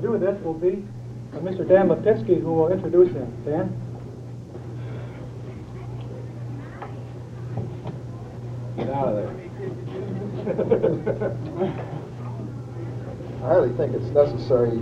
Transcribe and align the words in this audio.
do 0.00 0.18
this 0.18 0.40
will 0.42 0.54
be 0.54 0.84
Mr. 1.34 1.66
Dan 1.66 1.88
Lipinski, 1.88 2.40
who 2.40 2.52
will 2.52 2.72
introduce 2.72 3.12
him. 3.12 3.30
Dan? 3.44 3.70
Get 8.76 8.90
out 8.90 9.08
of 9.08 9.14
there. 9.16 9.30
I 13.40 13.42
hardly 13.42 13.76
think 13.76 13.94
it's 13.94 14.10
necessary 14.12 14.80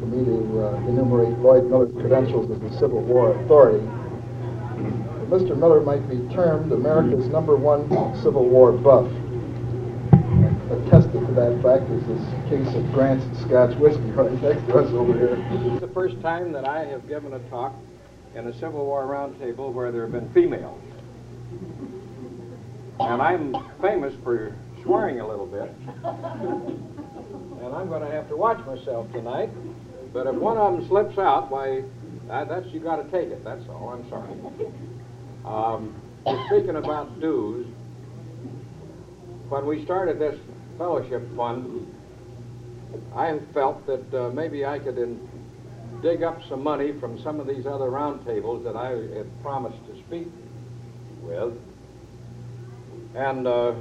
for 0.00 0.06
me 0.06 0.24
to 0.24 0.62
uh, 0.62 0.76
enumerate 0.88 1.38
Lloyd 1.38 1.64
Miller's 1.64 1.92
credentials 1.92 2.50
as 2.50 2.72
a 2.72 2.78
Civil 2.78 3.02
War 3.02 3.38
authority. 3.42 3.84
But 3.84 5.40
Mr. 5.40 5.56
Miller 5.56 5.80
might 5.80 6.08
be 6.08 6.18
termed 6.34 6.72
America's 6.72 7.28
number 7.28 7.56
one 7.56 7.88
Civil 8.22 8.48
War 8.48 8.72
buff. 8.72 9.10
Attested 11.10 11.28
to 11.28 11.34
that 11.34 11.90
is 11.90 12.06
this 12.06 12.48
case 12.48 12.74
of 12.76 12.92
Grant's 12.92 13.40
Scotch 13.40 13.76
whiskey 13.78 14.10
right 14.12 14.30
next 14.42 14.64
to 14.66 14.78
us 14.78 14.92
over 14.92 15.12
here. 15.12 15.74
Is 15.74 15.80
the 15.80 15.88
first 15.88 16.20
time 16.20 16.52
that 16.52 16.64
I 16.64 16.84
have 16.84 17.08
given 17.08 17.32
a 17.32 17.40
talk 17.50 17.74
in 18.36 18.46
a 18.46 18.52
Civil 18.54 18.86
War 18.86 19.06
roundtable 19.06 19.72
where 19.72 19.90
there 19.90 20.02
have 20.02 20.12
been 20.12 20.32
females. 20.32 20.80
And 23.00 23.20
I'm 23.20 23.56
famous 23.80 24.14
for 24.22 24.54
swearing 24.82 25.18
a 25.18 25.26
little 25.26 25.46
bit. 25.46 25.74
And 27.64 27.74
I'm 27.74 27.88
going 27.88 28.02
to 28.02 28.10
have 28.10 28.28
to 28.28 28.36
watch 28.36 28.64
myself 28.64 29.10
tonight. 29.10 29.50
But 30.12 30.28
if 30.28 30.34
one 30.36 30.58
of 30.58 30.74
them 30.74 30.86
slips 30.86 31.18
out, 31.18 31.50
why, 31.50 31.82
that, 32.28 32.48
that's 32.48 32.66
you 32.68 32.78
got 32.78 32.96
to 32.96 33.10
take 33.10 33.30
it. 33.30 33.42
That's 33.42 33.68
all. 33.68 33.88
I'm 33.88 34.08
sorry. 34.08 34.30
Um, 35.44 36.00
speaking 36.46 36.76
about 36.76 37.20
dues, 37.20 37.66
when 39.48 39.66
we 39.66 39.84
started 39.84 40.20
this 40.20 40.38
fellowship 40.80 41.22
fund, 41.36 41.86
I 43.14 43.38
felt 43.52 43.86
that 43.86 44.14
uh, 44.14 44.30
maybe 44.30 44.64
I 44.64 44.78
could 44.78 44.96
in, 44.96 45.20
dig 46.00 46.22
up 46.22 46.40
some 46.48 46.62
money 46.62 46.92
from 46.98 47.22
some 47.22 47.38
of 47.38 47.46
these 47.46 47.66
other 47.66 47.90
roundtables 47.90 48.64
that 48.64 48.76
I 48.76 48.92
had 49.14 49.42
promised 49.42 49.76
to 49.88 50.02
speak 50.06 50.28
with. 51.20 51.52
And 53.14 53.46
uh, 53.46 53.74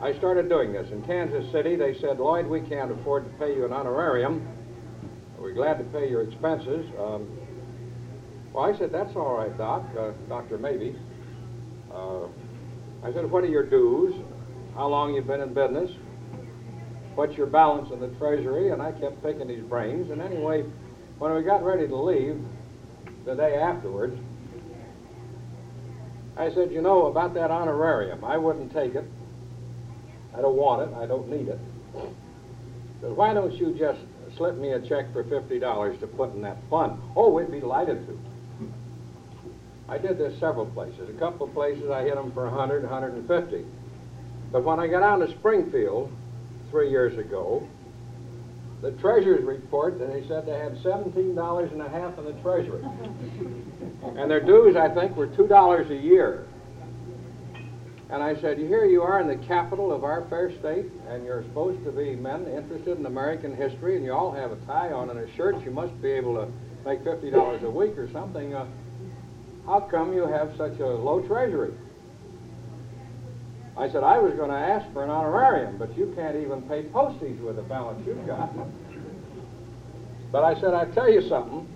I 0.00 0.16
started 0.18 0.48
doing 0.48 0.72
this. 0.72 0.88
In 0.92 1.02
Kansas 1.02 1.50
City, 1.50 1.74
they 1.74 1.98
said, 1.98 2.20
Lloyd, 2.20 2.46
we 2.46 2.60
can't 2.60 2.92
afford 2.92 3.24
to 3.24 3.30
pay 3.44 3.56
you 3.56 3.64
an 3.64 3.72
honorarium. 3.72 4.46
We're 5.36 5.52
glad 5.52 5.78
to 5.78 5.84
pay 5.84 6.08
your 6.08 6.22
expenses. 6.22 6.86
Um, 6.96 7.26
well, 8.52 8.72
I 8.72 8.78
said, 8.78 8.92
that's 8.92 9.16
all 9.16 9.36
right, 9.36 9.58
Doc, 9.58 9.82
uh, 9.98 10.12
Dr. 10.28 10.58
Maybe. 10.58 10.94
Uh, 11.92 12.26
I 13.02 13.12
said, 13.12 13.28
what 13.28 13.42
are 13.42 13.48
your 13.48 13.64
dues? 13.64 14.14
How 14.76 14.86
long 14.86 15.12
you've 15.14 15.26
been 15.26 15.40
in 15.40 15.52
business? 15.52 15.90
What's 17.14 17.36
your 17.36 17.46
balance 17.46 17.90
in 17.92 18.00
the 18.00 18.08
treasury? 18.18 18.70
And 18.70 18.82
I 18.82 18.92
kept 18.92 19.22
picking 19.22 19.48
his 19.48 19.64
brains. 19.64 20.10
And 20.10 20.20
anyway, 20.20 20.64
when 21.18 21.34
we 21.34 21.42
got 21.42 21.64
ready 21.64 21.86
to 21.86 21.96
leave 21.96 22.40
the 23.24 23.34
day 23.34 23.56
afterwards, 23.56 24.18
I 26.36 26.52
said, 26.52 26.72
you 26.72 26.82
know, 26.82 27.06
about 27.06 27.34
that 27.34 27.50
honorarium, 27.50 28.24
I 28.24 28.36
wouldn't 28.36 28.72
take 28.72 28.96
it. 28.96 29.04
I 30.36 30.40
don't 30.40 30.56
want 30.56 30.90
it. 30.90 30.96
I 30.96 31.06
don't 31.06 31.28
need 31.28 31.48
it. 31.48 31.60
But 33.00 33.16
why 33.16 33.32
don't 33.32 33.52
you 33.52 33.74
just 33.78 34.00
slip 34.36 34.56
me 34.56 34.70
a 34.72 34.80
check 34.80 35.12
for 35.12 35.22
$50 35.22 36.00
to 36.00 36.06
put 36.08 36.34
in 36.34 36.42
that 36.42 36.56
fund? 36.68 37.00
Oh, 37.14 37.30
we'd 37.30 37.52
be 37.52 37.60
delighted 37.60 38.04
to. 38.08 38.18
I 39.88 39.98
did 39.98 40.18
this 40.18 40.38
several 40.40 40.66
places. 40.66 41.08
A 41.08 41.18
couple 41.18 41.46
of 41.46 41.54
places 41.54 41.90
I 41.90 42.02
hit 42.02 42.16
them 42.16 42.32
for 42.32 42.48
100, 42.48 42.82
150. 42.82 43.64
But 44.50 44.64
when 44.64 44.80
I 44.80 44.88
got 44.88 45.02
out 45.02 45.18
to 45.18 45.30
Springfield 45.30 46.10
three 46.74 46.90
years 46.90 47.16
ago, 47.16 47.64
the 48.82 48.90
treasurer's 48.98 49.44
report, 49.44 49.94
and 50.00 50.12
they 50.12 50.26
said 50.26 50.44
they 50.44 50.58
had 50.58 50.76
$17 50.82 51.72
and 51.72 51.80
a 51.80 51.88
half 51.88 52.18
in 52.18 52.24
the 52.24 52.32
treasury. 52.42 52.82
and 54.18 54.28
their 54.28 54.40
dues, 54.40 54.74
I 54.74 54.88
think, 54.88 55.16
were 55.16 55.28
$2 55.28 55.90
a 55.90 55.94
year. 55.94 56.48
And 58.10 58.20
I 58.24 58.34
said, 58.40 58.58
here 58.58 58.86
you 58.86 59.02
are 59.02 59.20
in 59.20 59.28
the 59.28 59.46
capital 59.46 59.92
of 59.92 60.02
our 60.02 60.26
fair 60.28 60.50
state, 60.58 60.86
and 61.08 61.24
you're 61.24 61.44
supposed 61.44 61.84
to 61.84 61.92
be 61.92 62.16
men 62.16 62.44
interested 62.48 62.98
in 62.98 63.06
American 63.06 63.54
history, 63.54 63.94
and 63.94 64.04
you 64.04 64.12
all 64.12 64.32
have 64.32 64.50
a 64.50 64.56
tie 64.66 64.90
on 64.90 65.10
and 65.10 65.20
a 65.20 65.32
shirt. 65.36 65.64
You 65.64 65.70
must 65.70 66.02
be 66.02 66.10
able 66.10 66.34
to 66.34 66.52
make 66.84 67.04
$50 67.04 67.62
a 67.62 67.70
week 67.70 67.96
or 67.96 68.10
something. 68.10 68.52
Uh, 68.52 68.66
how 69.64 69.78
come 69.78 70.12
you 70.12 70.26
have 70.26 70.52
such 70.56 70.80
a 70.80 70.86
low 70.86 71.20
treasury? 71.20 71.72
I 73.76 73.90
said, 73.90 74.04
I 74.04 74.18
was 74.18 74.34
going 74.34 74.50
to 74.50 74.56
ask 74.56 74.90
for 74.92 75.02
an 75.02 75.10
honorarium, 75.10 75.76
but 75.78 75.96
you 75.96 76.12
can't 76.16 76.36
even 76.36 76.62
pay 76.62 76.84
postage 76.84 77.40
with 77.40 77.56
the 77.56 77.62
balance 77.62 78.06
you've 78.06 78.24
got. 78.26 78.50
But 80.30 80.44
I 80.44 80.60
said, 80.60 80.74
I'd 80.74 80.94
tell 80.94 81.10
you 81.10 81.28
something. 81.28 81.66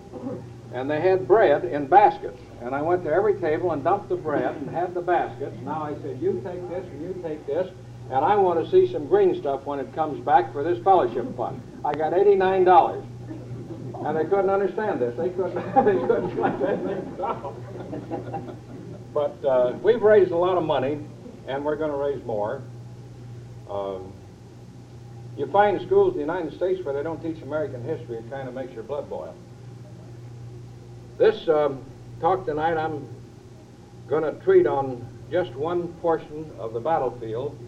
And 0.72 0.88
they 0.88 1.00
had 1.00 1.26
bread 1.26 1.64
in 1.64 1.86
baskets. 1.86 2.38
And 2.60 2.74
I 2.74 2.82
went 2.82 3.04
to 3.04 3.10
every 3.10 3.34
table 3.40 3.72
and 3.72 3.82
dumped 3.82 4.08
the 4.10 4.16
bread 4.16 4.54
and 4.56 4.68
had 4.70 4.94
the 4.94 5.00
baskets. 5.00 5.56
Now 5.62 5.82
I 5.82 5.94
said, 6.02 6.18
you 6.20 6.40
take 6.44 6.68
this 6.68 6.84
and 6.84 7.02
you 7.02 7.20
take 7.22 7.46
this. 7.46 7.68
And 8.10 8.24
I 8.24 8.36
want 8.36 8.64
to 8.64 8.70
see 8.70 8.92
some 8.92 9.06
green 9.06 9.38
stuff 9.40 9.64
when 9.64 9.80
it 9.80 9.92
comes 9.94 10.24
back 10.24 10.52
for 10.52 10.62
this 10.62 10.82
fellowship 10.84 11.36
fund. 11.36 11.60
I 11.84 11.94
got 11.94 12.12
$89. 12.12 13.04
And 14.06 14.16
they 14.16 14.24
couldn't 14.24 14.50
understand 14.50 15.00
this. 15.00 15.16
They 15.16 15.30
couldn't, 15.30 15.54
they 15.84 16.06
couldn't 16.06 16.30
collect 16.36 16.62
anything 16.62 17.16
down. 17.16 18.56
But 19.12 19.44
uh, 19.44 19.76
we've 19.82 20.02
raised 20.02 20.30
a 20.30 20.36
lot 20.36 20.56
of 20.56 20.64
money, 20.64 21.00
and 21.48 21.64
we're 21.64 21.76
going 21.76 21.90
to 21.90 21.96
raise 21.96 22.24
more. 22.24 22.62
Um, 23.68 24.12
you 25.36 25.46
find 25.46 25.80
schools 25.80 26.12
in 26.12 26.20
the 26.20 26.32
United 26.32 26.54
States 26.54 26.84
where 26.84 26.94
they 26.94 27.02
don't 27.02 27.22
teach 27.22 27.42
American 27.42 27.82
history, 27.82 28.18
it 28.18 28.30
kind 28.30 28.48
of 28.48 28.54
makes 28.54 28.72
your 28.74 28.82
blood 28.82 29.08
boil. 29.08 29.34
This 31.16 31.48
um, 31.48 31.82
talk 32.20 32.44
tonight, 32.44 32.76
I'm 32.76 33.08
going 34.08 34.22
to 34.22 34.32
treat 34.44 34.66
on 34.66 35.06
just 35.30 35.52
one 35.54 35.88
portion 35.94 36.50
of 36.58 36.72
the 36.72 36.80
battlefield 36.80 37.58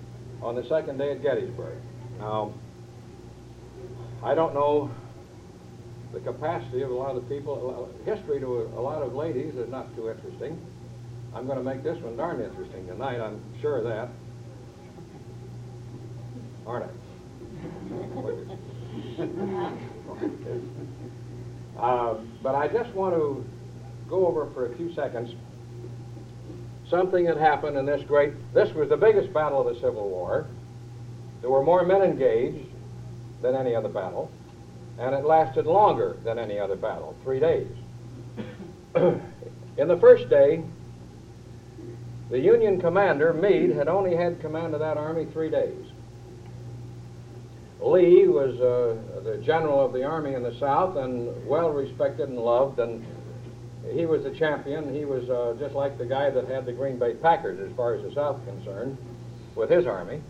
on 0.43 0.55
the 0.55 0.65
second 0.65 0.99
day 0.99 1.13
at 1.13 1.23
Gettysburg. 1.23 1.77
Now, 2.19 2.53
I 4.23 4.35
don't 4.35 4.55
know 4.55 4.91
the 6.13 6.21
capacity 6.21 6.83
of 6.83 6.91
a 6.91 6.95
lot 6.95 7.17
of 7.17 7.29
the 7.29 7.35
people. 7.35 7.89
History 8.05 8.41
to 8.41 8.47
a, 8.47 8.81
a 8.81 8.83
lot 8.83 9.03
of 9.03 9.15
ladies 9.15 9.55
is 9.55 9.69
not 9.71 9.95
too 9.97 10.11
interesting. 10.11 10.61
I'm 11.35 11.47
going 11.47 11.59
to 11.59 11.65
make 11.65 11.83
this 11.83 11.99
one 12.03 12.17
darn 12.17 12.41
interesting 12.41 12.87
tonight, 12.87 13.21
I'm 13.21 13.41
sure 13.61 13.79
of 13.79 13.85
that. 13.85 14.09
Aren't 16.67 16.87
I? 16.87 16.89
uh, 21.81 22.15
but 22.43 22.55
I 22.55 22.69
just 22.69 22.91
want 22.95 23.15
to 23.15 23.45
go 24.09 24.27
over 24.27 24.47
for 24.55 24.67
a 24.67 24.77
few 24.77 24.93
seconds 24.95 25.35
something 26.91 27.25
that 27.25 27.37
happened 27.37 27.79
in 27.79 27.87
this 27.87 28.03
great, 28.03 28.35
this 28.53 28.75
was 28.75 28.89
the 28.89 28.97
biggest 28.97 29.33
battle 29.33 29.67
of 29.67 29.73
the 29.73 29.81
Civil 29.81 30.09
War. 30.11 30.47
There 31.41 31.49
were 31.49 31.63
more 31.63 31.85
men 31.85 32.03
engaged 32.03 32.69
than 33.41 33.55
any 33.55 33.75
other 33.75 33.89
battle, 33.89 34.31
and 34.99 35.15
it 35.15 35.25
lasted 35.25 35.67
longer 35.67 36.19
than 36.25 36.39
any 36.39 36.59
other 36.59 36.77
battle, 36.77 37.15
three 37.23 37.39
days. 37.39 37.69
in 38.97 39.89
the 39.89 39.97
first 39.99 40.29
day, 40.29 40.63
the 42.31 42.39
Union 42.39 42.81
commander, 42.81 43.33
Meade, 43.33 43.75
had 43.75 43.89
only 43.89 44.15
had 44.15 44.41
command 44.41 44.73
of 44.75 44.81
that 44.81 44.97
army 44.97 45.27
three 45.33 45.51
days. 45.51 45.85
Lee 47.81 48.29
was 48.29 48.61
uh, 48.61 49.23
the 49.23 49.39
general 49.39 49.85
of 49.85 49.93
the 49.93 50.05
army 50.05 50.35
in 50.35 50.43
the 50.43 50.55
South 50.59 50.97
and 50.97 51.47
well 51.47 51.71
respected 51.71 52.29
and 52.29 52.39
loved, 52.39 52.79
and 52.79 53.05
he 53.93 54.07
was 54.07 54.23
the 54.23 54.31
champion. 54.31 54.95
He 54.95 55.05
was 55.05 55.29
uh, 55.29 55.57
just 55.59 55.75
like 55.75 55.99
the 55.99 56.05
guy 56.05 56.31
that 56.31 56.47
had 56.47 56.67
the 56.67 56.73
Green 56.73 56.99
Bay 56.99 57.15
Packers 57.15 57.59
as 57.59 57.75
far 57.77 57.95
as 57.95 58.03
the 58.03 58.15
South 58.15 58.45
concerned 58.45 58.97
with 59.57 59.71
his 59.71 59.87
army. 59.87 60.23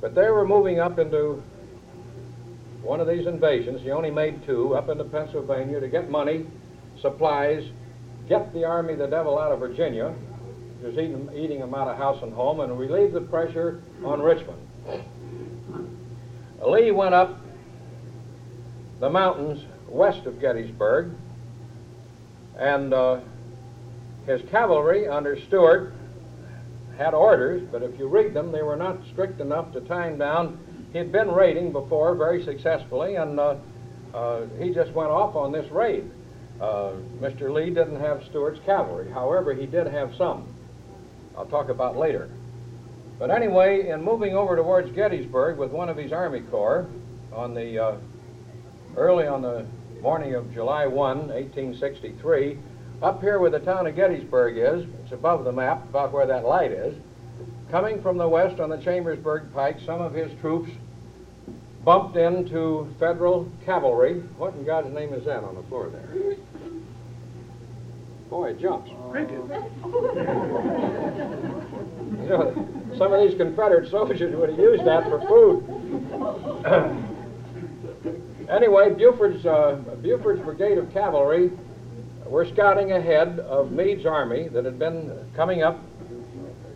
But 0.00 0.14
they 0.14 0.30
were 0.30 0.46
moving 0.46 0.78
up 0.78 0.98
into 0.98 1.42
one 2.82 3.00
of 3.00 3.08
these 3.08 3.26
invasions. 3.26 3.80
He 3.82 3.90
only 3.90 4.10
made 4.10 4.44
two 4.46 4.74
up 4.76 4.88
into 4.88 5.04
Pennsylvania 5.04 5.80
to 5.80 5.88
get 5.88 6.10
money, 6.10 6.46
supplies, 7.00 7.64
get 8.28 8.52
the 8.52 8.64
army 8.64 8.94
the 8.94 9.06
devil 9.06 9.38
out 9.38 9.52
of 9.52 9.58
Virginia, 9.58 10.14
was 10.82 10.94
eating, 10.94 11.28
eating 11.34 11.60
them 11.60 11.74
out 11.74 11.88
of 11.88 11.96
house 11.96 12.22
and 12.22 12.32
home, 12.32 12.60
and 12.60 12.78
relieve 12.78 13.12
the 13.12 13.20
pressure 13.20 13.82
on 14.04 14.20
Richmond. 14.20 14.58
Lee 16.66 16.90
went 16.90 17.14
up 17.14 17.40
the 19.00 19.08
mountains 19.08 19.64
west 19.88 20.26
of 20.26 20.40
Gettysburg, 20.40 21.12
and 22.58 22.92
uh, 22.92 23.20
his 24.26 24.42
cavalry 24.50 25.08
under 25.08 25.40
Stuart 25.46 25.94
had 26.98 27.14
orders, 27.14 27.66
but 27.72 27.82
if 27.82 27.98
you 27.98 28.06
read 28.08 28.34
them, 28.34 28.52
they 28.52 28.62
were 28.62 28.76
not 28.76 28.98
strict 29.10 29.40
enough 29.40 29.72
to 29.72 29.80
tie 29.80 30.08
him 30.08 30.18
down. 30.18 30.58
He'd 30.92 31.10
been 31.10 31.30
raiding 31.30 31.72
before 31.72 32.14
very 32.14 32.44
successfully, 32.44 33.16
and 33.16 33.40
uh, 33.40 33.56
uh, 34.12 34.46
he 34.58 34.70
just 34.74 34.92
went 34.92 35.10
off 35.10 35.34
on 35.34 35.50
this 35.50 35.70
raid. 35.70 36.10
Uh, 36.60 36.92
Mr. 37.20 37.50
Lee 37.50 37.70
didn't 37.70 38.00
have 38.00 38.22
Stuart's 38.28 38.60
cavalry. 38.66 39.10
However, 39.10 39.54
he 39.54 39.64
did 39.64 39.86
have 39.86 40.14
some. 40.16 40.49
I'll 41.36 41.46
talk 41.46 41.68
about 41.68 41.96
later. 41.96 42.28
But 43.18 43.30
anyway, 43.30 43.88
in 43.88 44.02
moving 44.02 44.34
over 44.34 44.56
towards 44.56 44.90
Gettysburg 44.92 45.58
with 45.58 45.70
one 45.70 45.88
of 45.88 45.96
his 45.96 46.12
Army 46.12 46.40
Corps 46.40 46.86
on 47.32 47.54
the 47.54 47.78
uh, 47.78 47.96
early 48.96 49.26
on 49.26 49.42
the 49.42 49.66
morning 50.00 50.34
of 50.34 50.52
July 50.52 50.86
1, 50.86 51.28
1863, 51.28 52.58
up 53.02 53.20
here 53.20 53.38
where 53.38 53.50
the 53.50 53.60
town 53.60 53.86
of 53.86 53.94
Gettysburg 53.94 54.56
is, 54.56 54.86
it's 55.02 55.12
above 55.12 55.44
the 55.44 55.52
map, 55.52 55.88
about 55.88 56.12
where 56.12 56.26
that 56.26 56.44
light 56.44 56.70
is, 56.70 56.94
coming 57.70 58.02
from 58.02 58.18
the 58.18 58.28
west 58.28 58.60
on 58.60 58.70
the 58.70 58.78
Chambersburg 58.78 59.52
Pike, 59.52 59.78
some 59.84 60.00
of 60.00 60.12
his 60.12 60.30
troops 60.40 60.70
bumped 61.84 62.16
into 62.16 62.92
Federal 62.98 63.50
cavalry. 63.64 64.20
What 64.36 64.54
in 64.54 64.64
God's 64.64 64.92
name 64.94 65.14
is 65.14 65.24
that 65.24 65.44
on 65.44 65.54
the 65.54 65.62
floor 65.64 65.88
there? 65.88 66.36
Boy, 68.30 68.50
it 68.50 68.60
jumps. 68.60 68.90
You 72.20 72.36
know, 72.36 72.68
some 72.96 73.12
of 73.12 73.28
these 73.28 73.36
Confederate 73.36 73.90
soldiers 73.90 74.34
would 74.36 74.50
have 74.50 74.58
used 74.58 74.84
that 74.84 75.02
for 75.04 75.20
food. 75.26 75.64
anyway, 78.48 78.90
Buford's, 78.90 79.44
uh, 79.46 79.80
Buford's 80.00 80.40
brigade 80.42 80.78
of 80.78 80.92
cavalry 80.92 81.50
were 82.26 82.46
scouting 82.46 82.92
ahead 82.92 83.40
of 83.40 83.72
Meade's 83.72 84.06
army 84.06 84.48
that 84.48 84.64
had 84.64 84.78
been 84.78 85.10
coming 85.34 85.62
up, 85.62 85.80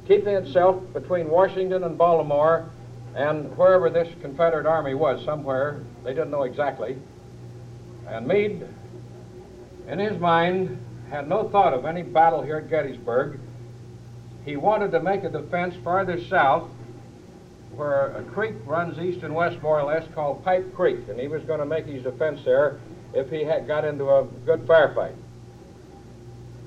keeping 0.09 0.35
itself 0.35 0.83
between 0.93 1.29
Washington 1.29 1.85
and 1.85 1.97
Baltimore 1.97 2.69
and 3.15 3.57
wherever 3.57 3.91
this 3.91 4.09
Confederate 4.21 4.67
army 4.67 4.95
was, 4.95 5.25
somewhere, 5.25 5.81
they 6.03 6.15
didn't 6.15 6.31
know 6.31 6.43
exactly. 6.43 6.99
And 8.09 8.27
Meade, 8.27 8.67
in 9.87 9.99
his 10.01 10.19
mind, 10.19 10.79
had 11.15 11.29
no 11.29 11.49
thought 11.49 11.73
of 11.73 11.85
any 11.85 12.03
battle 12.03 12.43
here 12.43 12.57
at 12.57 12.69
Gettysburg. 12.69 13.39
He 14.45 14.57
wanted 14.57 14.91
to 14.91 15.01
make 15.01 15.23
a 15.23 15.31
defense 15.31 15.77
farther 15.85 16.21
south 16.25 16.69
where 17.77 18.17
a 18.17 18.25
creek 18.25 18.55
runs 18.67 18.99
east 18.99 19.23
and 19.23 19.33
west 19.33 19.63
more 19.63 19.79
or 19.79 19.85
less 19.85 20.05
called 20.13 20.45
Pipe 20.45 20.75
Creek, 20.75 21.09
and 21.09 21.19
he 21.21 21.29
was 21.29 21.45
going 21.45 21.61
to 21.61 21.67
make 21.67 21.87
his 21.87 22.03
defense 22.03 22.41
there 22.45 22.81
if 23.13 23.31
he 23.31 23.45
had 23.45 23.69
got 23.69 23.85
into 23.85 24.11
a 24.11 24.25
good 24.45 24.67
firefight. 24.67 25.15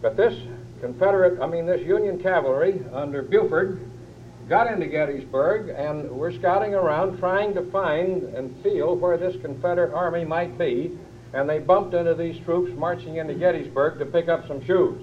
But 0.02 0.16
this 0.16 0.40
Confederate, 0.80 1.42
I 1.42 1.48
mean 1.48 1.66
this 1.66 1.82
Union 1.82 2.18
cavalry 2.18 2.82
under 2.94 3.24
Buford 3.24 3.82
got 4.48 4.72
into 4.72 4.86
Gettysburg 4.86 5.70
and 5.70 6.10
were 6.10 6.32
scouting 6.32 6.74
around 6.74 7.20
trying 7.20 7.54
to 7.56 7.70
find 7.70 8.24
and 8.24 8.56
feel 8.64 8.96
where 8.96 9.18
this 9.18 9.36
Confederate 9.42 9.94
army 9.94 10.24
might 10.24 10.58
be, 10.58 10.98
and 11.34 11.50
they 11.50 11.60
bumped 11.60 11.94
into 11.94 12.14
these 12.14 12.40
troops 12.44 12.72
marching 12.78 13.18
into 13.18 13.34
Gettysburg 13.34 14.00
to 14.00 14.06
pick 14.06 14.28
up 14.28 14.48
some 14.48 14.64
shoes. 14.66 15.02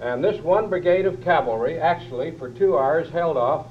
And 0.00 0.22
this 0.22 0.40
one 0.42 0.68
brigade 0.68 1.06
of 1.06 1.22
cavalry 1.22 1.80
actually, 1.80 2.32
for 2.32 2.50
two 2.50 2.78
hours, 2.78 3.10
held 3.10 3.36
off 3.36 3.66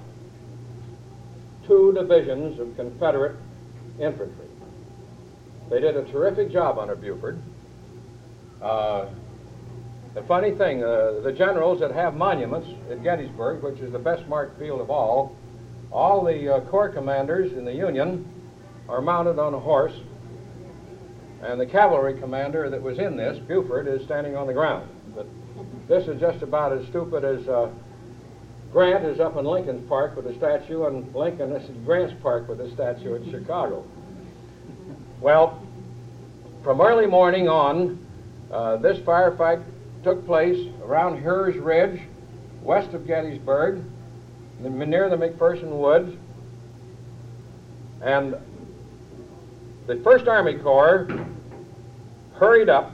two 1.68 1.94
divisions 1.94 2.60
of 2.60 2.76
Confederate 2.76 3.36
infantry. 4.00 4.48
They 5.70 5.80
did 5.80 5.96
a 5.96 6.04
terrific 6.06 6.52
job 6.52 6.78
under 6.78 6.96
Buford. 6.96 7.42
Uh, 8.62 9.06
the 10.14 10.22
funny 10.24 10.52
thing, 10.52 10.84
uh, 10.84 11.22
the 11.24 11.32
generals 11.32 11.80
that 11.80 11.92
have 11.92 12.16
monuments 12.16 12.68
at 12.92 13.02
Gettysburg, 13.04 13.64
which 13.64 13.80
is 13.80 13.92
the 13.92 14.00
best 14.00 14.28
marked 14.28 14.60
field 14.60 14.82
of 14.82 14.90
all, 14.90 15.36
all 15.92 16.24
the 16.24 16.56
uh, 16.56 16.60
corps 16.62 16.90
commanders 16.90 17.54
in 17.54 17.66
the 17.66 17.74
Union 17.74 18.30
are 18.90 19.02
mounted 19.02 19.40
on 19.40 19.54
a 19.54 19.60
horse, 19.60 19.94
and 21.44 21.60
the 21.60 21.66
cavalry 21.66 22.18
commander 22.20 22.70
that 22.70 22.82
was 22.82 23.00
in 23.00 23.18
this, 23.18 23.38
Buford, 23.40 23.88
is 23.88 24.04
standing 24.06 24.36
on 24.36 24.48
the 24.48 24.54
ground. 24.54 24.90
But 25.16 25.28
this 25.88 26.08
is 26.08 26.20
just 26.20 26.42
about 26.42 26.72
as 26.72 26.88
stupid 26.88 27.24
as 27.24 27.48
uh, 27.48 27.70
Grant 28.72 29.06
is 29.06 29.20
up 29.20 29.38
in 29.38 29.46
Lincoln's 29.46 29.88
Park 29.88 30.16
with 30.16 30.26
a 30.26 30.36
statue, 30.36 30.86
and 30.86 31.14
Lincoln 31.14 31.52
is 31.52 31.70
in 31.70 31.86
Grant's 31.86 32.16
Park 32.24 32.48
with 32.48 32.60
a 32.60 32.72
statue 32.72 33.14
in 33.16 33.30
Chicago. 33.30 33.86
Well, 35.22 35.62
from 36.64 36.82
early 36.82 37.06
morning 37.06 37.48
on, 37.48 38.04
uh, 38.52 38.78
this 38.78 38.98
firefight 39.00 39.64
took 40.04 40.26
place 40.26 40.72
around 40.84 41.22
Herr's 41.22 41.56
Ridge, 41.58 42.02
west 42.64 42.94
of 42.94 43.06
Gettysburg, 43.06 43.84
near 44.60 45.10
the 45.10 45.18
McPherson 45.18 45.70
Woods. 45.78 46.18
And 48.02 48.36
the 49.88 49.98
First 49.98 50.28
Army 50.28 50.56
Corps 50.56 51.08
hurried 52.36 52.70
up, 52.70 52.94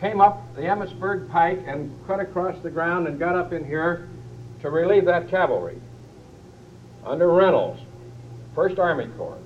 came 0.00 0.20
up 0.20 0.54
the 0.54 0.62
Emmitsburg 0.62 1.30
Pike, 1.30 1.62
and 1.66 1.94
cut 2.06 2.20
across 2.20 2.60
the 2.62 2.70
ground 2.70 3.06
and 3.06 3.18
got 3.18 3.36
up 3.36 3.52
in 3.52 3.64
here 3.64 4.08
to 4.62 4.70
relieve 4.70 5.04
that 5.04 5.28
cavalry 5.28 5.78
under 7.04 7.32
Reynolds, 7.32 7.80
First 8.54 8.78
Army 8.78 9.06
Corps. 9.16 9.38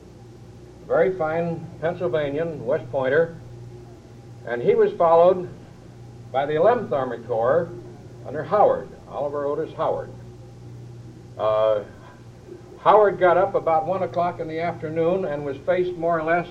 Very 0.86 1.16
fine 1.16 1.66
Pennsylvanian, 1.80 2.64
West 2.64 2.90
Pointer. 2.90 3.36
And 4.46 4.60
he 4.60 4.74
was 4.74 4.92
followed 4.94 5.48
by 6.32 6.46
the 6.46 6.54
11th 6.54 6.90
Army 6.92 7.18
Corps 7.26 7.68
under 8.26 8.42
Howard, 8.42 8.88
Oliver 9.08 9.44
Otis 9.46 9.72
Howard. 9.74 10.10
Uh, 11.38 11.82
Howard 12.82 13.18
got 13.18 13.36
up 13.36 13.54
about 13.54 13.86
1 13.86 14.02
o'clock 14.02 14.40
in 14.40 14.48
the 14.48 14.60
afternoon 14.60 15.24
and 15.24 15.44
was 15.44 15.56
faced 15.58 15.96
more 15.96 16.18
or 16.18 16.24
less 16.24 16.48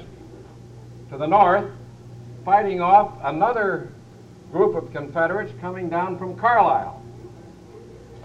to 1.10 1.18
the 1.18 1.28
north, 1.28 1.70
fighting 2.46 2.82
off 2.82 3.14
another 3.24 3.90
group 4.52 4.76
of 4.76 4.92
Confederates 4.94 5.52
coming 5.60 5.90
down 5.90 6.18
from 6.18 6.38
Carlisle 6.38 7.02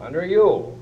under 0.00 0.24
Ewell. 0.24 0.78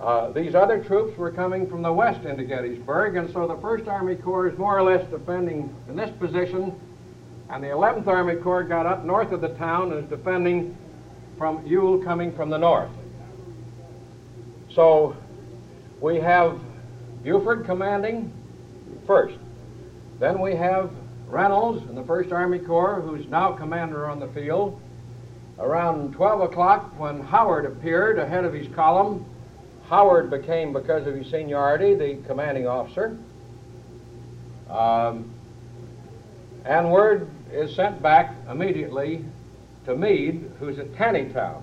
Uh, 0.00 0.30
these 0.30 0.54
other 0.54 0.82
troops 0.84 1.16
were 1.16 1.30
coming 1.30 1.68
from 1.68 1.82
the 1.82 1.92
west 1.92 2.24
into 2.24 2.44
Gettysburg, 2.44 3.16
and 3.16 3.32
so 3.32 3.46
the 3.46 3.56
First 3.56 3.88
Army 3.88 4.16
Corps 4.16 4.48
is 4.48 4.58
more 4.58 4.78
or 4.78 4.82
less 4.82 5.08
defending 5.10 5.74
in 5.88 5.96
this 5.96 6.10
position 6.18 6.78
and 7.50 7.62
the 7.62 7.68
11th 7.68 8.06
Army 8.06 8.36
Corps 8.36 8.64
got 8.64 8.86
up 8.86 9.04
north 9.04 9.32
of 9.32 9.40
the 9.40 9.50
town 9.50 9.92
and 9.92 10.04
is 10.04 10.10
defending 10.10 10.76
from 11.36 11.64
Ewell 11.66 11.98
coming 11.98 12.32
from 12.32 12.50
the 12.50 12.58
north. 12.58 12.90
So 14.74 15.16
we 16.00 16.16
have 16.16 16.60
Buford 17.22 17.64
commanding 17.64 18.32
first. 19.06 19.38
Then 20.18 20.40
we 20.40 20.56
have 20.56 20.90
Reynolds 21.28 21.88
in 21.88 21.94
the 21.94 22.02
1st 22.02 22.32
Army 22.32 22.58
Corps, 22.58 23.00
who's 23.00 23.26
now 23.26 23.52
commander 23.52 24.06
on 24.06 24.18
the 24.18 24.28
field. 24.28 24.80
Around 25.58 26.14
12 26.14 26.40
o'clock, 26.40 26.98
when 26.98 27.20
Howard 27.20 27.66
appeared 27.66 28.18
ahead 28.18 28.44
of 28.44 28.52
his 28.52 28.66
column, 28.74 29.24
Howard 29.88 30.30
became, 30.30 30.72
because 30.72 31.06
of 31.06 31.14
his 31.14 31.30
seniority, 31.30 31.94
the 31.94 32.16
commanding 32.26 32.66
officer. 32.66 33.16
Um, 34.68 35.30
and 36.64 36.90
word 36.90 37.28
is 37.52 37.74
sent 37.76 38.02
back 38.02 38.34
immediately 38.50 39.24
to 39.84 39.94
Meade, 39.94 40.50
who's 40.58 40.78
at 40.78 40.92
Taneytown, 40.94 41.62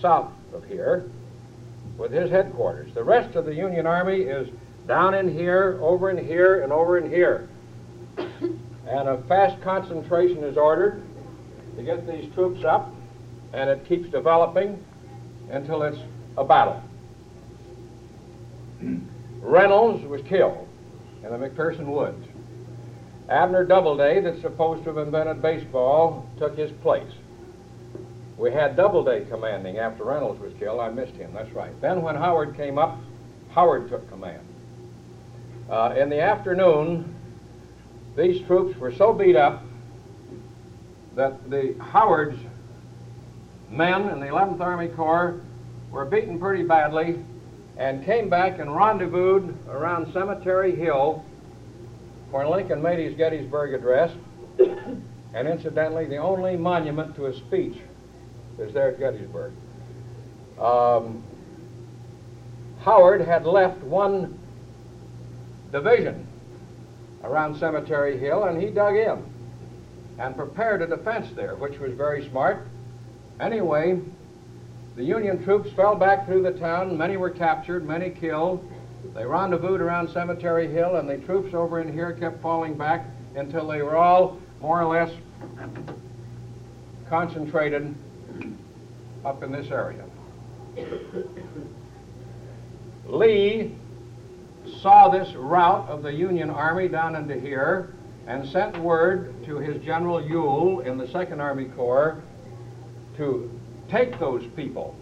south 0.00 0.30
of 0.52 0.64
here, 0.66 1.10
with 2.00 2.10
his 2.10 2.30
headquarters. 2.30 2.92
The 2.94 3.04
rest 3.04 3.36
of 3.36 3.44
the 3.44 3.54
Union 3.54 3.86
Army 3.86 4.22
is 4.22 4.48
down 4.88 5.12
in 5.12 5.30
here, 5.30 5.78
over 5.82 6.10
in 6.10 6.24
here, 6.24 6.62
and 6.62 6.72
over 6.72 6.96
in 6.96 7.10
here. 7.10 7.48
and 8.16 9.08
a 9.08 9.22
fast 9.28 9.60
concentration 9.62 10.42
is 10.42 10.56
ordered 10.56 11.02
to 11.76 11.82
get 11.82 12.06
these 12.06 12.32
troops 12.32 12.64
up, 12.64 12.90
and 13.52 13.68
it 13.68 13.86
keeps 13.86 14.08
developing 14.08 14.82
until 15.50 15.82
it's 15.82 15.98
a 16.38 16.44
battle. 16.44 16.82
Reynolds 19.42 20.02
was 20.06 20.22
killed 20.22 20.66
in 21.22 21.30
the 21.30 21.36
McPherson 21.36 21.84
Woods. 21.84 22.26
Abner 23.28 23.64
Doubleday, 23.64 24.22
that's 24.22 24.40
supposed 24.40 24.84
to 24.84 24.94
have 24.94 25.06
invented 25.06 25.42
baseball, 25.42 26.26
took 26.38 26.56
his 26.56 26.72
place. 26.80 27.12
We 28.40 28.50
had 28.50 28.74
Doubleday 28.74 29.26
commanding 29.26 29.76
after 29.76 30.02
Reynolds 30.04 30.40
was 30.40 30.54
killed. 30.58 30.80
I 30.80 30.88
missed 30.88 31.12
him, 31.12 31.30
that's 31.34 31.52
right. 31.52 31.78
Then 31.82 32.00
when 32.00 32.14
Howard 32.14 32.56
came 32.56 32.78
up, 32.78 32.98
Howard 33.50 33.90
took 33.90 34.08
command. 34.08 34.40
Uh, 35.68 35.94
in 35.98 36.08
the 36.08 36.22
afternoon, 36.22 37.14
these 38.16 38.40
troops 38.46 38.78
were 38.78 38.94
so 38.94 39.12
beat 39.12 39.36
up 39.36 39.62
that 41.16 41.50
the 41.50 41.74
Howard's 41.80 42.38
men 43.68 44.08
in 44.08 44.20
the 44.20 44.28
11th 44.28 44.60
Army 44.60 44.88
Corps 44.88 45.38
were 45.90 46.06
beaten 46.06 46.40
pretty 46.40 46.62
badly 46.62 47.22
and 47.76 48.02
came 48.06 48.30
back 48.30 48.58
and 48.58 48.74
rendezvoused 48.74 49.54
around 49.68 50.10
Cemetery 50.14 50.74
Hill 50.74 51.22
where 52.30 52.48
Lincoln 52.48 52.80
made 52.80 53.00
his 53.00 53.14
Gettysburg 53.18 53.74
Address, 53.74 54.12
and 55.34 55.46
incidentally, 55.46 56.06
the 56.06 56.16
only 56.16 56.56
monument 56.56 57.14
to 57.16 57.24
his 57.24 57.36
speech 57.36 57.76
is 58.60 58.74
there 58.74 58.88
at 58.88 58.98
Gettysburg. 58.98 59.52
Um, 60.58 61.22
Howard 62.80 63.22
had 63.22 63.44
left 63.44 63.78
one 63.82 64.38
division 65.72 66.26
around 67.24 67.56
Cemetery 67.56 68.18
Hill, 68.18 68.44
and 68.44 68.60
he 68.60 68.70
dug 68.70 68.96
in 68.96 69.24
and 70.18 70.36
prepared 70.36 70.82
a 70.82 70.86
defense 70.86 71.30
there, 71.34 71.54
which 71.54 71.78
was 71.78 71.92
very 71.94 72.28
smart. 72.28 72.66
Anyway, 73.38 74.00
the 74.96 75.04
Union 75.04 75.42
troops 75.44 75.70
fell 75.72 75.94
back 75.94 76.26
through 76.26 76.42
the 76.42 76.52
town. 76.52 76.96
Many 76.96 77.16
were 77.16 77.30
captured, 77.30 77.86
many 77.86 78.10
killed, 78.10 78.66
They 79.14 79.24
rendezvoused 79.24 79.80
around 79.80 80.10
Cemetery 80.10 80.68
Hill, 80.68 80.96
and 80.96 81.08
the 81.08 81.16
troops 81.18 81.54
over 81.54 81.80
in 81.80 81.92
here 81.92 82.12
kept 82.12 82.42
falling 82.42 82.74
back 82.74 83.06
until 83.34 83.66
they 83.66 83.80
were 83.82 83.96
all 83.96 84.38
more 84.60 84.82
or 84.82 84.86
less 84.86 85.10
concentrated 87.08 87.94
up 89.24 89.42
in 89.42 89.52
this 89.52 89.70
area. 89.70 90.04
Lee 93.06 93.74
saw 94.80 95.08
this 95.08 95.34
rout 95.34 95.88
of 95.88 96.02
the 96.02 96.12
Union 96.12 96.50
Army 96.50 96.88
down 96.88 97.16
into 97.16 97.38
here 97.38 97.94
and 98.26 98.48
sent 98.48 98.78
word 98.78 99.44
to 99.44 99.58
his 99.58 99.82
General 99.82 100.22
Ewell 100.22 100.80
in 100.80 100.98
the 100.98 101.08
Second 101.08 101.40
Army 101.40 101.64
Corps 101.64 102.22
to 103.16 103.50
take 103.88 104.18
those 104.18 104.46
people. 104.54 104.94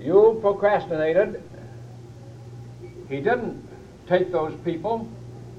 Ewell 0.00 0.36
procrastinated. 0.36 1.42
He 3.08 3.16
didn't 3.16 3.66
take 4.06 4.32
those 4.32 4.58
people. 4.64 5.08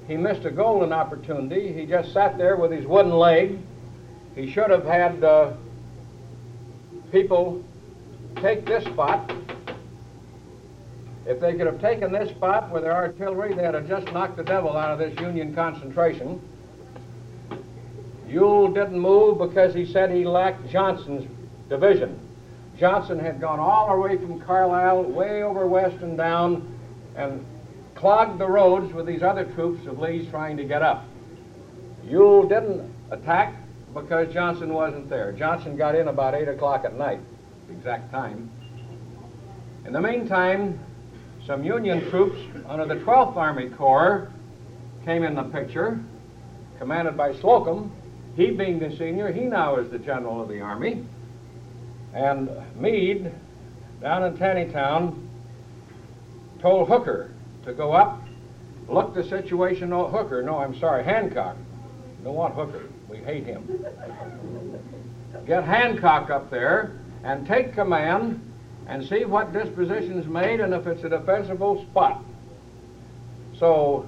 He 0.07 0.17
missed 0.17 0.45
a 0.45 0.51
golden 0.51 0.93
opportunity. 0.93 1.73
He 1.73 1.85
just 1.85 2.13
sat 2.13 2.37
there 2.37 2.55
with 2.55 2.71
his 2.71 2.85
wooden 2.85 3.13
leg. 3.13 3.59
He 4.35 4.51
should 4.51 4.69
have 4.69 4.83
had 4.83 5.23
uh, 5.23 5.53
people 7.11 7.63
take 8.41 8.65
this 8.65 8.83
spot. 8.83 9.33
If 11.25 11.39
they 11.39 11.53
could 11.53 11.65
have 11.65 11.79
taken 11.81 12.11
this 12.11 12.29
spot 12.29 12.69
with 12.69 12.83
their 12.83 12.93
artillery, 12.93 13.53
they'd 13.53 13.73
have 13.73 13.87
just 13.87 14.11
knocked 14.11 14.35
the 14.35 14.43
devil 14.43 14.75
out 14.75 14.91
of 14.91 14.99
this 14.99 15.17
Union 15.19 15.55
concentration. 15.55 16.41
Ewell 18.27 18.67
didn't 18.67 18.99
move 18.99 19.37
because 19.37 19.73
he 19.73 19.85
said 19.85 20.11
he 20.11 20.25
lacked 20.25 20.69
Johnson's 20.69 21.27
division. 21.69 22.19
Johnson 22.77 23.17
had 23.17 23.39
gone 23.39 23.59
all 23.59 23.95
the 23.95 24.01
way 24.01 24.17
from 24.17 24.41
Carlisle, 24.41 25.03
way 25.03 25.43
over 25.43 25.65
west 25.65 25.95
and 26.01 26.17
down, 26.17 26.77
and 27.15 27.43
clogged 27.95 28.37
the 28.37 28.47
roads 28.47 28.93
with 28.93 29.05
these 29.05 29.23
other 29.23 29.45
troops 29.45 29.87
of 29.87 29.99
Lee's 29.99 30.29
trying 30.29 30.57
to 30.57 30.65
get 30.65 30.81
up. 30.81 31.05
Ewell 32.05 32.47
didn't 32.47 32.93
attack 33.09 33.55
because 33.95 34.31
Johnson 34.33 34.73
wasn't 34.73 35.09
there. 35.09 35.31
Johnson 35.31 35.77
got 35.77 35.95
in 35.95 36.09
about 36.09 36.35
8 36.35 36.49
o'clock 36.49 36.83
at 36.83 36.95
night, 36.95 37.21
exact 37.71 38.11
time. 38.11 38.51
In 39.85 39.93
the 39.93 40.01
meantime, 40.01 40.77
some 41.47 41.63
Union 41.63 42.07
troops 42.09 42.37
under 42.67 42.85
the 42.85 43.01
12th 43.01 43.37
Army 43.37 43.69
Corps 43.69 44.29
came 45.05 45.23
in 45.23 45.33
the 45.35 45.43
picture, 45.43 45.99
commanded 46.77 47.15
by 47.15 47.33
Slocum. 47.35 47.91
He 48.35 48.51
being 48.51 48.79
the 48.79 48.95
senior, 48.97 49.31
he 49.31 49.41
now 49.41 49.77
is 49.77 49.89
the 49.89 49.99
general 49.99 50.41
of 50.41 50.49
the 50.49 50.59
army. 50.59 51.05
And 52.13 52.49
Meade, 52.75 53.31
down 54.01 54.25
in 54.25 54.37
Taneytown, 54.37 55.25
told 56.59 56.89
Hooker 56.89 57.31
to 57.63 57.73
go 57.73 57.93
up, 57.93 58.21
look 58.89 59.13
the 59.13 59.23
situation. 59.23 59.91
No, 59.91 60.07
Hooker, 60.07 60.43
no, 60.43 60.57
I'm 60.57 60.77
sorry, 60.79 61.03
Hancock. 61.05 61.55
Don't 62.23 62.35
want 62.35 62.55
Hooker. 62.55 62.89
We 63.15 63.23
hate 63.23 63.45
him. 63.45 63.85
Get 65.47 65.63
Hancock 65.63 66.29
up 66.29 66.49
there 66.49 66.93
and 67.23 67.47
take 67.47 67.73
command 67.73 68.41
and 68.87 69.05
see 69.05 69.25
what 69.25 69.53
disposition's 69.53 70.27
made 70.27 70.59
and 70.59 70.73
if 70.73 70.85
it's 70.85 71.03
a 71.03 71.09
defensible 71.09 71.85
spot. 71.89 72.23
So 73.57 74.07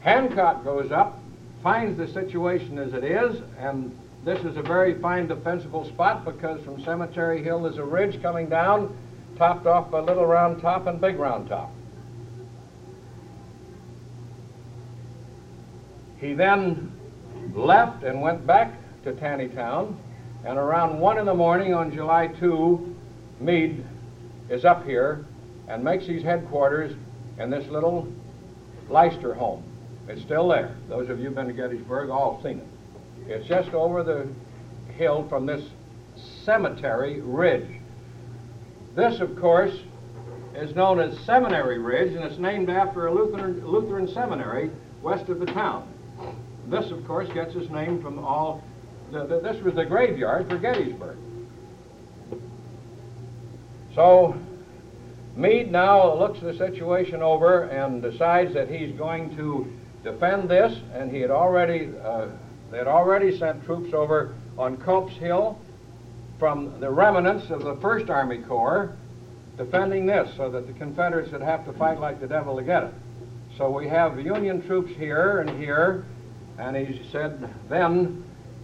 Hancock 0.00 0.64
goes 0.64 0.90
up, 0.90 1.20
finds 1.62 1.96
the 1.96 2.08
situation 2.08 2.78
as 2.78 2.94
it 2.94 3.04
is, 3.04 3.42
and 3.58 3.96
this 4.24 4.40
is 4.44 4.56
a 4.56 4.62
very 4.62 4.94
fine 4.94 5.28
defensible 5.28 5.84
spot 5.86 6.24
because 6.24 6.62
from 6.64 6.82
Cemetery 6.82 7.42
Hill 7.42 7.62
there's 7.62 7.78
a 7.78 7.84
ridge 7.84 8.20
coming 8.20 8.48
down, 8.48 8.96
topped 9.36 9.66
off 9.66 9.90
by 9.90 10.00
Little 10.00 10.26
Round 10.26 10.60
Top 10.60 10.86
and 10.86 11.00
Big 11.00 11.16
Round 11.16 11.48
Top. 11.48 11.70
He 16.18 16.34
then 16.34 16.89
left 17.54 18.02
and 18.04 18.20
went 18.20 18.46
back 18.46 18.74
to 19.04 19.12
Taneytown, 19.12 19.96
and 20.44 20.58
around 20.58 20.98
1 20.98 21.18
in 21.18 21.26
the 21.26 21.34
morning 21.34 21.74
on 21.74 21.92
July 21.92 22.28
2, 22.28 22.96
Meade 23.40 23.84
is 24.48 24.64
up 24.64 24.84
here 24.84 25.24
and 25.68 25.82
makes 25.84 26.06
his 26.06 26.22
headquarters 26.22 26.94
in 27.38 27.50
this 27.50 27.66
little 27.68 28.10
Leister 28.88 29.34
home. 29.34 29.62
It's 30.08 30.22
still 30.22 30.48
there. 30.48 30.74
Those 30.88 31.08
of 31.08 31.18
you 31.18 31.26
who've 31.26 31.34
been 31.34 31.46
to 31.46 31.52
Gettysburg 31.52 32.10
all 32.10 32.42
seen 32.42 32.58
it. 32.58 33.30
It's 33.30 33.46
just 33.46 33.70
over 33.70 34.02
the 34.02 34.28
hill 34.94 35.26
from 35.28 35.46
this 35.46 35.64
cemetery 36.44 37.20
ridge. 37.20 37.80
This, 38.96 39.20
of 39.20 39.36
course, 39.36 39.78
is 40.54 40.74
known 40.74 40.98
as 40.98 41.16
Seminary 41.20 41.78
Ridge, 41.78 42.14
and 42.14 42.24
it's 42.24 42.38
named 42.38 42.68
after 42.68 43.06
a 43.06 43.14
Lutheran, 43.14 43.64
Lutheran 43.64 44.08
seminary 44.08 44.70
west 45.00 45.28
of 45.28 45.38
the 45.38 45.46
town. 45.46 45.89
This, 46.70 46.90
of 46.90 47.06
course, 47.06 47.28
gets 47.30 47.54
its 47.54 47.70
name 47.70 48.00
from 48.00 48.18
all. 48.18 48.62
The, 49.10 49.26
the, 49.26 49.40
this 49.40 49.60
was 49.62 49.74
the 49.74 49.84
graveyard 49.84 50.48
for 50.48 50.56
Gettysburg. 50.56 51.18
So, 53.94 54.36
Meade 55.34 55.72
now 55.72 56.14
looks 56.14 56.38
the 56.40 56.56
situation 56.56 57.22
over 57.22 57.64
and 57.64 58.00
decides 58.00 58.54
that 58.54 58.70
he's 58.70 58.96
going 58.96 59.36
to 59.36 59.72
defend 60.04 60.48
this, 60.48 60.78
and 60.94 61.10
he 61.10 61.20
had 61.20 61.30
already 61.30 61.90
uh, 62.02 62.28
they 62.70 62.78
had 62.78 62.86
already 62.86 63.36
sent 63.36 63.64
troops 63.64 63.92
over 63.92 64.32
on 64.56 64.76
Culp's 64.76 65.14
Hill 65.14 65.58
from 66.38 66.78
the 66.78 66.88
remnants 66.88 67.50
of 67.50 67.64
the 67.64 67.74
First 67.76 68.08
Army 68.08 68.38
Corps 68.38 68.96
defending 69.56 70.06
this 70.06 70.32
so 70.36 70.50
that 70.50 70.66
the 70.68 70.72
Confederates 70.74 71.32
would 71.32 71.42
have 71.42 71.64
to 71.66 71.72
fight 71.72 71.98
like 71.98 72.20
the 72.20 72.28
devil 72.28 72.56
to 72.56 72.62
get 72.62 72.84
it. 72.84 72.94
So 73.58 73.70
we 73.70 73.88
have 73.88 74.18
Union 74.20 74.64
troops 74.66 74.92
here 74.96 75.40
and 75.40 75.60
here, 75.60 76.04
and 76.60 76.76
he 76.76 77.02
said 77.10 77.48
then 77.70 78.22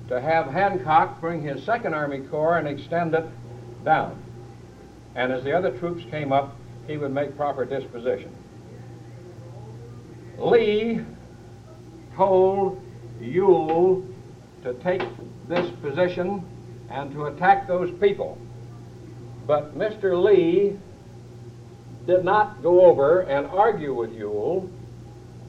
to 0.08 0.20
have 0.20 0.46
Hancock 0.46 1.18
bring 1.20 1.42
his 1.42 1.64
Second 1.64 1.94
Army 1.94 2.20
Corps 2.20 2.58
and 2.58 2.68
extend 2.68 3.14
it 3.14 3.26
down. 3.84 4.22
And 5.14 5.32
as 5.32 5.42
the 5.42 5.56
other 5.56 5.70
troops 5.78 6.04
came 6.10 6.30
up, 6.30 6.54
he 6.86 6.98
would 6.98 7.12
make 7.12 7.36
proper 7.36 7.64
disposition. 7.64 8.30
Lee 10.38 11.00
told 12.14 12.80
Ewell 13.18 14.04
to 14.62 14.74
take 14.74 15.02
this 15.48 15.68
position 15.80 16.44
and 16.90 17.10
to 17.12 17.26
attack 17.26 17.66
those 17.66 17.90
people. 17.98 18.36
But 19.46 19.76
Mr. 19.76 20.22
Lee 20.22 20.78
did 22.06 22.24
not 22.24 22.62
go 22.62 22.82
over 22.82 23.20
and 23.20 23.46
argue 23.46 23.94
with 23.94 24.12
Ewell 24.12 24.68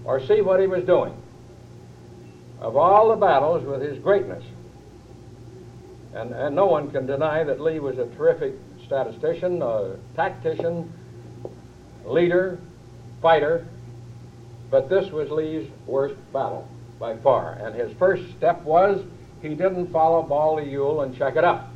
or 0.06 0.26
see 0.26 0.40
what 0.42 0.62
he 0.62 0.68
was 0.68 0.86
doing. 0.86 1.14
Of 2.60 2.76
all 2.76 3.10
the 3.10 3.16
battles 3.16 3.64
with 3.66 3.82
his 3.82 4.00
greatness, 4.00 4.44
and, 6.14 6.32
and 6.32 6.56
no 6.56 6.66
one 6.66 6.90
can 6.90 7.06
deny 7.06 7.44
that 7.44 7.62
Lee 7.62 7.80
was 7.80 8.00
a 8.00 8.08
terrific 8.16 8.56
statistician, 8.86 9.62
a 9.62 9.98
tactician, 10.16 10.92
leader, 12.06 12.60
fighter, 13.22 13.68
but 14.72 14.90
this 14.90 15.12
was 15.12 15.30
Lee's 15.30 15.70
worst 15.86 16.16
battle 16.34 16.68
by 17.00 17.16
far. 17.18 17.54
And 17.54 17.76
his 17.76 17.96
first 17.98 18.24
step 18.38 18.64
was 18.64 19.06
he 19.42 19.50
didn't 19.50 19.92
follow 19.92 20.24
Baldy 20.24 20.70
Ewell 20.72 21.02
and 21.02 21.16
check 21.16 21.36
it 21.36 21.44
up. 21.44 21.70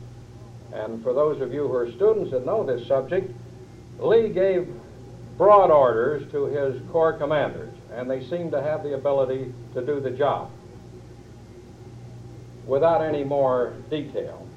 And 0.74 1.04
for 1.04 1.14
those 1.14 1.42
of 1.42 1.54
you 1.54 1.68
who 1.68 1.76
are 1.76 1.92
students 1.92 2.32
that 2.32 2.46
know 2.46 2.66
this 2.66 2.88
subject, 2.88 3.32
Lee 4.00 4.30
gave 4.30 4.68
broad 5.38 5.70
orders 5.70 6.30
to 6.32 6.46
his 6.46 6.82
corps 6.92 7.14
commanders, 7.14 7.74
and 7.94 8.10
they 8.10 8.26
seemed 8.28 8.52
to 8.52 8.62
have 8.64 8.82
the 8.84 8.96
ability 8.96 9.54
to 9.76 9.86
do 9.86 10.00
the 10.00 10.10
job 10.10 10.50
without 12.66 13.02
any 13.02 13.24
more 13.24 13.74
detail. 13.90 14.48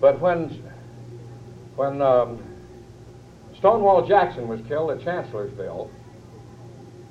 But 0.00 0.20
when, 0.20 0.62
when 1.76 2.02
um, 2.02 2.42
Stonewall 3.58 4.06
Jackson 4.06 4.48
was 4.48 4.60
killed 4.66 4.90
at 4.90 5.02
Chancellorsville, 5.02 5.90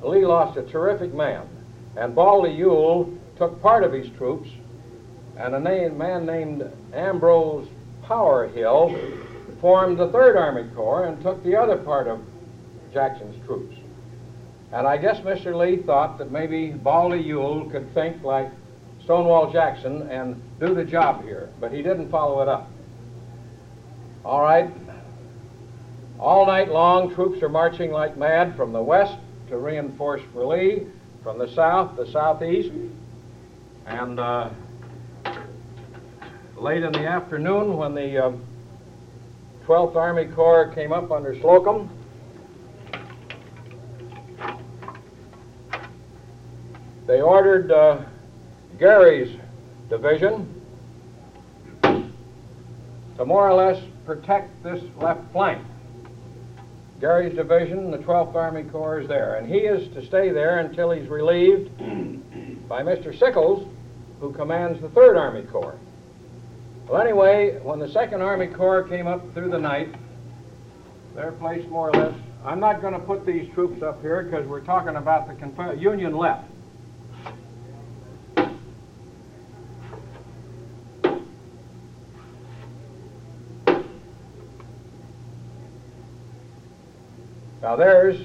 Lee 0.03 0.25
lost 0.25 0.57
a 0.57 0.63
terrific 0.63 1.13
man. 1.13 1.47
And 1.95 2.15
Baldy 2.15 2.51
Ewell 2.51 3.13
took 3.37 3.61
part 3.61 3.83
of 3.83 3.93
his 3.93 4.09
troops, 4.17 4.49
and 5.37 5.55
a 5.55 5.59
name, 5.59 5.97
man 5.97 6.25
named 6.25 6.63
Ambrose 6.93 7.67
Powell 8.03 8.49
Hill 8.49 8.95
formed 9.61 9.97
the 9.97 10.09
Third 10.09 10.35
Army 10.35 10.69
Corps 10.75 11.05
and 11.05 11.21
took 11.21 11.43
the 11.43 11.55
other 11.55 11.77
part 11.77 12.07
of 12.07 12.19
Jackson's 12.93 13.43
troops. 13.45 13.75
And 14.73 14.87
I 14.87 14.97
guess 14.97 15.19
Mr. 15.19 15.55
Lee 15.55 15.77
thought 15.83 16.17
that 16.17 16.31
maybe 16.31 16.71
Baldy 16.71 17.19
Ewell 17.19 17.69
could 17.69 17.93
think 17.93 18.23
like 18.23 18.49
Stonewall 19.11 19.51
Jackson 19.51 20.09
and 20.09 20.41
do 20.61 20.73
the 20.73 20.85
job 20.85 21.25
here, 21.25 21.49
but 21.59 21.69
he 21.73 21.81
didn't 21.81 22.09
follow 22.09 22.41
it 22.41 22.47
up. 22.47 22.71
All 24.23 24.41
right. 24.41 24.71
All 26.17 26.45
night 26.45 26.69
long, 26.69 27.13
troops 27.13 27.43
are 27.43 27.49
marching 27.49 27.91
like 27.91 28.15
mad 28.15 28.55
from 28.55 28.71
the 28.71 28.81
west 28.81 29.17
to 29.49 29.57
reinforce 29.57 30.21
for 30.31 30.45
Lee, 30.45 30.87
from 31.23 31.37
the 31.37 31.49
south, 31.49 31.97
the 31.97 32.09
southeast, 32.09 32.71
and 33.85 34.17
uh, 34.17 34.49
late 36.55 36.81
in 36.81 36.93
the 36.93 37.05
afternoon 37.05 37.75
when 37.75 37.93
the 37.93 38.27
uh, 38.27 38.31
12th 39.65 39.97
Army 39.97 40.23
Corps 40.23 40.71
came 40.73 40.93
up 40.93 41.11
under 41.11 41.37
Slocum, 41.41 41.89
they 47.07 47.19
ordered 47.19 47.73
uh, 47.73 48.05
Geary's 48.81 49.37
division 49.89 50.59
to 51.83 53.23
more 53.23 53.47
or 53.47 53.53
less 53.53 53.79
protect 54.07 54.63
this 54.63 54.83
left 54.97 55.21
flank. 55.31 55.63
Geary's 56.99 57.35
division, 57.35 57.91
the 57.91 57.99
12th 57.99 58.33
Army 58.33 58.63
Corps, 58.63 59.01
is 59.01 59.07
there, 59.07 59.35
and 59.35 59.47
he 59.47 59.59
is 59.59 59.87
to 59.93 60.03
stay 60.03 60.31
there 60.31 60.57
until 60.57 60.89
he's 60.89 61.07
relieved 61.09 61.77
by 62.67 62.81
Mr. 62.81 63.15
Sickles, 63.15 63.67
who 64.19 64.33
commands 64.33 64.81
the 64.81 64.87
3rd 64.87 65.15
Army 65.15 65.43
Corps. 65.43 65.77
Well, 66.87 66.99
anyway, 66.99 67.59
when 67.61 67.77
the 67.77 67.85
2nd 67.87 68.19
Army 68.19 68.47
Corps 68.47 68.81
came 68.81 69.05
up 69.05 69.31
through 69.35 69.51
the 69.51 69.59
night, 69.59 69.93
they're 71.13 71.33
placed 71.33 71.67
more 71.67 71.89
or 71.89 71.93
less. 71.93 72.15
I'm 72.43 72.59
not 72.59 72.81
going 72.81 72.93
to 72.93 72.99
put 72.99 73.27
these 73.27 73.47
troops 73.53 73.83
up 73.83 74.01
here 74.01 74.23
because 74.23 74.47
we're 74.47 74.61
talking 74.61 74.95
about 74.95 75.27
the 75.27 75.35
Conf- 75.35 75.79
Union 75.79 76.17
left. 76.17 76.47
Now 87.61 87.75
there's 87.75 88.19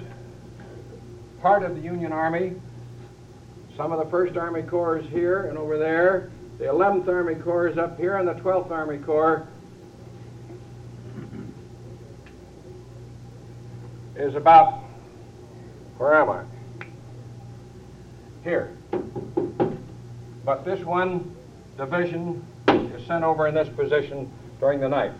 part 1.43 1.63
of 1.63 1.77
the 1.77 1.83
Union 1.83 2.13
Army. 2.13 2.55
Some 3.77 3.93
of 3.93 3.99
the 3.99 4.17
1st 4.17 4.37
Army 4.39 4.63
Corps 4.63 4.99
here 4.99 5.43
and 5.43 5.59
over 5.59 5.77
there. 5.77 6.31
The 6.59 6.65
11th 6.65 7.07
Army 7.07 7.35
Corps 7.35 7.69
is 7.69 7.77
up 7.77 7.99
here, 7.99 8.17
and 8.17 8.27
the 8.27 8.33
12th 8.33 8.71
Army 8.71 8.97
Corps 8.97 9.47
is 14.17 14.35
about, 14.35 14.81
where 15.99 16.15
am 16.15 16.31
I? 16.31 16.43
Here. 18.43 18.75
But 20.47 20.65
this 20.65 20.81
one 20.83 21.37
division 21.77 22.43
is 22.69 23.07
sent 23.07 23.23
over 23.23 23.47
in 23.47 23.55
this 23.55 23.69
position 23.69 24.33
during 24.61 24.81
the 24.81 24.89
night. 24.89 25.13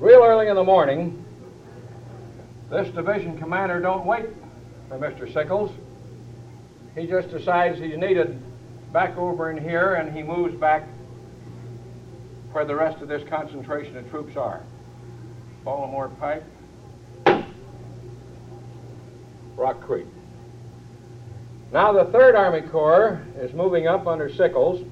Real 0.00 0.24
early 0.24 0.48
in 0.48 0.56
the 0.56 0.64
morning, 0.64 1.24
this 2.70 2.88
division 2.94 3.38
commander 3.38 3.80
don't 3.80 4.04
wait 4.04 4.26
for 4.88 4.98
Mr. 4.98 5.32
Sickles. 5.32 5.70
He 6.94 7.06
just 7.06 7.30
decides 7.30 7.78
he's 7.78 7.96
needed 7.96 8.40
back 8.92 9.16
over 9.16 9.50
in 9.50 9.62
here 9.62 9.94
and 9.94 10.16
he 10.16 10.22
moves 10.22 10.54
back 10.54 10.88
where 12.52 12.64
the 12.64 12.74
rest 12.74 13.02
of 13.02 13.08
this 13.08 13.26
concentration 13.28 13.96
of 13.98 14.08
troops 14.10 14.36
are. 14.36 14.62
Baltimore 15.64 16.08
Pike, 16.08 16.42
Rock 19.56 19.80
Creek. 19.82 20.06
Now 21.72 21.92
the 21.92 22.04
Third 22.06 22.34
Army 22.34 22.62
Corps 22.62 23.20
is 23.36 23.52
moving 23.52 23.86
up 23.86 24.06
under 24.06 24.30
Sickles, 24.30 24.82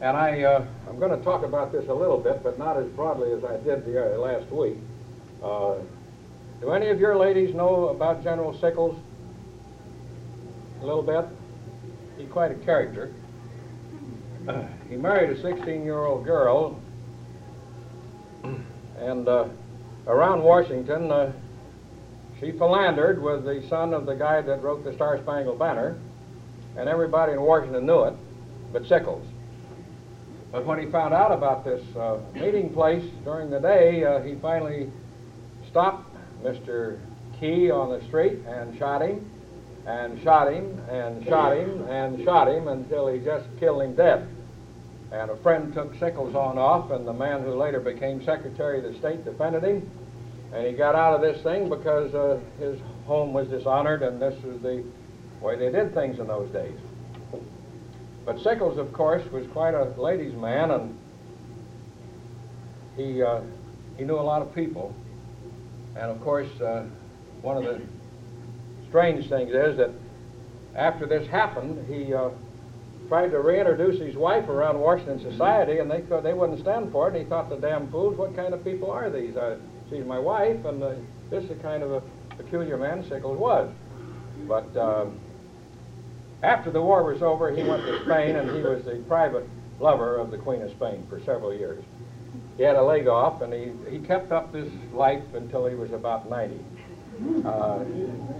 and 0.00 0.16
I, 0.16 0.42
uh, 0.42 0.66
I'm 0.88 0.98
going 0.98 1.16
to 1.16 1.24
talk 1.24 1.44
about 1.44 1.72
this 1.72 1.88
a 1.88 1.94
little 1.94 2.18
bit, 2.18 2.42
but 2.42 2.58
not 2.58 2.76
as 2.76 2.86
broadly 2.88 3.32
as 3.32 3.44
I 3.44 3.56
did 3.58 3.86
the 3.86 4.16
uh, 4.16 4.18
last 4.18 4.50
week. 4.50 4.76
Uh, 5.42 5.76
do 6.60 6.70
any 6.70 6.88
of 6.88 6.98
your 6.98 7.16
ladies 7.16 7.54
know 7.54 7.88
about 7.88 8.22
General 8.22 8.58
Sickles? 8.58 8.98
A 10.80 10.86
little 10.86 11.02
bit? 11.02 11.26
He's 12.18 12.28
quite 12.30 12.50
a 12.50 12.54
character. 12.54 13.12
he 14.88 14.96
married 14.96 15.30
a 15.30 15.42
16-year-old 15.42 16.24
girl, 16.24 16.80
and 18.98 19.28
uh, 19.28 19.48
around 20.06 20.42
Washington, 20.42 21.10
uh, 21.10 21.32
she 22.40 22.52
philandered 22.52 23.20
with 23.20 23.44
the 23.44 23.62
son 23.68 23.92
of 23.92 24.06
the 24.06 24.14
guy 24.14 24.40
that 24.40 24.62
wrote 24.62 24.84
the 24.84 24.92
Star 24.94 25.18
Spangled 25.18 25.58
Banner, 25.58 25.98
and 26.76 26.88
everybody 26.88 27.32
in 27.32 27.40
Washington 27.40 27.86
knew 27.86 28.04
it, 28.04 28.14
but 28.72 28.86
Sickles. 28.86 29.26
But 30.52 30.64
when 30.64 30.78
he 30.78 30.86
found 30.86 31.12
out 31.12 31.32
about 31.32 31.64
this 31.64 31.82
uh, 31.96 32.18
meeting 32.34 32.72
place 32.72 33.04
during 33.24 33.50
the 33.50 33.58
day, 33.58 34.04
uh, 34.04 34.20
he 34.20 34.36
finally 34.36 34.90
stopped 35.70 36.05
Mr. 36.42 36.98
Key 37.40 37.70
on 37.70 37.90
the 37.90 38.04
street 38.06 38.38
and 38.46 38.76
shot 38.78 39.02
him, 39.02 39.30
and 39.86 40.20
shot 40.22 40.52
him, 40.52 40.80
and 40.90 41.24
shot 41.24 41.56
him, 41.56 41.82
and 41.88 42.24
shot 42.24 42.48
him 42.48 42.68
until 42.68 43.08
he 43.08 43.20
just 43.20 43.46
killed 43.58 43.82
him 43.82 43.94
dead. 43.94 44.28
And 45.12 45.30
a 45.30 45.36
friend 45.36 45.72
took 45.72 45.94
Sickles 45.98 46.34
on 46.34 46.58
off, 46.58 46.90
and 46.90 47.06
the 47.06 47.12
man 47.12 47.42
who 47.42 47.54
later 47.54 47.80
became 47.80 48.24
Secretary 48.24 48.78
of 48.78 48.84
the 48.84 48.98
State 48.98 49.24
defended 49.24 49.62
him, 49.62 49.88
and 50.52 50.66
he 50.66 50.72
got 50.72 50.94
out 50.94 51.14
of 51.14 51.20
this 51.20 51.40
thing 51.42 51.68
because 51.68 52.14
uh, 52.14 52.40
his 52.58 52.80
home 53.06 53.32
was 53.32 53.46
dishonored, 53.48 54.02
and 54.02 54.20
this 54.20 54.42
was 54.42 54.60
the 54.62 54.82
way 55.40 55.56
they 55.56 55.70
did 55.70 55.94
things 55.94 56.18
in 56.18 56.26
those 56.26 56.50
days. 56.52 56.76
But 58.24 58.40
Sickles, 58.40 58.78
of 58.78 58.92
course, 58.92 59.24
was 59.30 59.46
quite 59.48 59.74
a 59.74 59.84
ladies' 60.00 60.34
man, 60.34 60.72
and 60.72 60.98
he 62.96 63.22
uh, 63.22 63.40
he 63.96 64.04
knew 64.04 64.16
a 64.16 64.20
lot 64.20 64.42
of 64.42 64.52
people. 64.52 64.92
And 65.96 66.10
of 66.10 66.20
course, 66.20 66.48
uh, 66.60 66.84
one 67.42 67.56
of 67.56 67.64
the 67.64 67.80
strange 68.88 69.28
things 69.28 69.50
is 69.52 69.76
that 69.78 69.90
after 70.74 71.06
this 71.06 71.26
happened, 71.28 71.86
he 71.88 72.12
uh, 72.12 72.30
tried 73.08 73.28
to 73.28 73.40
reintroduce 73.40 73.98
his 73.98 74.14
wife 74.14 74.48
around 74.48 74.78
Washington 74.78 75.20
society, 75.20 75.78
and 75.78 75.90
they 75.90 76.02
could, 76.02 76.22
they 76.22 76.34
wouldn't 76.34 76.60
stand 76.60 76.92
for 76.92 77.08
it. 77.08 77.14
And 77.14 77.22
he 77.22 77.28
thought, 77.28 77.48
the 77.48 77.56
damn 77.56 77.90
fools, 77.90 78.16
what 78.16 78.36
kind 78.36 78.52
of 78.52 78.62
people 78.62 78.90
are 78.90 79.08
these? 79.08 79.36
Uh, 79.36 79.56
she's 79.88 80.04
my 80.04 80.18
wife, 80.18 80.64
and 80.64 80.82
uh, 80.82 80.94
this 81.30 81.44
is 81.44 81.48
the 81.48 81.54
kind 81.56 81.82
of 81.82 81.92
a 81.92 82.02
peculiar 82.36 82.76
man 82.76 83.02
Sickles 83.08 83.38
was. 83.38 83.72
But 84.46 84.76
um, 84.76 85.18
after 86.42 86.70
the 86.70 86.82
war 86.82 87.04
was 87.04 87.22
over, 87.22 87.50
he 87.50 87.62
went 87.62 87.84
to 87.86 88.02
Spain, 88.04 88.36
and 88.36 88.50
he 88.50 88.60
was 88.60 88.84
the 88.84 89.02
private 89.08 89.48
lover 89.80 90.16
of 90.16 90.30
the 90.30 90.38
Queen 90.38 90.60
of 90.60 90.70
Spain 90.72 91.06
for 91.08 91.20
several 91.20 91.54
years. 91.54 91.82
He 92.56 92.62
had 92.62 92.76
a 92.76 92.82
leg 92.82 93.06
off, 93.06 93.42
and 93.42 93.52
he, 93.52 93.72
he 93.90 93.98
kept 93.98 94.32
up 94.32 94.52
this 94.52 94.70
life 94.92 95.22
until 95.34 95.66
he 95.66 95.74
was 95.74 95.92
about 95.92 96.30
90. 96.30 96.58
Uh, 97.44 97.84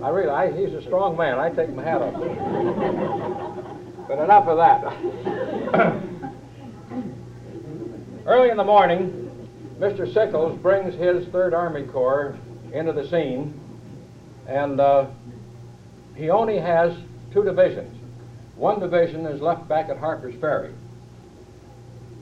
I 0.03 0.09
really, 0.09 0.31
I, 0.31 0.53
he's 0.53 0.73
a 0.75 0.83
strong 0.83 1.17
man. 1.17 1.39
I 1.39 1.51
take 1.51 1.71
my 1.71 1.83
hat 1.83 2.01
off. 2.03 2.15
but 4.09 4.19
enough 4.19 4.47
of 4.49 4.57
that. 4.59 6.03
Early 8.27 8.51
in 8.51 8.57
the 8.57 8.65
morning, 8.65 9.49
Mr. 9.79 10.13
Sickles 10.13 10.59
brings 10.59 10.95
his 10.95 11.27
Third 11.29 11.53
Army 11.53 11.85
Corps 11.85 12.37
into 12.73 12.93
the 12.93 13.07
scene, 13.09 13.59
and 14.47 14.81
uh, 14.81 15.07
he 16.15 16.31
only 16.31 16.59
has 16.59 16.97
two 17.33 17.45
divisions. 17.45 17.95
One 18.57 18.81
division 18.81 19.27
is 19.27 19.43
left 19.43 19.69
back 19.69 19.91
at 19.91 19.99
Harper's 19.99 20.35
Ferry. 20.41 20.73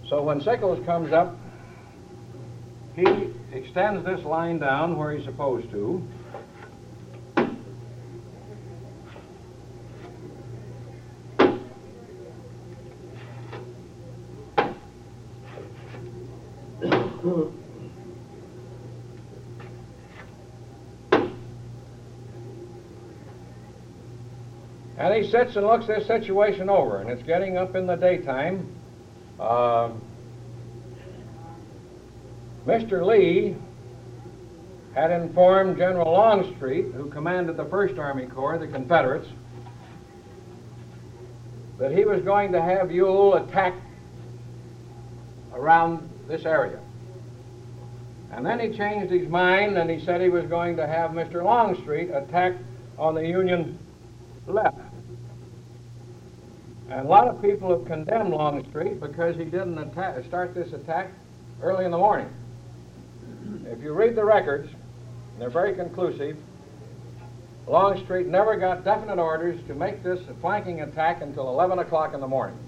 So 0.08 0.22
when 0.22 0.40
Sickles 0.40 0.84
comes 0.84 1.12
up, 1.12 1.36
he 2.96 3.28
extends 3.52 4.04
this 4.04 4.24
line 4.24 4.58
down 4.58 4.96
where 4.96 5.12
he's 5.12 5.24
supposed 5.24 5.70
to. 5.70 6.02
And 24.96 25.14
he 25.14 25.30
sits 25.30 25.56
and 25.56 25.66
looks 25.66 25.86
this 25.86 26.06
situation 26.06 26.70
over, 26.70 27.00
and 27.00 27.10
it's 27.10 27.22
getting 27.22 27.56
up 27.56 27.74
in 27.74 27.86
the 27.86 27.96
daytime. 27.96 28.68
Uh, 29.40 29.90
Mr. 32.66 33.04
Lee 33.04 33.56
had 34.94 35.10
informed 35.10 35.76
General 35.76 36.12
Longstreet, 36.12 36.86
who 36.92 37.10
commanded 37.10 37.56
the 37.56 37.64
First 37.66 37.98
Army 37.98 38.26
Corps, 38.26 38.58
the 38.58 38.66
Confederates, 38.66 39.28
that 41.78 41.92
he 41.92 42.04
was 42.04 42.22
going 42.22 42.52
to 42.52 42.62
have 42.62 42.90
Ewell 42.90 43.34
attack 43.34 43.74
around 45.52 46.08
this 46.26 46.44
area. 46.44 46.78
And 48.32 48.46
then 48.46 48.58
he 48.60 48.76
changed 48.76 49.12
his 49.12 49.28
mind 49.28 49.76
and 49.76 49.90
he 49.90 50.04
said 50.04 50.20
he 50.20 50.28
was 50.28 50.46
going 50.46 50.76
to 50.76 50.86
have 50.86 51.10
Mr. 51.10 51.44
Longstreet 51.44 52.10
attack 52.10 52.54
on 52.96 53.14
the 53.14 53.26
Union 53.26 53.78
left. 54.46 54.78
And 56.88 57.00
a 57.00 57.08
lot 57.08 57.28
of 57.28 57.42
people 57.42 57.70
have 57.76 57.86
condemned 57.86 58.30
Longstreet 58.30 59.00
because 59.00 59.36
he 59.36 59.44
didn't 59.44 59.78
attack, 59.78 60.24
start 60.24 60.54
this 60.54 60.72
attack 60.72 61.10
early 61.62 61.84
in 61.84 61.90
the 61.90 61.98
morning. 61.98 62.30
If 63.66 63.82
you 63.82 63.92
read 63.92 64.14
the 64.14 64.24
records, 64.24 64.70
they're 65.38 65.50
very 65.50 65.74
conclusive. 65.74 66.36
Longstreet 67.66 68.26
never 68.26 68.56
got 68.56 68.84
definite 68.84 69.18
orders 69.18 69.60
to 69.68 69.74
make 69.74 70.02
this 70.02 70.20
flanking 70.40 70.82
attack 70.82 71.22
until 71.22 71.48
11 71.48 71.78
o'clock 71.78 72.14
in 72.14 72.20
the 72.20 72.28
morning. 72.28 72.58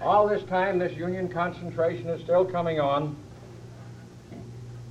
All 0.00 0.28
this 0.28 0.42
time, 0.44 0.78
this 0.78 0.96
Union 0.96 1.28
concentration 1.28 2.08
is 2.08 2.22
still 2.22 2.44
coming 2.44 2.80
on. 2.80 3.16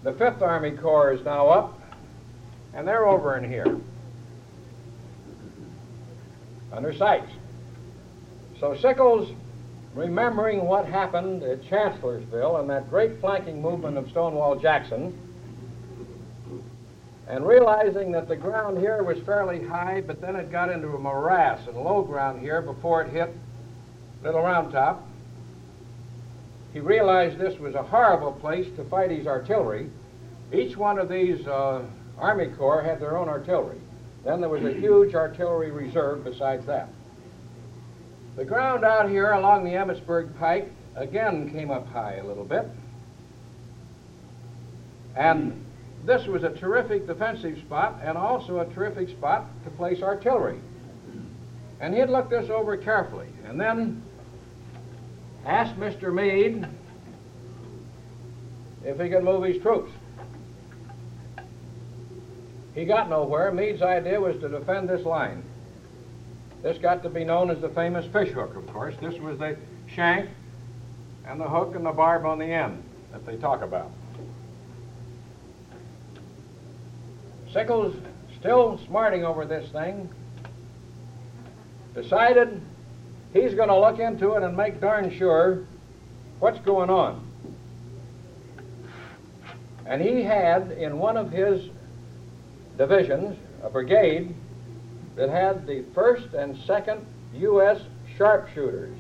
The 0.04 0.14
Fifth 0.14 0.42
Army 0.42 0.72
Corps 0.72 1.14
is 1.14 1.24
now 1.24 1.48
up, 1.48 1.80
and 2.74 2.88
they're 2.88 3.08
over 3.08 3.38
in 3.38 3.50
here. 3.50 3.80
under 6.72 6.94
Sykes. 6.94 7.32
So 8.60 8.76
Sickles, 8.76 9.34
remembering 9.94 10.66
what 10.66 10.86
happened 10.86 11.44
at 11.44 11.64
Chancellorsville 11.68 12.58
and 12.58 12.70
that 12.70 12.90
great 12.90 13.20
flanking 13.20 13.62
movement 13.62 13.98
of 13.98 14.10
Stonewall 14.10 14.56
Jackson, 14.56 15.18
and 17.28 17.48
realizing 17.48 18.12
that 18.12 18.28
the 18.28 18.36
ground 18.36 18.78
here 18.78 19.04
was 19.04 19.18
fairly 19.20 19.64
high, 19.66 20.02
but 20.02 20.20
then 20.22 20.36
it 20.36 20.52
got 20.52 20.70
into 20.70 20.90
a 20.90 21.00
morass 21.00 21.66
and 21.68 21.78
low 21.78 22.02
ground 22.02 22.42
here 22.42 22.62
before 22.62 23.02
it 23.04 23.10
hit 23.12 23.34
Little 24.24 24.42
Round 24.42 24.72
Top, 24.72 25.08
he 26.74 26.80
realized 26.80 27.38
this 27.38 27.60
was 27.60 27.76
a 27.76 27.84
horrible 27.84 28.32
place 28.34 28.68
to 28.78 28.84
fight 28.86 29.12
his 29.12 29.28
artillery. 29.28 29.90
Each 30.54 30.78
one 30.78 31.00
of 31.00 31.10
these 31.10 31.46
uh, 31.48 31.84
Army 32.18 32.48
Corps 32.48 32.82
had 32.82 33.00
their 33.00 33.18
own 33.18 33.28
artillery. 33.28 33.80
Then 34.24 34.40
there 34.40 34.50
was 34.50 34.64
a 34.64 34.74
huge 34.74 35.16
artillery 35.16 35.72
reserve 35.72 36.24
besides 36.24 36.66
that. 36.68 36.90
The 38.36 38.46
ground 38.46 38.86
out 38.86 39.10
here 39.10 39.32
along 39.32 39.66
the 39.66 39.72
Emmitsburg 39.72 40.38
Pike 40.40 40.72
again 40.96 41.52
came 41.52 41.70
up 41.70 41.88
high 41.88 42.16
a 42.16 42.26
little 42.26 42.46
bit. 42.46 42.66
And 45.16 45.66
this 46.06 46.26
was 46.28 46.44
a 46.44 46.50
terrific 46.50 47.08
defensive 47.08 47.58
spot 47.60 48.00
and 48.04 48.18
also 48.18 48.60
a 48.60 48.66
terrific 48.74 49.10
spot 49.10 49.48
to 49.66 49.70
place 49.72 50.02
artillery. 50.02 50.60
And 51.82 51.94
he'd 51.94 52.06
looked 52.06 52.30
this 52.30 52.50
over 52.50 52.78
carefully 52.78 53.28
and 53.46 53.60
then 53.60 54.02
asked 55.46 55.78
Mr. 55.78 56.14
Meade 56.14 56.66
if 58.86 59.00
he 59.00 59.10
could 59.10 59.24
move 59.24 59.44
his 59.44 59.62
troops. 59.62 59.92
He 62.74 62.86
got 62.86 63.10
nowhere. 63.10 63.52
Meade's 63.52 63.82
idea 63.82 64.22
was 64.22 64.40
to 64.40 64.48
defend 64.48 64.88
this 64.88 65.06
line. 65.06 65.44
This 66.64 66.78
got 66.78 67.02
to 67.04 67.10
be 67.10 67.24
known 67.24 67.50
as 67.50 67.60
the 67.60 67.70
famous 67.70 68.06
fish 68.06 68.30
hook, 68.30 68.56
of 68.56 68.68
course. 68.68 68.96
This 69.02 69.20
was 69.20 69.40
the 69.40 69.58
shank 69.88 70.30
and 71.26 71.40
the 71.40 71.50
hook 71.50 71.76
and 71.76 71.86
the 71.86 71.92
barb 71.92 72.26
on 72.26 72.38
the 72.38 72.46
end 72.46 72.84
that 73.12 73.26
they 73.26 73.36
talk 73.38 73.62
about. 73.62 73.92
Sickles, 77.52 77.96
still 78.40 78.80
smarting 78.86 79.26
over 79.26 79.46
this 79.46 79.70
thing, 79.72 80.10
decided 81.96 82.62
he's 83.34 83.54
going 83.56 83.70
to 83.70 83.80
look 83.80 84.00
into 84.00 84.34
it 84.36 84.44
and 84.44 84.56
make 84.56 84.80
darn 84.80 85.12
sure 85.12 85.66
what's 86.40 86.60
going 86.60 86.90
on. 86.90 87.28
And 89.86 90.02
he 90.02 90.24
had 90.24 90.72
in 90.72 91.00
one 91.00 91.18
of 91.18 91.32
his 91.32 91.70
divisions 92.78 93.38
a 93.64 93.70
brigade 93.70 94.34
that 95.16 95.30
had 95.30 95.66
the 95.68 95.84
1st 95.94 96.34
and 96.34 96.56
2nd 96.56 97.04
U.S. 97.36 97.82
sharpshooters, 98.18 98.96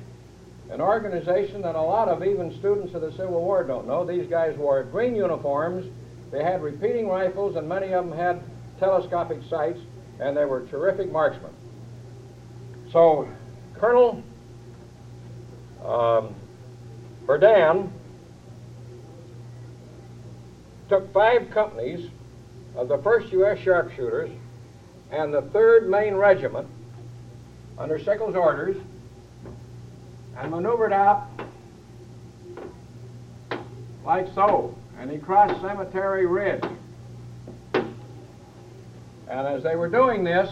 an 0.69 0.81
organization 0.81 1.61
that 1.61 1.75
a 1.75 1.81
lot 1.81 2.07
of 2.07 2.23
even 2.23 2.57
students 2.59 2.93
of 2.93 3.01
the 3.01 3.11
Civil 3.11 3.41
War 3.41 3.63
don't 3.63 3.87
know. 3.87 4.05
These 4.05 4.29
guys 4.29 4.57
wore 4.57 4.83
green 4.83 5.15
uniforms, 5.15 5.85
they 6.31 6.43
had 6.43 6.61
repeating 6.61 7.07
rifles, 7.07 7.55
and 7.55 7.67
many 7.67 7.93
of 7.93 8.07
them 8.07 8.17
had 8.17 8.41
telescopic 8.79 9.39
sights, 9.49 9.79
and 10.19 10.35
they 10.35 10.45
were 10.45 10.65
terrific 10.67 11.11
marksmen. 11.11 11.51
So, 12.91 13.27
Colonel 13.73 14.23
um, 15.83 16.35
Berdan 17.25 17.89
took 20.89 21.11
five 21.13 21.49
companies 21.51 22.09
of 22.75 22.87
the 22.87 22.97
1st 22.97 23.31
U.S. 23.31 23.59
sharpshooters 23.59 24.29
and 25.11 25.33
the 25.33 25.41
3rd 25.41 25.87
Maine 25.87 26.15
Regiment 26.15 26.67
under 27.77 27.99
Sickles' 27.99 28.35
orders 28.35 28.77
and 30.37 30.51
maneuvered 30.51 30.93
out 30.93 31.27
like 34.05 34.27
so. 34.33 34.75
And 34.97 35.11
he 35.11 35.17
crossed 35.17 35.59
Cemetery 35.61 36.25
Ridge. 36.25 36.63
And 37.73 37.87
as 39.47 39.63
they 39.63 39.75
were 39.75 39.89
doing 39.89 40.23
this, 40.23 40.51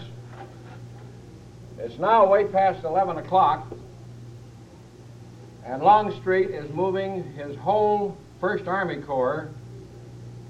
it's 1.78 1.98
now 2.00 2.28
way 2.28 2.45
past 2.45 2.84
11 2.84 3.17
o'clock, 3.17 3.67
and 5.65 5.82
Longstreet 5.82 6.50
is 6.50 6.69
moving 6.72 7.24
his 7.34 7.56
whole 7.58 8.17
1st 8.41 8.67
Army 8.67 8.98
Corps 8.98 9.50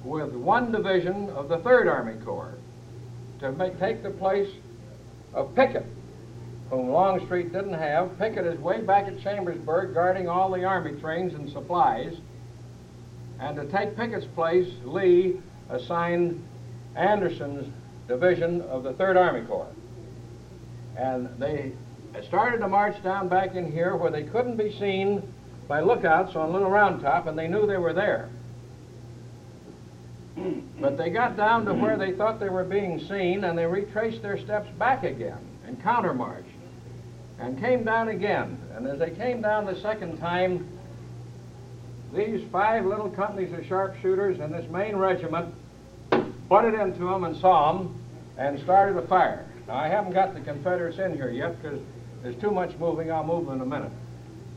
with 0.04 0.32
one 0.34 0.72
division 0.72 1.30
of 1.32 1.50
the 1.50 1.58
3rd 1.58 1.91
Army 1.91 2.15
Corps 2.24 2.59
to 3.39 3.52
make, 3.52 3.80
take 3.80 4.04
the 4.04 4.10
place 4.10 4.49
of 5.34 5.56
Pickett, 5.56 5.86
whom 6.69 6.89
Longstreet 6.89 7.52
didn't 7.52 7.73
have. 7.73 8.17
Pickett 8.19 8.45
is 8.45 8.60
way 8.60 8.82
back 8.82 9.08
at 9.08 9.21
Chambersburg 9.21 9.93
guarding 9.93 10.28
all 10.28 10.52
the 10.52 10.63
Army 10.63 10.99
trains 10.99 11.34
and 11.34 11.49
supplies. 11.49 12.15
And 13.39 13.56
to 13.56 13.65
take 13.65 13.95
Pickett's 13.95 14.25
place, 14.36 14.69
Lee 14.84 15.39
assigned 15.69 16.43
Anderson's 16.95 17.71
division 18.08 18.62
of 18.62 18.84
the 18.84 18.93
3rd 18.93 19.15
Army 19.15 19.45
Corps. 19.45 19.71
And 20.97 21.30
they 21.38 21.71
started 22.28 22.58
to 22.58 22.67
march 22.67 23.02
down 23.04 23.30
back 23.30 23.56
in 23.56 23.71
here 23.71 23.95
where 23.95 24.12
they 24.12 24.23
couldn't 24.23 24.58
be 24.58 24.78
seen 24.78 25.21
by 25.67 25.80
lookouts 25.80 26.36
on 26.36 26.52
Little 26.52 26.69
Round 26.69 27.02
Top, 27.02 27.28
and 27.28 27.38
they 27.38 27.47
knew 27.47 27.65
they 27.65 27.78
were 27.78 27.93
there. 27.93 28.30
But 30.80 30.97
they 30.97 31.10
got 31.10 31.36
down 31.36 31.65
to 31.65 31.73
where 31.73 31.97
they 31.97 32.13
thought 32.13 32.39
they 32.39 32.49
were 32.49 32.63
being 32.63 32.99
seen, 32.99 33.43
and 33.43 33.58
they 33.58 33.65
retraced 33.65 34.21
their 34.21 34.38
steps 34.38 34.69
back 34.78 35.04
again 35.04 35.39
and 35.65 35.82
countermarched 35.82 36.43
and 37.39 37.60
came 37.60 37.84
down 37.84 38.10
again. 38.10 38.58
And 38.75 38.88
as 38.88 38.99
they 38.99 39.12
came 39.12 39.41
down 39.41 39.65
the 39.65 39.80
second 39.80 40.17
time, 40.19 40.67
these 42.13 42.43
five 42.52 42.86
little 42.86 43.10
companies 43.10 43.54
of 43.54 43.65
sharpshooters 43.65 44.39
and 44.39 44.54
this 44.54 44.69
Maine 44.69 44.95
regiment 44.95 45.54
butted 46.47 46.73
into 46.73 47.06
them 47.06 47.23
and 47.23 47.38
saw 47.38 47.73
them 47.73 48.02
and 48.38 48.60
started 48.60 48.97
a 48.97 49.08
fire. 49.08 49.45
Now, 49.67 49.75
I 49.75 49.88
haven't 49.88 50.13
got 50.13 50.34
the 50.34 50.39
Confederates 50.41 50.97
in 50.97 51.13
here 51.13 51.30
yet 51.30 51.62
because 51.62 51.80
there's 52.23 52.36
too 52.38 52.52
much 52.52 52.75
moving. 52.78 53.12
I'll 53.12 53.23
move 53.23 53.49
in 53.49 53.62
a 53.62 53.65
minute. 53.65 53.91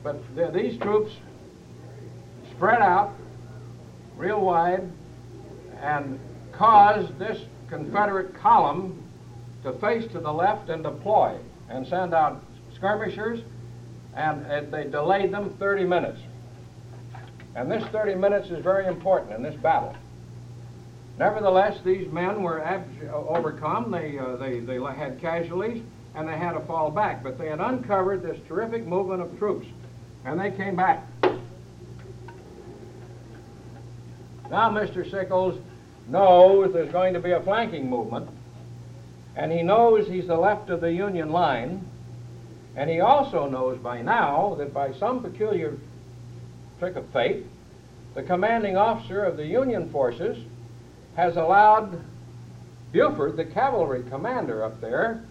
But 0.03 0.16
the, 0.35 0.51
these 0.51 0.79
troops 0.81 1.12
spread 2.53 2.81
out 2.81 3.12
real 4.16 4.40
wide 4.40 4.90
and 5.83 6.18
caused 6.53 7.18
this 7.18 7.42
Confederate 7.68 8.35
column 8.35 9.03
to 9.64 9.73
face 9.75 10.11
to 10.12 10.21
the 10.21 10.33
left 10.33 10.68
and 10.68 10.83
deploy 10.83 11.37
and 11.68 11.87
send 11.87 12.14
out 12.14 12.42
skirmishers, 12.75 13.40
and 14.14 14.47
it, 14.47 14.71
they 14.71 14.85
delayed 14.85 15.33
them 15.33 15.51
30 15.59 15.85
minutes. 15.85 16.21
And 17.55 17.71
this 17.71 17.85
30 17.88 18.14
minutes 18.14 18.49
is 18.51 18.62
very 18.62 18.87
important 18.87 19.33
in 19.33 19.42
this 19.42 19.55
battle. 19.57 19.95
Nevertheless, 21.18 21.79
these 21.85 22.11
men 22.11 22.42
were 22.42 22.62
overcome. 23.12 23.90
They, 23.90 24.18
uh, 24.18 24.37
they, 24.37 24.61
they 24.61 24.81
had 24.81 25.21
casualties, 25.21 25.83
and 26.14 26.27
they 26.27 26.37
had 26.37 26.53
to 26.53 26.61
fall 26.61 26.90
back. 26.90 27.23
But 27.23 27.38
they 27.38 27.49
had 27.49 27.61
uncovered 27.61 28.23
this 28.23 28.38
terrific 28.49 28.87
movement 28.87 29.23
of 29.23 29.38
troops, 29.38 29.66
and 30.25 30.40
they 30.40 30.51
came 30.51 30.77
back. 30.77 31.07
Now, 34.51 34.71
Mr. 34.71 35.09
Sickles 35.11 35.59
knows 36.09 36.73
there's 36.73 36.93
going 36.93 37.15
to 37.15 37.21
be 37.21 37.33
a 37.33 37.41
flanking 37.41 37.88
movement, 37.88 38.29
and 39.37 39.53
he 39.53 39.62
knows 39.62 40.07
he's 40.07 40.27
the 40.27 40.37
left 40.37 40.71
of 40.71 40.81
the 40.81 40.93
Union 40.93 41.31
line, 41.31 41.87
and 42.77 42.88
he 42.88 43.01
also 43.01 43.49
knows 43.49 43.79
by 43.79 44.03
now 44.03 44.55
that 44.59 44.73
by 44.73 44.93
some 44.95 45.23
peculiar 45.23 45.77
trick 46.79 46.97
of 46.97 47.07
fate, 47.11 47.47
the 48.15 48.23
commanding 48.23 48.77
officer 48.77 49.25
of 49.25 49.37
the 49.37 49.47
Union 49.47 49.91
forces 49.91 50.38
has 51.17 51.37
allowed 51.37 52.03
Buford, 52.93 53.37
the 53.37 53.45
cavalry 53.45 54.03
commander 54.11 54.65
up 54.65 54.81
there, 54.81 55.23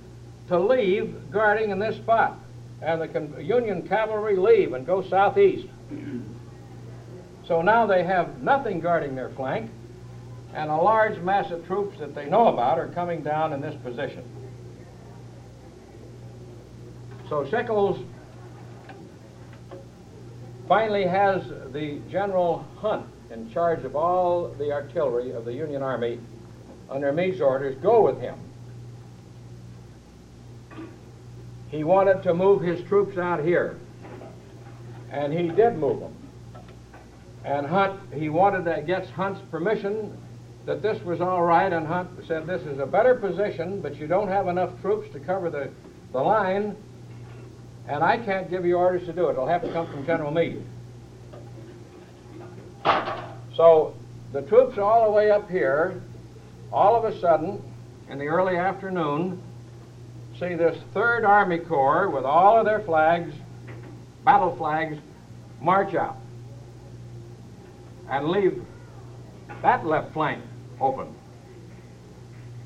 to 0.48 0.60
leave 0.60 1.32
guarding 1.32 1.70
in 1.70 1.80
this 1.80 1.96
spot. 1.98 2.38
And 2.82 3.02
the 3.02 3.44
Union 3.44 3.88
cavalry 3.88 4.36
leave 4.36 4.74
and 4.74 4.86
go 4.86 5.08
southeast. 5.08 5.68
so 7.48 7.62
now 7.62 7.86
they 7.86 8.04
have 8.04 8.42
nothing 8.42 8.80
guarding 8.80 9.16
their 9.16 9.30
flank, 9.30 9.70
and 10.54 10.70
a 10.70 10.76
large 10.76 11.20
mass 11.20 11.50
of 11.52 11.66
troops 11.66 11.98
that 12.00 12.14
they 12.14 12.26
know 12.26 12.48
about 12.48 12.78
are 12.78 12.88
coming 12.90 13.24
down 13.24 13.54
in 13.54 13.62
this 13.62 13.76
position. 13.84 14.24
So 17.30 17.46
Sickles 17.46 18.04
finally 20.68 21.06
has 21.06 21.44
the 21.72 22.02
General 22.10 22.66
Hunt 22.78 23.06
in 23.32 23.50
charge 23.52 23.86
of 23.86 23.96
all 23.96 24.50
the 24.50 24.72
artillery 24.74 25.32
of 25.32 25.46
the 25.46 25.54
Union 25.54 25.82
Army 25.82 26.20
under 26.90 27.14
Meade's 27.14 27.40
orders 27.40 27.78
go 27.82 28.02
with 28.02 28.20
him. 28.20 28.38
He 31.70 31.86
wanted 31.86 32.22
to 32.24 32.34
move 32.34 32.62
his 32.62 32.84
troops 32.90 33.18
out 33.18 33.42
here, 33.42 33.80
and 35.10 35.32
he 35.32 35.48
did 35.48 35.78
move 35.78 36.02
them. 36.02 36.14
And 37.46 37.66
Hunt, 37.66 37.98
he 38.14 38.28
wanted 38.28 38.66
to 38.66 38.82
get 38.82 39.10
Hunt's 39.12 39.40
permission 39.50 40.18
that 40.66 40.82
this 40.82 41.02
was 41.04 41.22
all 41.22 41.44
right, 41.44 41.72
and 41.72 41.88
Hunt 41.88 42.10
said 42.28 42.46
this 42.46 42.62
is 42.64 42.80
a 42.80 42.86
better 42.86 43.16
position, 43.16 43.82
but 43.82 43.96
you 43.96 44.08
don't 44.08 44.28
have 44.28 44.48
enough 44.48 44.80
troops 44.82 45.12
to 45.14 45.20
cover 45.20 45.50
the 45.50 45.70
the 46.12 46.20
line, 46.20 46.76
and 47.88 48.04
I 48.04 48.18
can't 48.18 48.50
give 48.50 48.66
you 48.66 48.76
orders 48.76 49.06
to 49.06 49.14
do 49.14 49.28
it. 49.28 49.32
It'll 49.32 49.48
have 49.48 49.62
to 49.62 49.72
come 49.72 49.88
from 49.88 50.06
General 50.06 50.32
Meade. 50.32 50.64
So 53.56 53.96
the 54.34 54.42
troops 54.42 54.78
all 54.78 55.06
the 55.06 55.12
way 55.12 55.32
up 55.32 55.50
here, 55.50 56.02
all 56.72 56.96
of 56.96 57.06
a 57.06 57.20
sudden, 57.20 57.62
in 58.10 58.20
the 58.20 58.28
early 58.28 58.58
afternoon, 58.58 59.42
see 60.38 60.56
this 60.56 60.78
Third 60.94 61.24
Army 61.24 61.60
Corps 61.60 62.10
with 62.10 62.26
all 62.26 62.58
of 62.58 62.66
their 62.66 62.82
flags, 62.82 63.34
battle 64.26 64.56
flags, 64.58 64.98
march 65.62 65.94
out 65.96 66.18
and 68.10 68.28
leave 68.28 68.62
that 69.62 69.86
left 69.86 70.12
flank 70.14 70.44
open. 70.82 71.14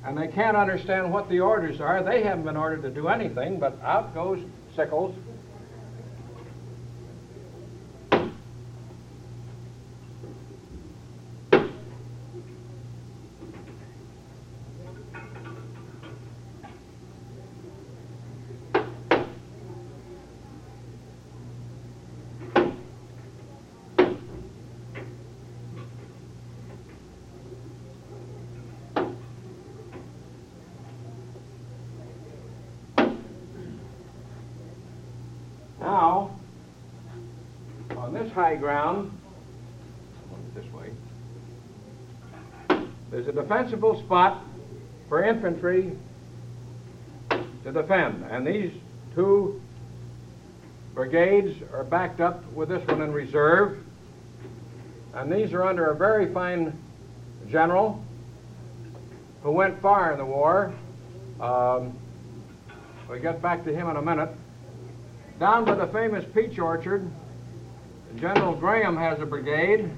And 0.04 0.17
they 0.17 0.28
can't 0.28 0.56
understand 0.56 1.12
what 1.12 1.30
the 1.30 1.39
orders 1.39 1.82
are. 1.82 2.04
They 2.04 2.23
haven't 2.23 2.45
been 2.45 2.58
ordered 2.58 2.84
to 2.84 2.89
do 2.89 3.08
anything, 3.08 3.60
but 3.60 3.80
out 3.84 4.13
goes 4.13 4.39
Sickles. 4.75 5.15
Now, 35.86 36.32
on 37.95 38.12
this 38.12 38.25
high 38.36 38.56
ground, 38.56 39.17
this 40.54 40.65
way, 40.74 40.91
there's 43.10 43.28
a 43.28 43.32
defensible 43.32 43.98
spot 44.04 44.43
for 45.08 45.24
infantry 45.24 45.93
to 47.30 47.71
defend. 47.71 48.26
And 48.30 48.45
these 48.45 48.74
two 49.15 49.62
brigades 50.93 51.56
are 51.74 51.86
backed 51.86 52.19
up 52.19 52.43
with 52.52 52.67
this 52.67 52.86
one 52.88 53.02
in 53.02 53.13
reserve. 53.13 53.80
And 55.13 55.32
these 55.32 55.54
are 55.54 55.63
under 55.63 55.86
a 55.91 55.95
very 55.95 56.32
fine 56.34 56.78
general 57.50 58.04
who 59.43 59.52
went 59.52 59.82
far 59.82 60.12
in 60.12 60.17
the 60.17 60.26
war. 60.26 60.74
Um, 61.39 61.98
we'll 63.08 63.21
get 63.21 63.41
back 63.41 63.63
to 63.63 63.74
him 63.74 63.89
in 63.89 63.95
a 63.95 64.02
minute. 64.02 64.30
Down 65.39 65.63
by 65.63 65.76
the 65.76 65.88
famous 65.88 66.26
peach 66.34 66.60
orchard, 66.60 67.10
General 68.15 68.56
Graham 68.56 68.95
has 68.95 69.19
a 69.19 69.25
brigade, 69.25 69.89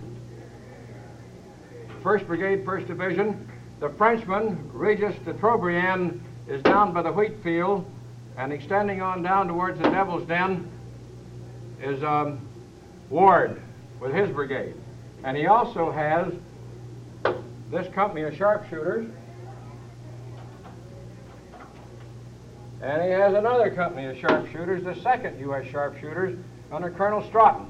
1st 2.02 2.26
Brigade, 2.26 2.66
1st 2.66 2.88
Division. 2.88 3.50
The 3.80 3.90
Frenchman, 3.90 4.70
Regis 4.74 5.16
de 5.24 5.34
Trobriand, 5.34 6.20
is 6.48 6.64
down 6.64 6.94
by 6.94 7.04
the 7.04 7.12
wheat 7.12 7.44
field, 7.44 7.86
and 8.38 8.52
extending 8.52 9.02
on 9.02 9.22
down 9.22 9.48
towards 9.48 9.80
the 9.80 9.90
Devil's 9.90 10.28
Den 10.28 10.68
is 11.82 12.02
um, 12.04 12.40
Ward 13.10 13.62
with 14.00 14.14
his 14.14 14.30
brigade. 14.32 14.74
And 15.24 15.38
he 15.38 15.46
also 15.46 15.92
has 15.92 16.34
this 17.70 17.88
company 17.94 18.24
of 18.24 18.36
sharpshooters, 18.36 19.08
And 22.82 23.02
he 23.02 23.10
has 23.10 23.34
another 23.34 23.72
company 23.72 24.06
of 24.06 24.18
sharpshooters, 24.18 24.84
the 24.84 24.94
2nd 24.94 25.40
U.S. 25.40 25.66
Sharpshooters, 25.66 26.38
under 26.72 26.92
Colonel 26.92 27.28
Stoughton. 27.28 27.68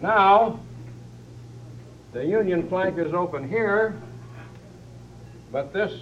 Now, 0.00 0.60
the 2.12 2.24
Union 2.24 2.68
flank 2.68 2.98
is 2.98 3.12
open 3.12 3.48
here, 3.48 3.94
but 5.50 5.72
this 5.72 5.92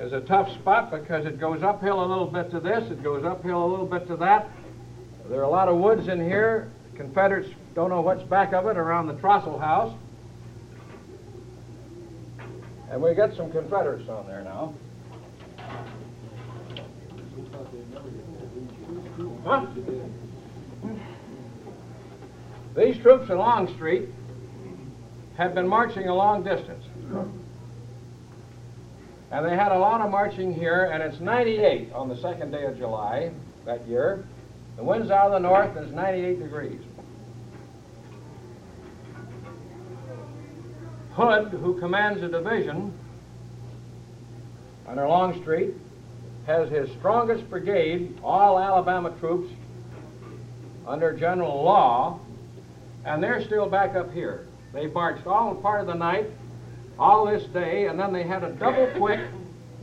is 0.00 0.12
a 0.12 0.20
tough 0.20 0.52
spot 0.54 0.90
because 0.90 1.26
it 1.26 1.38
goes 1.38 1.62
uphill 1.62 2.02
a 2.02 2.06
little 2.06 2.26
bit 2.26 2.50
to 2.52 2.60
this, 2.60 2.90
it 2.90 3.02
goes 3.02 3.24
uphill 3.24 3.64
a 3.64 3.66
little 3.66 3.86
bit 3.86 4.06
to 4.06 4.16
that. 4.16 4.48
There 5.28 5.40
are 5.40 5.44
a 5.44 5.50
lot 5.50 5.68
of 5.68 5.76
woods 5.76 6.08
in 6.08 6.20
here. 6.20 6.70
Confederates 6.96 7.50
don't 7.74 7.90
know 7.90 8.00
what's 8.00 8.22
back 8.22 8.52
of 8.52 8.66
it 8.66 8.76
around 8.76 9.06
the 9.06 9.14
Trostle 9.14 9.60
House. 9.60 9.94
And 12.90 13.00
we 13.00 13.14
got 13.14 13.36
some 13.36 13.52
Confederates 13.52 14.08
on 14.08 14.26
there 14.26 14.42
now. 14.42 14.74
These 22.76 22.98
troops 22.98 23.30
in 23.30 23.38
Longstreet 23.38 24.08
have 25.36 25.54
been 25.54 25.66
marching 25.66 26.08
a 26.08 26.14
long 26.14 26.42
distance. 26.42 26.84
And 29.30 29.46
they 29.46 29.56
had 29.56 29.72
a 29.72 29.78
lot 29.78 30.00
of 30.00 30.10
marching 30.10 30.52
here, 30.52 30.84
and 30.84 31.02
it's 31.02 31.20
98 31.20 31.92
on 31.92 32.08
the 32.08 32.16
second 32.16 32.50
day 32.50 32.64
of 32.64 32.76
July 32.76 33.30
that 33.64 33.86
year. 33.86 34.24
The 34.76 34.84
wind's 34.84 35.10
out 35.10 35.26
of 35.26 35.32
the 35.32 35.38
north, 35.38 35.76
and 35.76 35.86
it's 35.86 35.94
98 35.94 36.40
degrees. 36.40 36.80
Hood, 41.12 41.48
who 41.48 41.78
commands 41.78 42.22
a 42.22 42.28
division 42.28 42.92
under 44.86 45.06
Longstreet, 45.06 45.74
has 46.50 46.68
his 46.68 46.90
strongest 46.98 47.48
brigade, 47.48 48.18
all 48.24 48.58
Alabama 48.58 49.14
troops, 49.20 49.52
under 50.84 51.12
General 51.12 51.62
Law, 51.62 52.18
and 53.04 53.22
they're 53.22 53.44
still 53.44 53.68
back 53.68 53.94
up 53.94 54.12
here. 54.12 54.48
They 54.72 54.88
marched 54.88 55.26
all 55.28 55.54
part 55.54 55.80
of 55.80 55.86
the 55.86 55.94
night, 55.94 56.26
all 56.98 57.24
this 57.24 57.44
day, 57.44 57.86
and 57.86 57.98
then 57.98 58.12
they 58.12 58.24
had 58.24 58.42
a 58.42 58.50
double 58.50 58.88
quick 58.96 59.20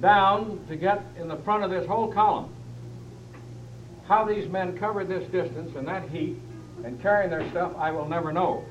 down 0.01 0.63
to 0.67 0.75
get 0.75 1.01
in 1.17 1.29
the 1.29 1.37
front 1.37 1.63
of 1.63 1.69
this 1.69 1.87
whole 1.87 2.11
column. 2.11 2.53
How 4.05 4.25
these 4.25 4.49
men 4.49 4.77
covered 4.77 5.07
this 5.07 5.29
distance 5.31 5.73
and 5.77 5.87
that 5.87 6.09
heat 6.09 6.37
and 6.83 7.01
carrying 7.01 7.29
their 7.29 7.49
stuff, 7.49 7.71
I 7.77 7.91
will 7.91 8.07
never 8.09 8.33
know. 8.33 8.65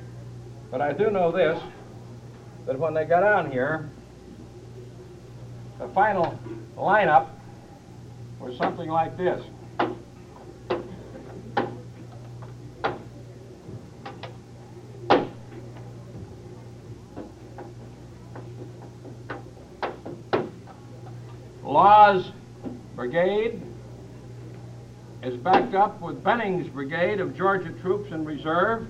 But 0.71 0.83
I 0.83 0.93
do 0.93 1.11
know 1.11 1.33
this, 1.33 1.61
that 2.67 2.79
when 2.79 2.93
they 2.93 3.07
got 3.07 3.23
on 3.23 3.51
here, 3.51 3.89
the 5.79 5.89
final 5.89 6.39
lineup 6.77 7.29
was 8.41 8.57
something 8.57 8.89
like 8.89 9.17
this. 9.17 9.45
Law's 21.65 22.31
brigade 22.95 23.61
is 25.23 25.37
backed 25.37 25.75
up 25.75 26.01
with 26.01 26.23
Benning's 26.23 26.69
brigade 26.69 27.21
of 27.21 27.37
Georgia 27.37 27.71
troops 27.83 28.13
in 28.13 28.25
reserve. 28.25 28.87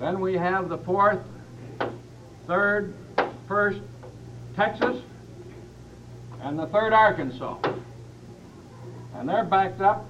Then 0.00 0.20
we 0.20 0.34
have 0.34 0.68
the 0.68 0.78
4th, 0.78 1.22
3rd, 2.46 2.92
1st 3.48 3.80
Texas, 4.56 5.02
and 6.40 6.58
the 6.58 6.66
3rd 6.66 6.92
Arkansas. 6.92 7.58
And 9.18 9.28
they're 9.28 9.44
backed 9.44 9.80
up 9.80 10.06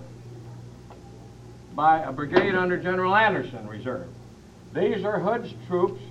by 1.74 2.02
a 2.02 2.12
brigade 2.12 2.54
under 2.54 2.76
General 2.76 3.16
Anderson 3.16 3.66
reserve. 3.66 4.06
These 4.74 5.02
are 5.02 5.18
Hood's 5.18 5.54
troops 5.66 6.02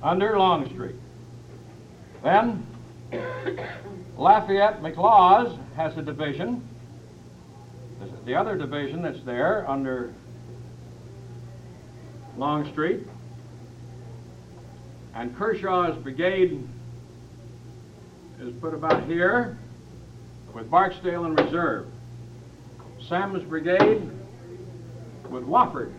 under 0.00 0.38
Longstreet. 0.38 0.94
Then 2.22 2.64
Lafayette 4.16 4.80
McLaws 4.80 5.58
has 5.74 5.96
a 5.96 6.02
division. 6.02 6.68
The 8.24 8.36
other 8.36 8.56
division 8.56 9.02
that's 9.02 9.22
there 9.24 9.68
under 9.68 10.14
Longstreet. 12.36 13.00
And 15.16 15.36
Kershaw's 15.36 16.00
brigade 16.00 16.64
is 18.40 18.52
put 18.60 18.72
about 18.72 19.04
here 19.06 19.58
with 20.54 20.70
Barksdale 20.70 21.24
in 21.24 21.34
reserve. 21.34 21.88
Semmes' 23.08 23.42
brigade 23.42 24.08
with 25.28 25.44
Wofford 25.44 25.92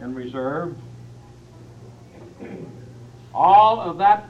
in 0.00 0.14
reserve. 0.14 0.76
All 3.34 3.80
of 3.80 3.98
that 3.98 4.28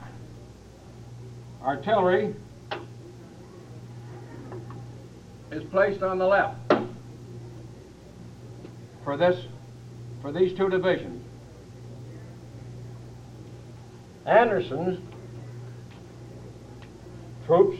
artillery 1.62 2.34
is 5.50 5.64
placed 5.64 6.02
on 6.02 6.18
the 6.18 6.26
left 6.26 6.56
for 9.04 9.16
this 9.16 9.44
for 10.22 10.32
these 10.32 10.56
two 10.56 10.68
divisions. 10.68 11.24
Anderson's 14.26 15.00
troops 17.46 17.78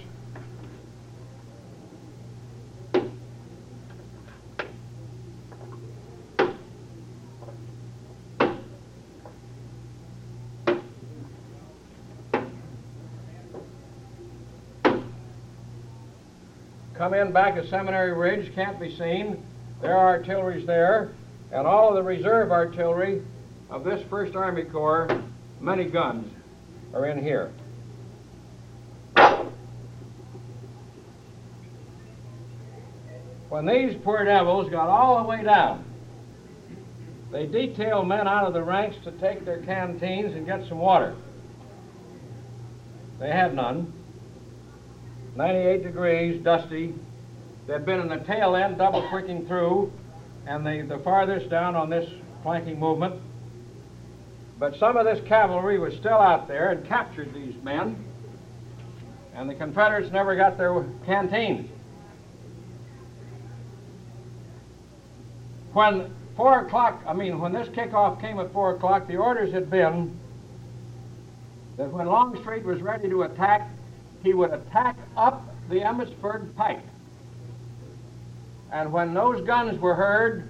come 16.99 17.15
in 17.15 17.31
back 17.31 17.57
of 17.57 17.69
Seminary 17.69 18.13
Ridge, 18.13 18.53
can't 18.57 18.81
be 18.81 18.95
seen. 18.97 19.41
Their 19.81 19.97
artillery's 19.97 20.67
there, 20.67 21.13
and 21.53 21.65
all 21.65 21.91
of 21.91 21.95
the 21.95 22.03
reserve 22.03 22.51
artillery 22.51 23.23
of 23.71 23.85
this 23.85 24.03
1st 24.09 24.35
Army 24.35 24.65
Corps, 24.65 25.09
many 25.61 25.85
guns, 25.85 26.29
are 26.93 27.07
in 27.07 27.23
here. 27.23 27.53
When 33.49 33.65
these 33.65 33.97
poor 34.03 34.25
devils 34.25 34.69
got 34.69 34.89
all 34.89 35.23
the 35.23 35.29
way 35.29 35.45
down, 35.45 35.85
they 37.31 37.47
detailed 37.47 38.09
men 38.09 38.27
out 38.27 38.49
of 38.49 38.55
the 38.55 38.63
ranks 38.63 38.97
to 39.05 39.13
take 39.13 39.45
their 39.45 39.63
canteens 39.63 40.35
and 40.35 40.45
get 40.45 40.67
some 40.69 40.79
water. 40.79 41.15
They 43.21 43.31
had 43.31 43.55
none. 43.55 43.93
98 45.39 45.85
degrees, 45.85 46.43
dusty. 46.43 46.93
They'd 47.69 47.87
been 47.87 48.01
in 48.01 48.09
the 48.09 48.17
tail 48.17 48.57
end, 48.57 48.77
double 48.77 49.09
quicking 49.09 49.47
through, 49.47 49.93
and 50.49 50.67
the, 50.67 50.83
the 50.83 50.99
farthest 51.05 51.49
down 51.49 51.77
on 51.77 51.89
this 51.89 52.11
flanking 52.43 52.81
movement. 52.81 53.23
But 54.59 54.77
some 54.79 54.97
of 54.97 55.05
this 55.05 55.25
cavalry 55.29 55.79
was 55.79 55.95
still 55.95 56.19
out 56.19 56.49
there 56.49 56.71
and 56.71 56.85
captured 56.89 57.33
these 57.33 57.55
men, 57.63 58.05
and 59.33 59.49
the 59.49 59.55
Confederates 59.55 60.11
never 60.11 60.35
got 60.35 60.59
their 60.59 60.85
canteens. 61.07 61.71
When 65.73 66.13
four 66.37 66.67
o'clock, 66.67 67.01
I 67.07 67.13
mean, 67.13 67.39
when 67.39 67.53
this 67.53 67.69
kickoff 67.69 68.21
came 68.21 68.41
at 68.41 68.53
four 68.53 68.75
o'clock, 68.75 69.07
the 69.07 69.19
orders 69.19 69.53
had 69.53 69.71
been 69.71 70.19
that 71.77 71.93
when 71.93 72.09
Longstreet 72.09 72.65
was 72.65 72.83
ready 72.83 73.09
to 73.09 73.23
attack, 73.23 73.71
he 74.23 74.35
would 74.35 74.53
attack 74.53 74.97
up 75.17 75.55
the 75.69 75.81
Emmitsburg 75.81 76.55
pike. 76.57 76.83
And 78.73 78.93
when 78.93 79.15
those 79.15 79.47
guns 79.47 79.81
were 79.81 79.95
heard, 79.95 80.49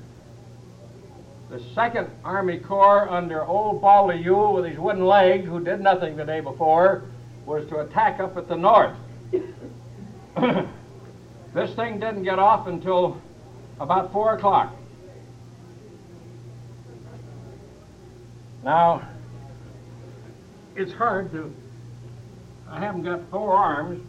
the 1.50 1.60
Second 1.74 2.10
Army 2.24 2.58
Corps 2.58 3.08
under 3.08 3.44
old 3.44 3.80
Baldy 3.80 4.18
Ewell 4.18 4.54
with 4.54 4.66
his 4.66 4.78
wooden 4.78 5.06
leg, 5.06 5.44
who 5.44 5.62
did 5.62 5.80
nothing 5.80 6.16
the 6.16 6.24
day 6.24 6.40
before, 6.40 7.04
was 7.46 7.66
to 7.68 7.78
attack 7.78 8.20
up 8.20 8.36
at 8.36 8.48
the 8.48 8.56
north. 8.56 8.94
this 11.54 11.74
thing 11.74 11.98
didn't 12.00 12.24
get 12.24 12.38
off 12.38 12.66
until 12.66 13.20
about 13.80 14.12
4 14.12 14.34
o'clock. 14.34 14.74
Now, 18.62 19.08
it's 20.76 20.92
hard 20.92 21.30
to, 21.32 21.54
I 22.70 22.80
haven't 22.80 23.02
got 23.02 23.30
four 23.30 23.54
arms. 23.54 24.06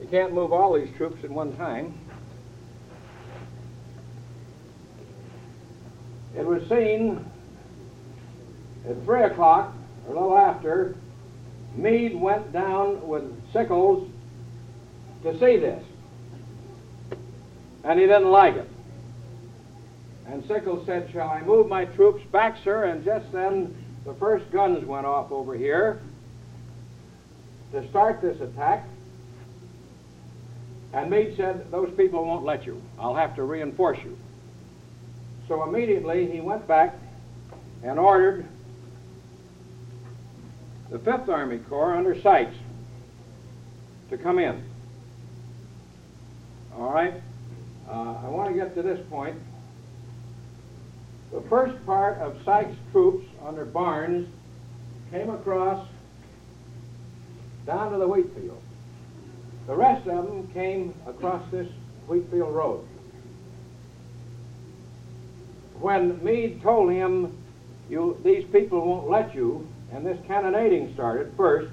You 0.00 0.06
can't 0.08 0.32
move 0.32 0.52
all 0.52 0.74
these 0.74 0.94
troops 0.96 1.24
at 1.24 1.30
one 1.30 1.56
time. 1.56 1.98
It 6.36 6.44
was 6.44 6.68
seen 6.68 7.24
at 8.86 9.02
3 9.04 9.22
o'clock, 9.22 9.74
or 10.06 10.14
a 10.14 10.20
little 10.20 10.36
after, 10.36 10.96
Meade 11.74 12.14
went 12.20 12.52
down 12.52 13.06
with 13.08 13.24
Sickles 13.52 14.10
to 15.22 15.32
see 15.38 15.56
this. 15.56 15.82
And 17.84 17.98
he 17.98 18.06
didn't 18.06 18.30
like 18.30 18.56
it. 18.56 18.68
And 20.26 20.44
Sickles 20.46 20.84
said, 20.84 21.08
Shall 21.10 21.30
I 21.30 21.40
move 21.40 21.68
my 21.68 21.86
troops 21.86 22.22
back, 22.32 22.58
sir? 22.62 22.84
And 22.84 23.02
just 23.04 23.32
then 23.32 23.74
the 24.04 24.12
first 24.14 24.50
guns 24.50 24.84
went 24.84 25.06
off 25.06 25.32
over 25.32 25.54
here 25.54 26.02
to 27.72 27.88
start 27.88 28.20
this 28.20 28.40
attack. 28.40 28.86
And 30.92 31.10
Meade 31.10 31.36
said, 31.36 31.70
Those 31.70 31.90
people 31.96 32.24
won't 32.24 32.44
let 32.44 32.64
you. 32.64 32.80
I'll 32.98 33.14
have 33.14 33.36
to 33.36 33.42
reinforce 33.42 33.98
you. 34.02 34.16
So 35.48 35.62
immediately 35.62 36.30
he 36.30 36.40
went 36.40 36.66
back 36.66 36.94
and 37.82 37.98
ordered 37.98 38.46
the 40.90 40.98
5th 40.98 41.28
Army 41.28 41.58
Corps 41.58 41.94
under 41.94 42.20
Sykes 42.20 42.56
to 44.10 44.18
come 44.18 44.38
in. 44.38 44.62
All 46.76 46.92
right? 46.92 47.14
Uh, 47.88 48.14
I 48.24 48.28
want 48.28 48.48
to 48.48 48.54
get 48.54 48.74
to 48.74 48.82
this 48.82 49.00
point. 49.08 49.36
The 51.32 51.40
first 51.42 51.84
part 51.84 52.18
of 52.18 52.36
Sykes' 52.44 52.76
troops 52.92 53.26
under 53.44 53.64
Barnes 53.64 54.28
came 55.10 55.30
across 55.30 55.86
down 57.66 57.92
to 57.92 57.98
the 57.98 58.08
wheat 58.08 58.32
field. 58.34 58.62
The 59.66 59.74
rest 59.74 60.06
of 60.06 60.26
them 60.26 60.48
came 60.54 60.94
across 61.06 61.42
this 61.50 61.68
wheat 62.08 62.30
field 62.30 62.54
road 62.54 62.86
when 65.80 66.22
Meade 66.24 66.62
told 66.62 66.90
him, 66.90 67.36
you, 67.88 68.20
these 68.24 68.44
people 68.50 68.84
won't 68.84 69.08
let 69.08 69.34
you, 69.34 69.66
and 69.92 70.04
this 70.04 70.18
cannonading 70.26 70.92
started 70.94 71.32
first, 71.36 71.70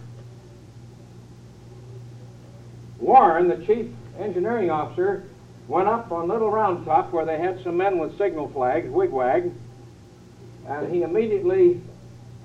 Warren, 3.00 3.48
the 3.48 3.66
chief 3.66 3.88
engineering 4.20 4.70
officer, 4.70 5.24
went 5.68 5.88
up 5.88 6.12
on 6.12 6.28
Little 6.28 6.52
Round 6.52 6.86
Top 6.86 7.12
where 7.12 7.26
they 7.26 7.38
had 7.38 7.62
some 7.64 7.78
men 7.78 7.98
with 7.98 8.18
signal 8.18 8.50
flags, 8.50 8.90
wigwag, 8.90 9.52
and 10.68 10.94
he 10.94 11.02
immediately 11.02 11.82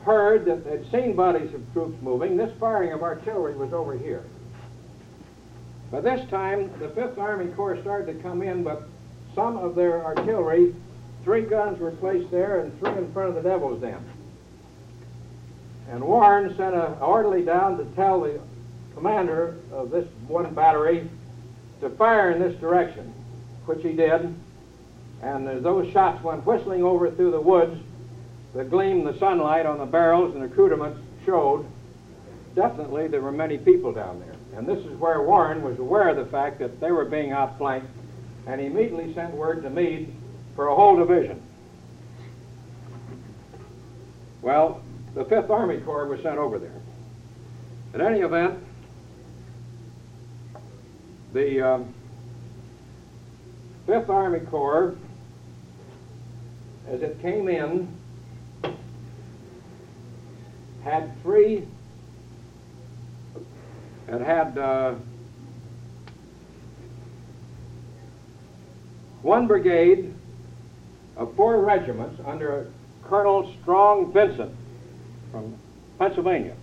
heard 0.09 0.45
that 0.47 0.65
they'd 0.65 0.91
seen 0.91 1.15
bodies 1.15 1.53
of 1.55 1.73
troops 1.73 2.01
moving. 2.03 2.37
This 2.37 2.53
firing 2.59 2.93
of 2.93 3.03
artillery 3.03 3.55
was 3.55 3.73
over 3.73 3.97
here. 3.97 4.25
By 5.91 6.01
this 6.01 6.29
time, 6.29 6.71
the 6.79 6.89
5th 6.89 7.19
Army 7.19 7.47
Corps 7.53 7.81
started 7.81 8.13
to 8.13 8.23
come 8.23 8.43
in, 8.43 8.63
but 8.63 8.89
some 9.35 9.57
of 9.57 9.75
their 9.75 10.05
artillery 10.05 10.75
Three 11.29 11.43
guns 11.43 11.79
were 11.79 11.91
placed 11.91 12.31
there 12.31 12.61
and 12.61 12.79
three 12.79 12.91
in 12.93 13.13
front 13.13 13.29
of 13.29 13.35
the 13.35 13.43
Devil's 13.43 13.83
Den. 13.83 14.03
And 15.91 16.03
Warren 16.03 16.57
sent 16.57 16.75
an 16.75 16.95
orderly 17.03 17.45
down 17.45 17.77
to 17.77 17.85
tell 17.97 18.21
the 18.21 18.41
commander 18.95 19.57
of 19.71 19.91
this 19.91 20.09
one 20.27 20.55
battery 20.55 21.09
to 21.83 21.91
fire 21.91 22.31
in 22.31 22.41
this 22.41 22.59
direction, 22.61 23.13
which 23.67 23.83
he 23.83 23.93
did. 23.93 24.35
And 25.23 25.63
those 25.63 25.93
shots 25.93 26.23
went 26.23 26.47
whistling 26.47 26.83
over 26.83 27.11
through 27.11 27.33
the 27.33 27.41
woods, 27.41 27.79
the 28.55 28.65
gleam, 28.65 29.05
the 29.05 29.17
sunlight 29.19 29.67
on 29.67 29.79
the 29.79 29.87
barrels 29.87 30.35
and 30.35 30.45
accoutrements 30.45 30.99
showed 31.25 31.67
definitely 32.55 33.09
there 33.09 33.21
were 33.21 33.33
many 33.33 33.59
people 33.59 33.93
down 33.93 34.21
there. 34.21 34.35
And 34.57 34.67
this 34.67 34.79
is 34.85 34.99
where 34.99 35.23
Warren 35.23 35.63
was 35.63 35.79
aware 35.79 36.09
of 36.09 36.17
the 36.17 36.25
fact 36.27 36.59
that 36.59 36.81
they 36.81 36.91
were 36.91 37.05
being 37.05 37.33
outflanked, 37.33 37.87
and 38.47 38.61
he 38.61 38.67
immediately 38.67 39.13
sent 39.15 39.35
word 39.35 39.63
to 39.63 39.71
Meade 39.71 40.13
for 40.57 40.69
a 40.69 40.75
whole 40.75 40.97
division. 40.97 41.41
Well, 44.41 44.83
the 45.15 45.25
5th 45.25 45.51
Army 45.51 45.79
Corps 45.79 46.07
was 46.07 46.23
sent 46.23 46.39
over 46.39 46.59
there. 46.59 46.81
In 47.95 48.01
any 48.01 48.21
event, 48.21 48.59
the 51.33 51.61
um, 51.61 51.95
5th 53.87 54.09
Army 54.09 54.41
Corps, 54.41 54.97
as 56.89 57.03
it 57.03 57.21
came 57.21 57.49
in, 57.49 57.98
had 60.89 61.23
three, 61.23 61.67
it 64.09 64.21
had 64.21 64.57
uh, 64.57 64.95
one 69.23 69.47
brigade 69.47 70.15
of 71.17 71.35
four 71.35 71.61
regiments 71.61 72.21
under 72.27 72.71
Colonel 73.05 73.55
Strong 73.61 74.13
Vincent 74.13 74.55
from 75.31 75.57
Pennsylvania. 75.99 76.55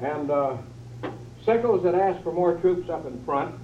And 0.00 0.30
uh, 0.30 0.56
Sickles 1.44 1.84
had 1.84 1.94
asked 1.94 2.22
for 2.22 2.32
more 2.32 2.56
troops 2.56 2.88
up 2.88 3.06
in 3.06 3.22
front. 3.24 3.54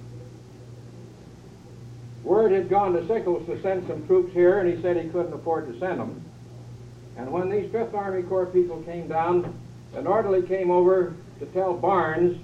Word 2.23 2.51
had 2.51 2.69
gone 2.69 2.93
to 2.93 3.07
Sickles 3.07 3.45
to 3.47 3.61
send 3.61 3.87
some 3.87 4.05
troops 4.05 4.33
here, 4.33 4.59
and 4.59 4.73
he 4.73 4.81
said 4.81 4.97
he 4.97 5.09
couldn't 5.09 5.33
afford 5.33 5.71
to 5.71 5.79
send 5.79 5.99
them. 5.99 6.28
And 7.19 7.33
when 7.33 7.49
these 7.49 7.69
Fifth 7.69 7.93
Army 7.93 8.23
Corps 8.23 8.45
people 8.45 8.81
came 8.83 9.09
down, 9.09 9.53
an 9.93 10.07
orderly 10.07 10.41
came 10.41 10.71
over 10.71 11.13
to 11.39 11.45
tell 11.47 11.73
Barnes 11.73 12.39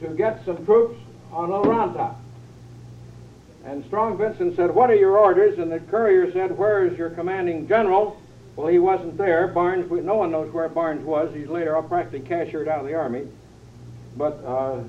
to 0.00 0.08
get 0.08 0.44
some 0.44 0.64
troops 0.66 0.98
on 1.30 1.50
Little 1.50 2.16
And 3.64 3.84
Strong 3.84 4.18
Vincent 4.18 4.56
said, 4.56 4.74
What 4.74 4.90
are 4.90 4.96
your 4.96 5.16
orders? 5.16 5.60
And 5.60 5.70
the 5.70 5.78
courier 5.78 6.32
said, 6.32 6.58
Where 6.58 6.84
is 6.84 6.98
your 6.98 7.10
commanding 7.10 7.68
general? 7.68 8.20
Well, 8.56 8.66
he 8.66 8.80
wasn't 8.80 9.16
there. 9.16 9.46
Barnes, 9.46 9.88
no 9.88 10.16
one 10.16 10.32
knows 10.32 10.52
where 10.52 10.68
Barnes 10.68 11.04
was. 11.04 11.32
He's 11.32 11.46
later 11.46 11.80
practically 11.82 12.26
cashiered 12.26 12.66
out 12.66 12.80
of 12.80 12.86
the 12.86 12.94
Army. 12.94 13.28
But 14.16 14.42
uh, 14.44 14.82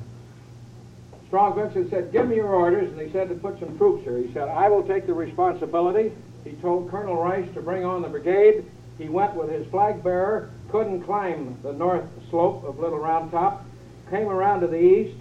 Strong 1.28 1.56
Vincent 1.58 1.92
said, 1.92 2.12
give 2.12 2.28
me 2.28 2.38
your 2.38 2.56
orders, 2.56 2.92
and 2.92 3.00
he 3.00 3.12
said 3.12 3.30
to 3.30 3.36
put 3.36 3.60
some 3.60 3.78
troops 3.78 4.04
here. 4.04 4.18
He 4.18 4.34
said, 4.34 4.48
I 4.48 4.68
will 4.68 4.82
take 4.82 5.06
the 5.06 5.14
responsibility. 5.14 6.12
He 6.44 6.54
told 6.54 6.90
Colonel 6.90 7.22
Rice 7.22 7.48
to 7.54 7.62
bring 7.62 7.86
on 7.86 8.02
the 8.02 8.08
brigade. 8.08 8.66
He 8.98 9.10
went 9.10 9.36
with 9.36 9.50
his 9.50 9.68
flag 9.68 10.04
bearer, 10.04 10.50
couldn't 10.70 11.04
climb 11.04 11.58
the 11.64 11.74
north 11.74 12.06
slope 12.30 12.64
of 12.64 12.80
Little 12.80 13.00
Round 13.00 13.32
Top, 13.32 13.66
came 14.10 14.28
around 14.28 14.62
to 14.62 14.68
the 14.68 14.80
east, 14.80 15.18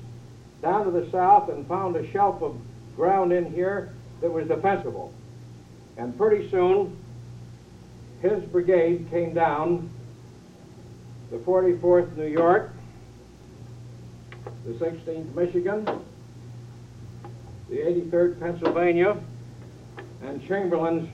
down 0.62 0.84
to 0.84 0.90
the 0.90 1.10
south, 1.10 1.48
and 1.48 1.66
found 1.66 1.96
a 1.96 2.10
shelf 2.10 2.42
of 2.42 2.56
ground 2.96 3.32
in 3.32 3.52
here 3.52 3.92
that 4.20 4.30
was 4.30 4.46
defensible. 4.48 5.12
And 5.96 6.16
pretty 6.16 6.50
soon, 6.50 6.96
his 8.22 8.42
brigade 8.44 9.08
came 9.10 9.32
down, 9.34 9.90
the 11.30 11.38
44th 11.38 12.16
New 12.16 12.26
York, 12.26 12.70
the 14.66 14.72
16th 14.72 15.34
Michigan, 15.34 15.84
the 17.68 17.76
83rd 17.76 18.40
Pennsylvania, 18.40 19.16
and 20.22 20.46
Chamberlain's 20.46 21.08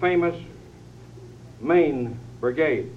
famous 0.00 0.34
Maine 1.60 2.18
Brigade. 2.40 2.90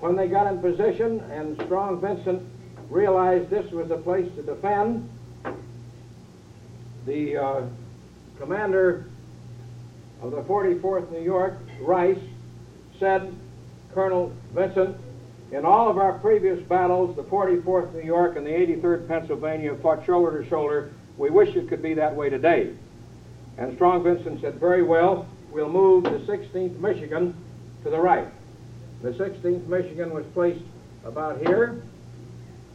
When 0.00 0.16
they 0.16 0.28
got 0.28 0.46
in 0.46 0.60
position 0.60 1.20
and 1.30 1.60
Strong 1.62 2.00
Vincent 2.00 2.42
realized 2.88 3.50
this 3.50 3.70
was 3.70 3.88
the 3.88 3.98
place 3.98 4.30
to 4.36 4.42
defend, 4.42 5.08
the 7.06 7.36
uh, 7.36 7.62
commander 8.38 9.06
of 10.22 10.30
the 10.30 10.42
44th 10.42 11.10
New 11.10 11.22
York, 11.22 11.58
Rice, 11.80 12.18
said, 12.98 13.34
Colonel 13.92 14.32
Vincent, 14.54 14.96
in 15.52 15.64
all 15.64 15.88
of 15.88 15.98
our 15.98 16.12
previous 16.14 16.60
battles, 16.68 17.16
the 17.16 17.22
44th 17.24 17.92
New 17.92 18.02
York 18.02 18.36
and 18.36 18.46
the 18.46 18.50
83rd 18.50 19.08
Pennsylvania 19.08 19.74
fought 19.76 20.04
shoulder 20.06 20.42
to 20.42 20.48
shoulder. 20.48 20.92
We 21.20 21.28
wish 21.28 21.54
it 21.54 21.68
could 21.68 21.82
be 21.82 21.92
that 21.94 22.16
way 22.16 22.30
today. 22.30 22.72
And 23.58 23.74
Strong 23.74 24.04
Vincent 24.04 24.40
said, 24.40 24.54
very 24.54 24.82
well, 24.82 25.28
we'll 25.52 25.68
move 25.68 26.04
the 26.04 26.18
16th 26.20 26.78
Michigan 26.80 27.34
to 27.84 27.90
the 27.90 28.00
right. 28.00 28.26
The 29.02 29.10
16th 29.10 29.66
Michigan 29.66 30.14
was 30.14 30.24
placed 30.32 30.64
about 31.04 31.46
here. 31.46 31.82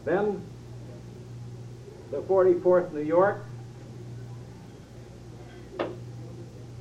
Then 0.06 0.44
the 2.12 2.22
44th 2.22 2.94
New 2.94 3.02
York, 3.02 3.44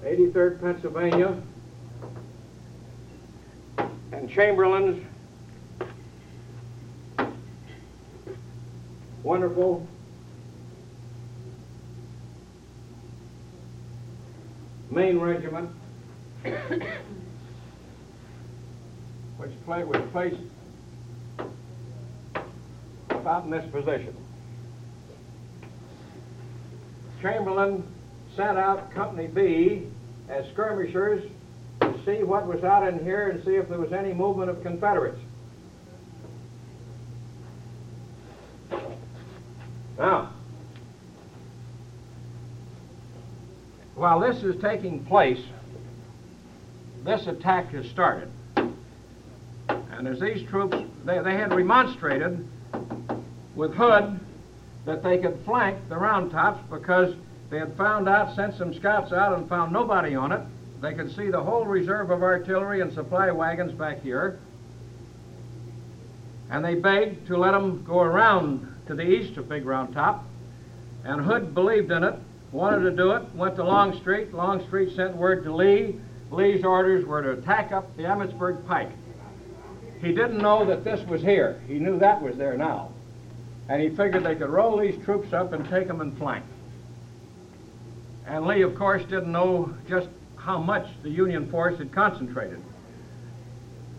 83rd 0.02 0.60
Pennsylvania, 0.60 1.40
and 4.12 4.28
Chamberlain's 4.28 5.02
wonderful 9.22 9.88
Maine 14.90 15.18
regiment, 15.18 15.70
which 19.38 19.50
play, 19.64 19.84
was 19.84 20.02
placed 20.12 20.36
about 23.08 23.44
in 23.44 23.50
this 23.50 23.64
position. 23.72 24.14
Chamberlain 27.22 27.82
sent 28.36 28.58
out 28.58 28.92
Company 28.92 29.26
B 29.26 29.86
as 30.28 30.44
skirmishers 30.52 31.24
to 31.80 32.04
see 32.04 32.22
what 32.22 32.46
was 32.46 32.62
out 32.64 32.86
in 32.86 33.02
here 33.02 33.30
and 33.30 33.42
see 33.44 33.54
if 33.54 33.68
there 33.68 33.78
was 33.78 33.92
any 33.92 34.12
movement 34.12 34.50
of 34.50 34.62
Confederates. 34.62 35.18
Now, 39.98 40.33
while 43.94 44.20
this 44.20 44.42
is 44.42 44.60
taking 44.60 45.04
place, 45.04 45.40
this 47.04 47.26
attack 47.26 47.70
has 47.70 47.86
started. 47.86 48.30
And 49.68 50.08
as 50.08 50.20
these 50.20 50.46
troops, 50.48 50.76
they, 51.04 51.20
they 51.20 51.34
had 51.34 51.54
remonstrated 51.54 52.46
with 53.54 53.74
Hood 53.74 54.18
that 54.84 55.02
they 55.02 55.18
could 55.18 55.38
flank 55.44 55.88
the 55.88 55.96
Round 55.96 56.30
Tops 56.30 56.60
because 56.70 57.14
they 57.50 57.58
had 57.58 57.76
found 57.76 58.08
out, 58.08 58.34
sent 58.34 58.56
some 58.56 58.74
scouts 58.74 59.12
out 59.12 59.38
and 59.38 59.48
found 59.48 59.72
nobody 59.72 60.14
on 60.14 60.32
it. 60.32 60.40
They 60.80 60.92
could 60.92 61.14
see 61.14 61.30
the 61.30 61.42
whole 61.42 61.64
reserve 61.64 62.10
of 62.10 62.22
artillery 62.22 62.80
and 62.80 62.92
supply 62.92 63.30
wagons 63.30 63.72
back 63.72 64.02
here. 64.02 64.38
And 66.50 66.64
they 66.64 66.74
begged 66.74 67.26
to 67.28 67.36
let 67.36 67.52
them 67.52 67.84
go 67.84 68.00
around 68.00 68.68
to 68.86 68.94
the 68.94 69.08
east 69.08 69.38
of 69.38 69.48
Big 69.48 69.64
Round 69.64 69.94
Top. 69.94 70.24
And 71.04 71.20
Hood 71.20 71.54
believed 71.54 71.90
in 71.90 72.04
it, 72.04 72.14
wanted 72.54 72.88
to 72.88 72.92
do 72.92 73.10
it, 73.10 73.34
went 73.34 73.56
to 73.56 73.64
Longstreet. 73.64 74.32
Longstreet 74.32 74.94
sent 74.94 75.16
word 75.16 75.42
to 75.42 75.54
Lee. 75.54 76.00
Lee's 76.30 76.64
orders 76.64 77.04
were 77.04 77.20
to 77.20 77.32
attack 77.32 77.72
up 77.72 77.94
the 77.96 78.04
Emmitsburg 78.04 78.64
Pike. 78.66 78.90
He 80.00 80.12
didn't 80.12 80.38
know 80.38 80.64
that 80.64 80.84
this 80.84 81.04
was 81.08 81.20
here. 81.20 81.60
He 81.66 81.80
knew 81.80 81.98
that 81.98 82.22
was 82.22 82.36
there 82.36 82.56
now. 82.56 82.92
And 83.68 83.82
he 83.82 83.88
figured 83.88 84.22
they 84.22 84.36
could 84.36 84.50
roll 84.50 84.78
these 84.78 85.02
troops 85.04 85.32
up 85.32 85.52
and 85.52 85.68
take 85.68 85.88
them 85.88 86.00
in 86.00 86.14
flank. 86.14 86.44
And 88.26 88.46
Lee, 88.46 88.62
of 88.62 88.76
course, 88.76 89.02
didn't 89.02 89.32
know 89.32 89.74
just 89.88 90.08
how 90.36 90.58
much 90.58 90.86
the 91.02 91.10
Union 91.10 91.50
force 91.50 91.78
had 91.78 91.90
concentrated. 91.90 92.62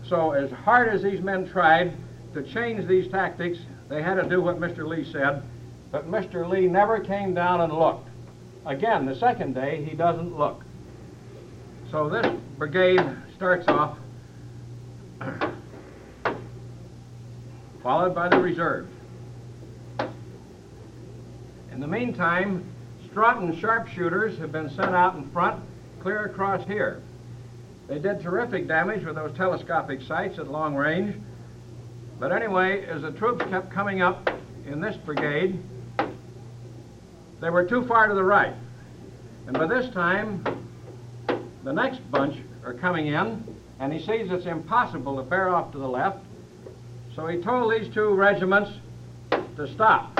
So 0.08 0.32
as 0.32 0.50
hard 0.50 0.88
as 0.88 1.02
these 1.02 1.20
men 1.20 1.46
tried 1.48 1.92
to 2.32 2.42
change 2.42 2.86
these 2.86 3.08
tactics, 3.08 3.58
they 3.88 4.02
had 4.02 4.14
to 4.14 4.28
do 4.28 4.40
what 4.40 4.58
Mr. 4.60 4.86
Lee 4.86 5.04
said, 5.04 5.42
but 5.90 6.10
Mr. 6.10 6.48
Lee 6.48 6.68
never 6.68 7.00
came 7.00 7.34
down 7.34 7.60
and 7.60 7.72
looked. 7.72 8.05
Again, 8.66 9.06
the 9.06 9.14
second 9.14 9.54
day, 9.54 9.84
he 9.84 9.94
doesn't 9.94 10.36
look. 10.36 10.64
So 11.92 12.08
this 12.08 12.26
brigade 12.58 13.00
starts 13.36 13.68
off, 13.68 13.96
followed 17.82 18.12
by 18.12 18.28
the 18.28 18.40
reserves. 18.40 18.90
In 21.70 21.78
the 21.78 21.86
meantime, 21.86 22.64
Stratton 23.08 23.56
sharpshooters 23.56 24.36
have 24.38 24.50
been 24.50 24.68
sent 24.68 24.96
out 24.96 25.14
in 25.14 25.30
front, 25.30 25.62
clear 26.00 26.24
across 26.24 26.66
here. 26.66 27.00
They 27.86 28.00
did 28.00 28.20
terrific 28.20 28.66
damage 28.66 29.04
with 29.04 29.14
those 29.14 29.32
telescopic 29.36 30.02
sights 30.02 30.40
at 30.40 30.50
long 30.50 30.74
range. 30.74 31.14
But 32.18 32.32
anyway, 32.32 32.84
as 32.86 33.02
the 33.02 33.12
troops 33.12 33.44
kept 33.44 33.70
coming 33.70 34.02
up 34.02 34.28
in 34.66 34.80
this 34.80 34.96
brigade, 34.96 35.62
they 37.46 37.50
were 37.50 37.62
too 37.62 37.84
far 37.86 38.08
to 38.08 38.14
the 38.14 38.24
right. 38.24 38.54
And 39.46 39.56
by 39.56 39.68
this 39.68 39.88
time, 39.94 40.44
the 41.62 41.72
next 41.72 42.00
bunch 42.10 42.36
are 42.64 42.74
coming 42.74 43.06
in, 43.06 43.44
and 43.78 43.92
he 43.92 44.00
sees 44.00 44.32
it's 44.32 44.46
impossible 44.46 45.14
to 45.18 45.22
bear 45.22 45.48
off 45.50 45.70
to 45.70 45.78
the 45.78 45.86
left. 45.86 46.18
So 47.14 47.28
he 47.28 47.40
told 47.40 47.72
these 47.72 47.88
two 47.94 48.14
regiments 48.14 48.72
to 49.30 49.72
stop. 49.72 50.18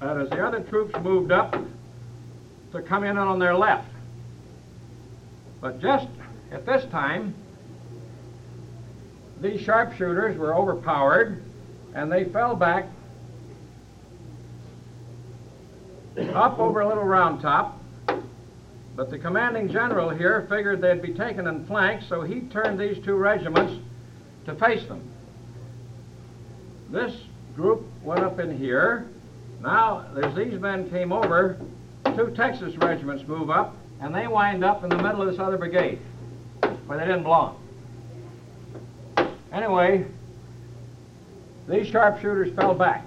And 0.00 0.22
as 0.22 0.30
the 0.30 0.40
other 0.40 0.60
troops 0.60 0.94
moved 1.02 1.32
up, 1.32 1.56
to 2.70 2.80
come 2.80 3.02
in 3.02 3.18
on 3.18 3.40
their 3.40 3.56
left. 3.56 3.90
But 5.60 5.80
just 5.80 6.06
at 6.52 6.64
this 6.64 6.88
time, 6.92 7.34
these 9.40 9.60
sharpshooters 9.62 10.38
were 10.38 10.54
overpowered 10.54 11.42
and 11.92 12.12
they 12.12 12.26
fell 12.26 12.54
back 12.54 12.86
up 16.34 16.58
over 16.58 16.80
a 16.80 16.88
little 16.88 17.04
round 17.04 17.40
top. 17.40 17.80
But 18.96 19.10
the 19.10 19.18
commanding 19.18 19.70
general 19.70 20.10
here 20.10 20.46
figured 20.48 20.80
they'd 20.80 21.00
be 21.00 21.14
taken 21.14 21.46
in 21.46 21.64
flank, 21.66 22.02
so 22.08 22.22
he 22.22 22.40
turned 22.40 22.78
these 22.78 22.98
two 23.04 23.14
regiments 23.14 23.80
to 24.46 24.54
face 24.56 24.84
them. 24.86 25.00
This 26.90 27.14
group 27.54 27.84
went 28.02 28.20
up 28.20 28.40
in 28.40 28.56
here. 28.58 29.06
Now, 29.60 30.06
as 30.20 30.34
these 30.34 30.58
men 30.58 30.90
came 30.90 31.12
over, 31.12 31.58
two 32.16 32.32
Texas 32.34 32.76
regiments 32.76 33.26
move 33.28 33.50
up, 33.50 33.76
and 34.00 34.14
they 34.14 34.26
wind 34.26 34.64
up 34.64 34.82
in 34.82 34.90
the 34.90 34.96
middle 34.96 35.22
of 35.22 35.28
this 35.28 35.38
other 35.38 35.58
brigade, 35.58 36.00
where 36.86 36.98
they 36.98 37.04
didn't 37.04 37.22
belong. 37.22 37.60
Anyway, 39.52 40.06
these 41.68 41.86
sharpshooters 41.86 42.52
fell 42.54 42.74
back. 42.74 43.04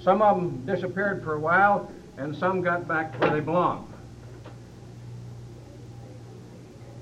Some 0.00 0.22
of 0.22 0.36
them 0.36 0.64
disappeared 0.66 1.22
for 1.22 1.34
a 1.34 1.40
while, 1.40 1.90
and 2.16 2.36
some 2.36 2.62
got 2.62 2.86
back 2.86 3.18
where 3.20 3.30
they 3.30 3.40
belonged. 3.40 3.92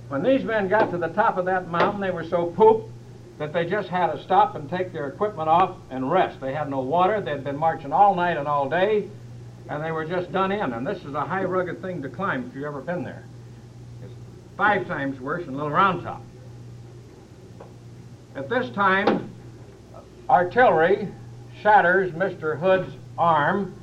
When 0.09 0.23
these 0.23 0.43
men 0.43 0.69
got 0.69 0.91
to 0.91 0.99
the 0.99 1.09
top 1.09 1.37
of 1.37 1.45
that 1.45 1.69
mountain, 1.69 2.01
they 2.01 2.11
were 2.11 2.25
so 2.25 2.47
pooped 2.47 2.91
that 3.39 3.53
they 3.53 3.65
just 3.65 3.89
had 3.89 4.13
to 4.13 4.23
stop 4.23 4.55
and 4.55 4.69
take 4.69 4.93
their 4.93 5.07
equipment 5.07 5.49
off 5.49 5.77
and 5.89 6.11
rest. 6.11 6.41
They 6.41 6.53
had 6.53 6.69
no 6.69 6.81
water. 6.81 7.21
They'd 7.21 7.45
been 7.45 7.57
marching 7.57 7.93
all 7.93 8.15
night 8.15 8.37
and 8.37 8.49
all 8.49 8.69
day, 8.69 9.09
and 9.69 9.83
they 9.83 9.93
were 9.93 10.05
just 10.05 10.33
done 10.33 10.53
in. 10.53 10.73
And 10.73 10.87
this 10.87 10.99
is 11.05 11.15
a 11.15 11.23
high, 11.23 11.45
rugged 11.45 11.81
thing 11.81 12.03
to 12.03 12.09
climb 12.09 12.49
if 12.49 12.55
you've 12.55 12.65
ever 12.65 12.81
been 12.81 13.05
there. 13.05 13.25
It's 14.03 14.13
five 14.57 14.87
times 14.87 15.21
worse 15.21 15.47
than 15.47 15.55
Little 15.55 15.71
Round 15.71 16.03
Top. 16.03 16.23
At 18.35 18.49
this 18.49 18.69
time, 18.75 19.31
artillery 20.29 21.09
shatters 21.63 22.13
Mr. 22.13 22.59
Hood's 22.59 22.93
arm, 23.17 23.75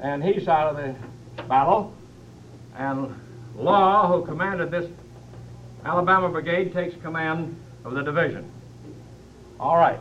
and 0.00 0.22
he's 0.22 0.48
out 0.48 0.74
of 0.74 0.76
the 0.76 1.42
battle. 1.44 1.94
And 2.76 3.14
Law, 3.56 4.08
who 4.08 4.26
commanded 4.26 4.70
this 4.70 4.90
Alabama 5.84 6.28
Brigade, 6.28 6.72
takes 6.72 6.94
command 7.00 7.58
of 7.84 7.94
the 7.94 8.02
division. 8.02 8.50
All 9.58 9.76
right. 9.76 10.00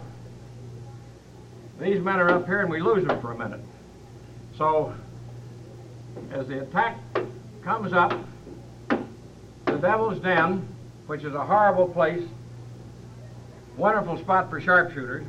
These 1.79 2.01
men 2.01 2.19
are 2.19 2.29
up 2.29 2.45
here, 2.45 2.61
and 2.61 2.69
we 2.69 2.81
lose 2.81 3.05
them 3.05 3.21
for 3.21 3.31
a 3.31 3.37
minute. 3.37 3.61
So, 4.57 4.93
as 6.31 6.47
the 6.47 6.61
attack 6.61 6.97
comes 7.63 7.93
up, 7.93 8.13
the 9.65 9.77
Devil's 9.77 10.19
Den, 10.19 10.67
which 11.07 11.23
is 11.23 11.33
a 11.33 11.45
horrible 11.45 11.87
place, 11.87 12.23
wonderful 13.77 14.17
spot 14.17 14.49
for 14.49 14.59
sharpshooters, 14.59 15.25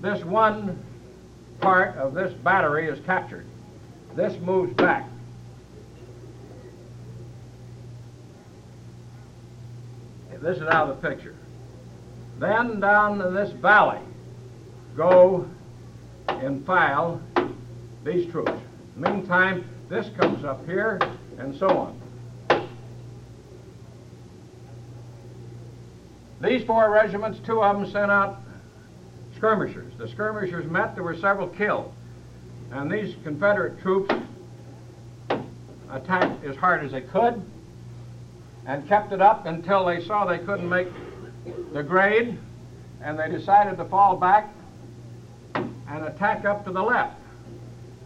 this 0.00 0.24
one 0.24 0.84
part 1.64 1.96
of 1.96 2.12
this 2.12 2.30
battery 2.34 2.88
is 2.88 3.00
captured. 3.06 3.46
This 4.14 4.38
moves 4.40 4.74
back. 4.74 5.08
This 10.42 10.58
is 10.58 10.64
out 10.64 10.90
of 10.90 11.00
the 11.00 11.08
picture. 11.08 11.34
Then 12.38 12.80
down 12.80 13.16
to 13.18 13.30
this 13.30 13.50
valley 13.52 14.00
go 14.94 15.48
in 16.28 16.62
file 16.64 17.18
these 18.04 18.30
troops. 18.30 18.52
Meantime, 18.94 19.64
this 19.88 20.10
comes 20.18 20.44
up 20.44 20.66
here 20.66 21.00
and 21.38 21.56
so 21.56 21.68
on. 21.68 22.68
These 26.42 26.64
four 26.64 26.90
regiments, 26.90 27.38
two 27.38 27.62
of 27.62 27.80
them 27.80 27.90
sent 27.90 28.10
out 28.10 28.43
skirmishers. 29.44 29.92
The 29.98 30.08
skirmishers 30.08 30.70
met, 30.70 30.94
there 30.94 31.04
were 31.04 31.18
several 31.18 31.48
killed. 31.48 31.92
And 32.70 32.90
these 32.90 33.14
Confederate 33.24 33.78
troops 33.82 34.10
attacked 35.90 36.42
as 36.46 36.56
hard 36.56 36.82
as 36.82 36.92
they 36.92 37.02
could 37.02 37.42
and 38.66 38.88
kept 38.88 39.12
it 39.12 39.20
up 39.20 39.44
until 39.44 39.84
they 39.84 40.02
saw 40.02 40.24
they 40.24 40.38
couldn't 40.38 40.66
make 40.66 40.88
the 41.74 41.82
grade 41.82 42.38
and 43.02 43.18
they 43.18 43.28
decided 43.28 43.76
to 43.76 43.84
fall 43.84 44.16
back 44.16 44.48
and 45.54 46.06
attack 46.06 46.46
up 46.46 46.64
to 46.64 46.72
the 46.72 46.82
left. 46.82 47.20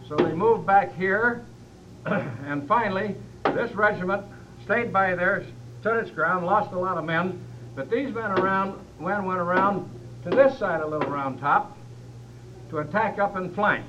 So 0.09 0.17
they 0.17 0.33
moved 0.33 0.67
back 0.67 0.93
here 0.97 1.45
and 2.05 2.67
finally 2.67 3.15
this 3.45 3.71
regiment 3.71 4.25
stayed 4.65 4.91
by 4.91 5.15
there, 5.15 5.45
stood 5.79 6.03
its 6.03 6.11
ground, 6.11 6.45
lost 6.45 6.73
a 6.73 6.77
lot 6.77 6.97
of 6.97 7.05
men, 7.05 7.41
but 7.77 7.89
these 7.89 8.13
men 8.13 8.31
around 8.31 8.77
men 8.99 9.23
went 9.23 9.39
around 9.39 9.89
to 10.23 10.29
this 10.29 10.57
side 10.57 10.81
of 10.81 10.89
Little 10.89 11.09
Round 11.09 11.39
Top 11.39 11.77
to 12.69 12.79
attack 12.79 13.19
up 13.19 13.35
in 13.35 13.53
flank. 13.53 13.85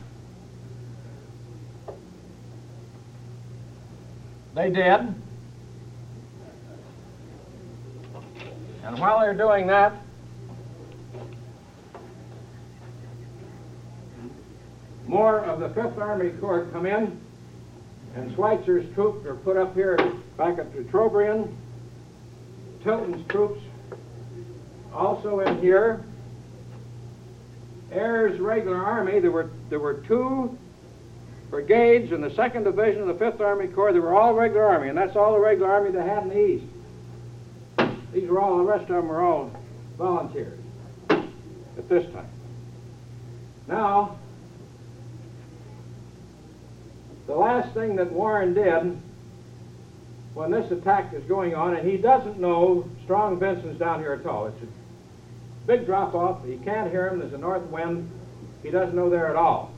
They 4.54 4.70
did. 4.70 5.14
And 8.84 8.98
while 8.98 9.20
they're 9.20 9.34
doing 9.34 9.66
that, 9.68 9.92
more 15.06 15.40
of 15.40 15.60
the 15.60 15.68
5th 15.68 15.98
Army 15.98 16.30
Corps 16.30 16.66
come 16.72 16.86
in, 16.86 17.20
and 18.16 18.34
Sweitzer's 18.34 18.92
troops 18.94 19.26
are 19.26 19.36
put 19.36 19.56
up 19.56 19.74
here 19.74 19.96
back 20.36 20.58
at 20.58 20.72
de 20.72 20.82
Trobriand. 20.84 21.54
Tilton's 22.82 23.26
troops 23.28 23.60
also 24.92 25.40
in 25.40 25.60
here. 25.60 26.02
Ayres 27.92 28.38
regular 28.40 28.76
army, 28.76 29.18
there 29.20 29.30
were, 29.30 29.50
there 29.68 29.80
were 29.80 29.94
two 29.94 30.56
brigades 31.50 32.12
in 32.12 32.20
the 32.20 32.30
2nd 32.30 32.64
Division 32.64 33.08
of 33.08 33.18
the 33.18 33.24
5th 33.24 33.40
Army 33.40 33.66
Corps. 33.66 33.92
They 33.92 33.98
were 33.98 34.14
all 34.14 34.34
regular 34.34 34.64
army, 34.64 34.88
and 34.88 34.96
that's 34.96 35.16
all 35.16 35.32
the 35.32 35.40
regular 35.40 35.70
army 35.70 35.90
they 35.90 36.02
had 36.02 36.22
in 36.22 36.28
the 36.28 36.46
East. 36.46 36.64
These 38.12 38.28
were 38.28 38.40
all, 38.40 38.58
the 38.58 38.64
rest 38.64 38.82
of 38.82 38.96
them 38.96 39.08
were 39.08 39.20
all 39.20 39.50
volunteers 39.98 40.58
at 41.10 41.88
this 41.88 42.10
time. 42.12 42.28
Now, 43.66 44.18
the 47.26 47.34
last 47.34 47.72
thing 47.74 47.96
that 47.96 48.10
Warren 48.10 48.54
did 48.54 49.00
when 50.34 50.50
this 50.50 50.70
attack 50.70 51.12
is 51.12 51.24
going 51.24 51.54
on, 51.54 51.76
and 51.76 51.88
he 51.88 51.96
doesn't 51.96 52.38
know 52.38 52.88
Strong 53.04 53.38
Vincent's 53.40 53.78
down 53.78 54.00
here 54.00 54.12
at 54.12 54.26
all. 54.26 54.46
It's 54.46 54.62
big 55.70 55.86
drop 55.86 56.14
off. 56.16 56.44
He 56.44 56.56
can't 56.56 56.90
hear 56.90 57.06
him. 57.06 57.20
There's 57.20 57.32
a 57.32 57.38
north 57.38 57.62
wind. 57.66 58.10
He 58.64 58.70
doesn't 58.70 58.96
know 58.96 59.08
there 59.08 59.28
at 59.28 59.36
all. 59.36 59.72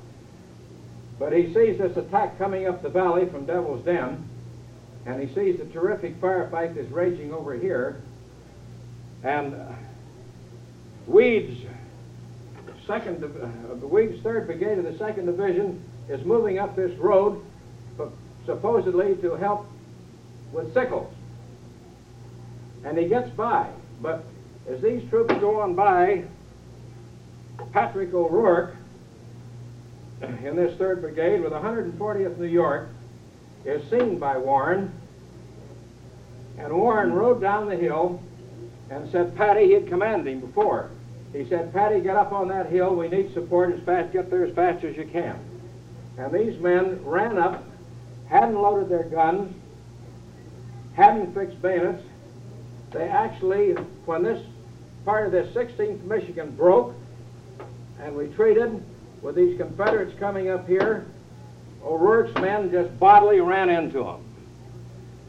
But 1.18 1.34
he 1.34 1.52
sees 1.52 1.76
this 1.76 1.94
attack 1.98 2.38
coming 2.38 2.66
up 2.66 2.82
the 2.82 2.88
valley 2.88 3.28
from 3.28 3.44
Devil's 3.44 3.84
Den, 3.84 4.26
and 5.04 5.20
he 5.20 5.32
sees 5.34 5.58
the 5.58 5.66
terrific 5.66 6.18
firefight 6.18 6.74
that's 6.74 6.90
raging 6.90 7.34
over 7.34 7.52
here. 7.54 8.00
And 9.22 9.54
uh, 9.54 9.72
Weed's 11.06 11.62
second, 12.86 13.22
uh, 13.22 13.86
Weed's 13.86 14.22
third 14.22 14.46
brigade 14.46 14.78
of 14.78 14.84
the 14.84 14.96
second 14.96 15.26
division 15.26 15.84
is 16.08 16.24
moving 16.24 16.58
up 16.58 16.74
this 16.74 16.96
road, 16.98 17.44
supposedly 18.46 19.14
to 19.16 19.34
help 19.34 19.66
with 20.52 20.72
Sickles. 20.72 21.12
And 22.82 22.96
he 22.96 23.08
gets 23.08 23.28
by, 23.30 23.68
but 24.00 24.24
as 24.68 24.80
these 24.80 25.08
troops 25.10 25.34
go 25.34 25.60
on 25.60 25.74
by, 25.74 26.24
Patrick 27.72 28.12
O'Rourke 28.12 28.76
in 30.20 30.56
this 30.56 30.74
3rd 30.78 31.00
Brigade 31.00 31.40
with 31.40 31.52
140th 31.52 32.38
New 32.38 32.46
York 32.46 32.88
is 33.64 33.88
seen 33.90 34.18
by 34.18 34.36
Warren, 34.36 34.92
and 36.58 36.72
Warren 36.72 37.12
rode 37.12 37.40
down 37.40 37.68
the 37.68 37.76
hill 37.76 38.22
and 38.90 39.10
said, 39.10 39.36
Patty, 39.36 39.66
he 39.66 39.72
had 39.72 39.88
commanded 39.88 40.32
him 40.32 40.40
before. 40.40 40.90
He 41.32 41.48
said, 41.48 41.72
Patty, 41.72 42.00
get 42.00 42.16
up 42.16 42.32
on 42.32 42.48
that 42.48 42.66
hill. 42.66 42.94
We 42.94 43.08
need 43.08 43.32
support 43.32 43.72
as 43.72 43.80
fast, 43.84 44.12
get 44.12 44.30
there 44.30 44.44
as 44.44 44.54
fast 44.54 44.84
as 44.84 44.96
you 44.96 45.04
can. 45.04 45.38
And 46.18 46.32
these 46.32 46.60
men 46.60 47.02
ran 47.04 47.38
up, 47.38 47.64
hadn't 48.28 48.60
loaded 48.60 48.90
their 48.90 49.04
guns, 49.04 49.54
hadn't 50.94 51.32
fixed 51.34 51.60
bayonets. 51.62 52.02
They 52.90 53.08
actually, 53.08 53.72
when 54.04 54.22
this 54.22 54.44
part 55.04 55.26
of 55.26 55.32
this 55.32 55.54
16th 55.54 56.02
Michigan 56.04 56.50
broke 56.52 56.94
and 58.00 58.16
retreated 58.16 58.82
with 59.20 59.36
these 59.36 59.56
Confederates 59.56 60.18
coming 60.18 60.48
up 60.48 60.66
here, 60.66 61.06
O'Rourke's 61.84 62.34
men 62.40 62.70
just 62.70 62.98
bodily 62.98 63.40
ran 63.40 63.68
into 63.68 64.04
them. 64.04 64.24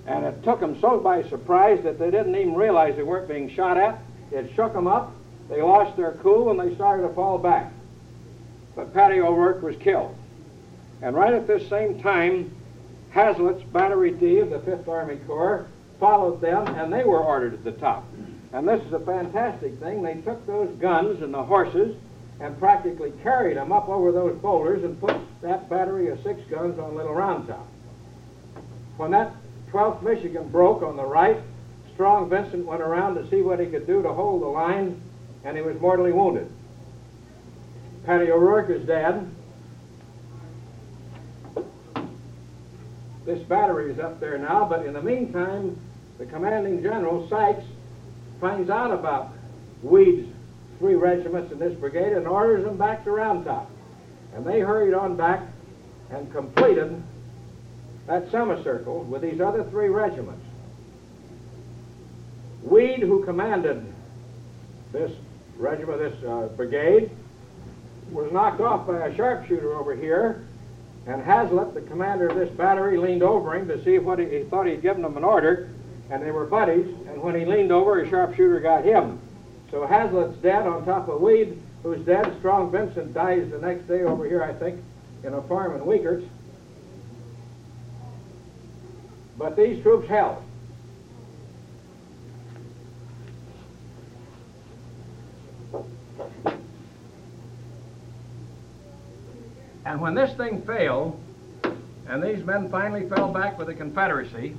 And 0.06 0.26
it 0.26 0.44
took 0.44 0.60
them 0.60 0.80
so 0.82 1.00
by 1.00 1.24
surprise 1.24 1.84
that 1.84 1.98
they 1.98 2.12
didn't 2.12 2.36
even 2.36 2.56
realize 2.56 2.96
they 2.96 3.04
weren't 3.04 3.28
being 3.28 3.50
shot 3.50 3.78
at. 3.78 4.00
It 4.32 4.52
shook 4.56 4.74
them 4.74 4.88
up. 4.88 5.14
They 5.50 5.62
lost 5.62 5.96
their 5.96 6.14
cool 6.14 6.52
and 6.52 6.60
they 6.60 6.76
started 6.76 7.08
to 7.08 7.14
fall 7.14 7.38
back. 7.38 7.72
But 8.76 8.94
Patty 8.94 9.20
O'Rourke 9.22 9.62
was 9.62 9.76
killed. 9.78 10.16
And 11.02 11.16
right 11.16 11.34
at 11.34 11.48
this 11.48 11.68
same 11.70 12.02
time, 12.02 12.54
Hazlett's 13.12 13.64
Battery 13.64 14.12
D 14.12 14.40
of 14.40 14.50
the 14.50 14.60
5th 14.60 14.88
Army 14.88 15.18
Corps 15.28 15.68
followed 16.00 16.42
them, 16.42 16.68
and 16.68 16.92
they 16.92 17.04
were 17.04 17.20
ordered 17.20 17.54
at 17.54 17.64
the 17.64 17.72
top. 17.72 18.06
And 18.54 18.68
this 18.68 18.82
is 18.84 18.94
a 18.94 19.00
fantastic 19.00 19.80
thing. 19.80 20.04
They 20.04 20.14
took 20.22 20.46
those 20.46 20.70
guns 20.78 21.24
and 21.24 21.34
the 21.34 21.44
horses 21.44 21.98
and 22.40 22.58
practically 22.60 23.12
carried 23.24 23.58
them 23.58 23.72
up 23.72 23.90
over 23.90 24.12
those 24.12 24.38
boulders 24.38 24.84
and 24.84 25.00
put 25.00 25.16
that 25.42 25.70
battery 25.70 26.10
of 26.10 26.22
six 26.22 26.40
guns 26.50 26.78
on 26.78 26.96
Little 26.96 27.16
Round 27.16 27.48
Top. 27.48 27.68
When 28.98 29.10
that 29.12 29.34
12th 29.72 30.04
Michigan 30.04 30.50
broke 30.50 30.84
on 30.84 30.96
the 30.96 31.06
right, 31.06 31.38
Strong 31.96 32.30
Vincent 32.30 32.66
went 32.66 32.82
around 32.82 33.16
to 33.16 33.28
see 33.30 33.42
what 33.42 33.60
he 33.60 33.66
could 33.66 33.88
do 33.88 34.04
to 34.04 34.14
hold 34.14 34.44
the 34.44 34.48
line, 34.48 35.02
and 35.44 35.58
he 35.58 35.64
was 35.64 35.80
mortally 35.82 36.12
wounded. 36.12 36.50
Patty 38.06 38.32
O'Rourke 38.32 38.70
is 38.70 38.86
dead. 38.86 39.30
This 43.26 43.42
battery 43.44 43.92
is 43.92 44.00
up 44.00 44.20
there 44.20 44.38
now, 44.38 44.66
but 44.66 44.86
in 44.86 44.94
the 44.94 45.02
meantime, 45.02 45.80
the 46.18 46.26
commanding 46.26 46.84
general, 46.84 47.28
Sykes, 47.30 47.64
finds 48.44 48.70
out 48.70 48.92
about 48.92 49.30
Weed's 49.82 50.28
three 50.78 50.96
regiments 50.96 51.54
in 51.54 51.60
this 51.60 51.74
brigade 51.80 52.12
and 52.12 52.28
orders 52.28 52.66
them 52.66 52.76
back 52.76 53.06
to 53.06 53.12
Round 53.12 53.46
Top. 53.46 53.72
And 54.36 54.46
they 54.46 54.60
hurried 54.60 54.94
on 54.94 55.16
back 55.16 55.44
and 56.10 56.30
completed 56.34 57.02
that 58.06 58.30
semicircle 58.32 59.06
with 59.06 59.22
these 59.22 59.40
other 59.40 59.64
three 59.64 59.88
regiments. 59.88 60.44
Weed, 62.64 63.00
who 63.00 63.24
commanded 63.24 63.86
this 64.92 65.14
regiment, 65.56 66.00
this 66.00 66.24
uh, 66.26 66.50
brigade, 66.58 67.12
was 68.12 68.30
knocked 68.34 68.60
off 68.60 68.86
by 68.86 69.08
a 69.08 69.16
sharpshooter 69.16 69.74
over 69.74 69.96
here 69.96 70.44
and 71.08 71.24
Hazlett, 71.24 71.74
the 71.74 71.82
commander 71.82 72.28
of 72.28 72.36
this 72.36 72.50
battery, 72.50 72.98
leaned 72.98 73.24
over 73.24 73.56
him 73.56 73.70
to 73.70 73.82
see 73.86 74.00
what 74.00 74.20
he, 74.20 74.26
he 74.26 74.44
thought 74.44 74.68
he'd 74.68 74.82
given 74.82 75.06
him 75.06 75.16
an 75.16 75.24
order, 75.24 75.70
and 76.14 76.22
they 76.22 76.30
were 76.30 76.46
buddies, 76.46 76.86
and 77.08 77.20
when 77.24 77.34
he 77.34 77.44
leaned 77.44 77.72
over, 77.72 78.00
a 78.00 78.08
sharpshooter 78.08 78.60
got 78.60 78.86
him. 78.86 79.20
So 79.72 79.88
Hazlett's 79.88 80.38
dead 80.44 80.68
on 80.68 80.86
top 80.86 81.10
of 81.10 81.20
Weed, 81.20 81.60
who's 81.82 82.06
dead. 82.06 82.36
Strong 82.38 82.70
Vincent 82.70 83.16
dies 83.16 83.50
the 83.50 83.58
next 83.58 83.88
day 83.88 84.04
over 84.04 84.24
here, 84.28 84.44
I 84.44 84.54
think, 84.54 84.80
in 85.24 85.34
a 85.34 85.42
farm 85.42 85.76
in 85.76 85.82
Weikert. 85.82 86.24
But 89.40 89.56
these 89.56 89.82
troops 89.82 90.08
held. 90.08 90.38
And 99.84 100.00
when 100.00 100.14
this 100.14 100.32
thing 100.38 100.62
failed, 100.62 101.20
and 102.08 102.22
these 102.22 102.46
men 102.46 102.70
finally 102.70 103.10
fell 103.10 103.34
back 103.34 103.58
with 103.58 103.66
the 103.66 103.74
Confederacy, 103.74 104.56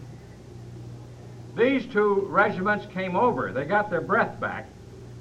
these 1.57 1.87
two 1.87 2.27
regiments 2.29 2.87
came 2.93 3.17
over. 3.17 3.53
They 3.53 3.65
got 3.65 3.91
their 3.91 4.01
breath 4.01 4.41
back. 4.41 4.67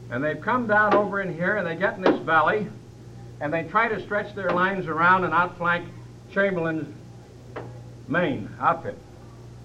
And 0.09 0.23
they've 0.23 0.39
come 0.39 0.67
down 0.67 0.93
over 0.93 1.21
in 1.21 1.33
here 1.33 1.57
and 1.57 1.65
they 1.65 1.75
get 1.75 1.95
in 1.95 2.01
this 2.01 2.19
valley 2.21 2.67
and 3.39 3.53
they 3.53 3.63
try 3.63 3.87
to 3.87 4.01
stretch 4.01 4.35
their 4.35 4.51
lines 4.51 4.87
around 4.87 5.23
and 5.23 5.33
outflank 5.33 5.87
Chamberlain's 6.31 6.87
Maine 8.07 8.49
outfit. 8.59 8.97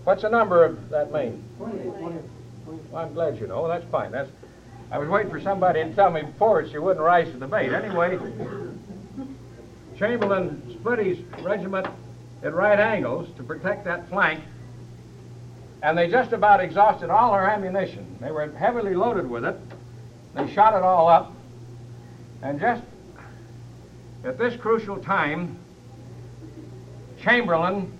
What's 0.05 0.23
the 0.23 0.31
number 0.31 0.65
of 0.65 0.89
that 0.91 1.13
Maine? 1.13 1.45
28. 1.59 1.87
Well, 2.67 3.03
I'm 3.03 3.15
glad 3.15 3.39
you 3.39 3.47
know. 3.47 3.67
That's 3.69 3.85
fine. 3.91 4.13
That's. 4.13 4.31
I 4.91 4.99
was 4.99 5.09
waiting 5.09 5.31
for 5.31 5.41
somebody 5.41 5.83
to 5.85 5.95
tell 5.95 6.11
me 6.11 6.23
before 6.23 6.63
you 6.63 6.81
wouldn't 6.81 7.05
rise 7.05 7.31
to 7.33 7.39
the 7.39 7.47
bait. 7.47 7.73
Anyway, 7.73 8.19
Chamberlain 9.99 10.63
split 10.79 10.99
his 11.01 11.19
regiment 11.43 11.87
at 12.43 12.55
right 12.55 12.79
angles 12.79 13.29
to 13.37 13.43
protect 13.43 13.85
that 13.85 14.09
flank, 14.09 14.41
and 15.83 15.97
they 15.97 16.09
just 16.09 16.33
about 16.33 16.61
exhausted 16.61 17.11
all 17.11 17.33
their 17.33 17.49
ammunition. 17.49 18.17
They 18.21 18.31
were 18.31 18.51
heavily 18.53 18.95
loaded 18.95 19.29
with 19.29 19.45
it. 19.45 19.57
They 20.35 20.53
shot 20.53 20.75
it 20.75 20.83
all 20.83 21.09
up, 21.09 21.33
and 22.43 22.61
just 22.61 22.83
at 24.25 24.39
this 24.39 24.57
crucial 24.57 24.97
time, 24.99 25.57
Chamberlain 27.21 27.93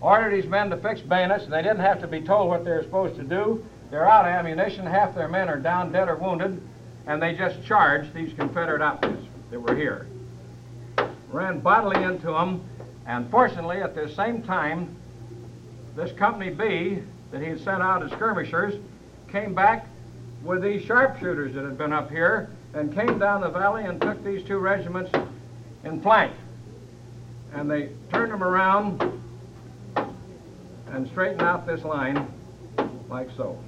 ordered 0.00 0.32
his 0.32 0.46
men 0.46 0.70
to 0.70 0.76
fix 0.76 1.00
bayonets, 1.00 1.44
and 1.44 1.52
they 1.52 1.62
didn't 1.62 1.80
have 1.80 2.00
to 2.00 2.06
be 2.06 2.20
told 2.20 2.48
what 2.48 2.64
they 2.64 2.70
were 2.70 2.82
supposed 2.82 3.16
to 3.16 3.22
do. 3.22 3.64
They're 3.90 4.08
out 4.08 4.24
of 4.24 4.32
ammunition, 4.32 4.86
half 4.86 5.14
their 5.14 5.28
men 5.28 5.48
are 5.48 5.58
down, 5.58 5.92
dead 5.92 6.08
or 6.08 6.16
wounded, 6.16 6.60
and 7.06 7.20
they 7.20 7.34
just 7.34 7.62
charged 7.64 8.14
these 8.14 8.32
Confederate 8.34 8.82
outfits 8.82 9.26
that 9.50 9.60
were 9.60 9.74
here. 9.74 10.06
Ran 11.30 11.60
bodily 11.60 12.02
into 12.02 12.28
them, 12.28 12.62
and 13.06 13.30
fortunately, 13.30 13.82
at 13.82 13.94
the 13.94 14.08
same 14.08 14.42
time, 14.42 14.96
this 15.96 16.12
Company 16.12 16.50
B 16.50 17.02
that 17.30 17.40
he 17.40 17.48
had 17.48 17.60
sent 17.60 17.82
out 17.82 18.02
as 18.02 18.10
skirmishers 18.12 18.74
came 19.28 19.54
back 19.54 19.86
with 20.42 20.62
these 20.62 20.82
sharpshooters 20.82 21.54
that 21.54 21.64
had 21.64 21.76
been 21.76 21.92
up 21.92 22.10
here 22.10 22.50
and 22.74 22.94
came 22.94 23.18
down 23.18 23.40
the 23.40 23.48
valley 23.48 23.84
and 23.84 24.00
took 24.00 24.22
these 24.24 24.42
two 24.44 24.58
regiments 24.58 25.10
in 25.84 26.00
flank. 26.00 26.32
And 27.52 27.70
they 27.70 27.90
turned 28.12 28.32
them 28.32 28.42
around 28.42 29.02
and 30.86 31.08
straightened 31.08 31.42
out 31.42 31.66
this 31.66 31.84
line 31.84 32.26
like 33.08 33.28
so. 33.36 33.58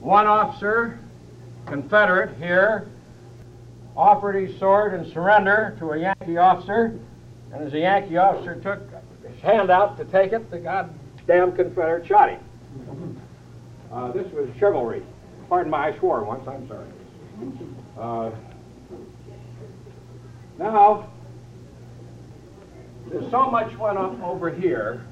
One 0.00 0.26
officer, 0.26 0.98
Confederate 1.66 2.36
here, 2.36 2.88
offered 3.96 4.34
his 4.34 4.58
sword 4.58 4.94
in 4.94 5.10
surrender 5.10 5.76
to 5.78 5.90
a 5.90 5.98
Yankee 5.98 6.36
officer, 6.36 6.98
and 7.52 7.64
as 7.64 7.72
the 7.72 7.80
Yankee 7.80 8.16
officer 8.16 8.54
took 8.60 8.80
hand 9.42 9.70
out 9.70 9.96
to 9.98 10.04
take 10.04 10.32
it, 10.32 10.50
the 10.50 10.58
goddamn 10.58 11.52
Confederate 11.52 12.06
shot 12.06 12.30
him. 12.30 13.20
Uh, 13.92 14.12
this 14.12 14.30
was 14.32 14.48
chivalry. 14.58 15.02
Pardon 15.48 15.70
my, 15.70 15.88
I 15.88 15.98
swore 15.98 16.24
once, 16.24 16.46
I'm 16.46 16.68
sorry. 16.68 16.86
Uh, 17.98 18.30
now, 20.58 21.08
there's 23.08 23.30
so 23.30 23.50
much 23.50 23.74
went 23.78 23.96
up 23.96 24.20
over 24.22 24.50
here. 24.50 25.04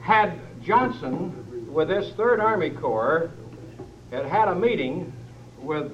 Had 0.00 0.38
Johnson, 0.62 1.66
with 1.72 1.88
this 1.88 2.12
Third 2.14 2.40
Army 2.40 2.70
Corps, 2.70 3.30
had 4.10 4.26
had 4.26 4.48
a 4.48 4.54
meeting 4.54 5.12
with 5.58 5.90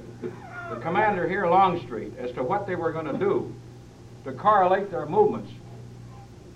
the 0.71 0.77
commander 0.77 1.29
here, 1.29 1.47
Longstreet, 1.47 2.17
as 2.19 2.33
to 2.33 2.43
what 2.43 2.67
they 2.67 2.75
were 2.75 2.93
going 2.93 3.07
to 3.07 3.19
do 3.19 3.55
to 4.25 4.33
correlate 4.33 4.91
their 4.91 5.07
movements, 5.07 5.51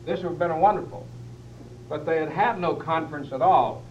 this 0.05 0.21
would 0.23 0.31
have 0.31 0.39
been 0.39 0.61
wonderful. 0.61 1.07
But 1.89 2.07
they 2.07 2.19
had 2.19 2.31
had 2.31 2.59
no 2.59 2.75
conference 2.75 3.33
at 3.33 3.43
all. 3.43 3.83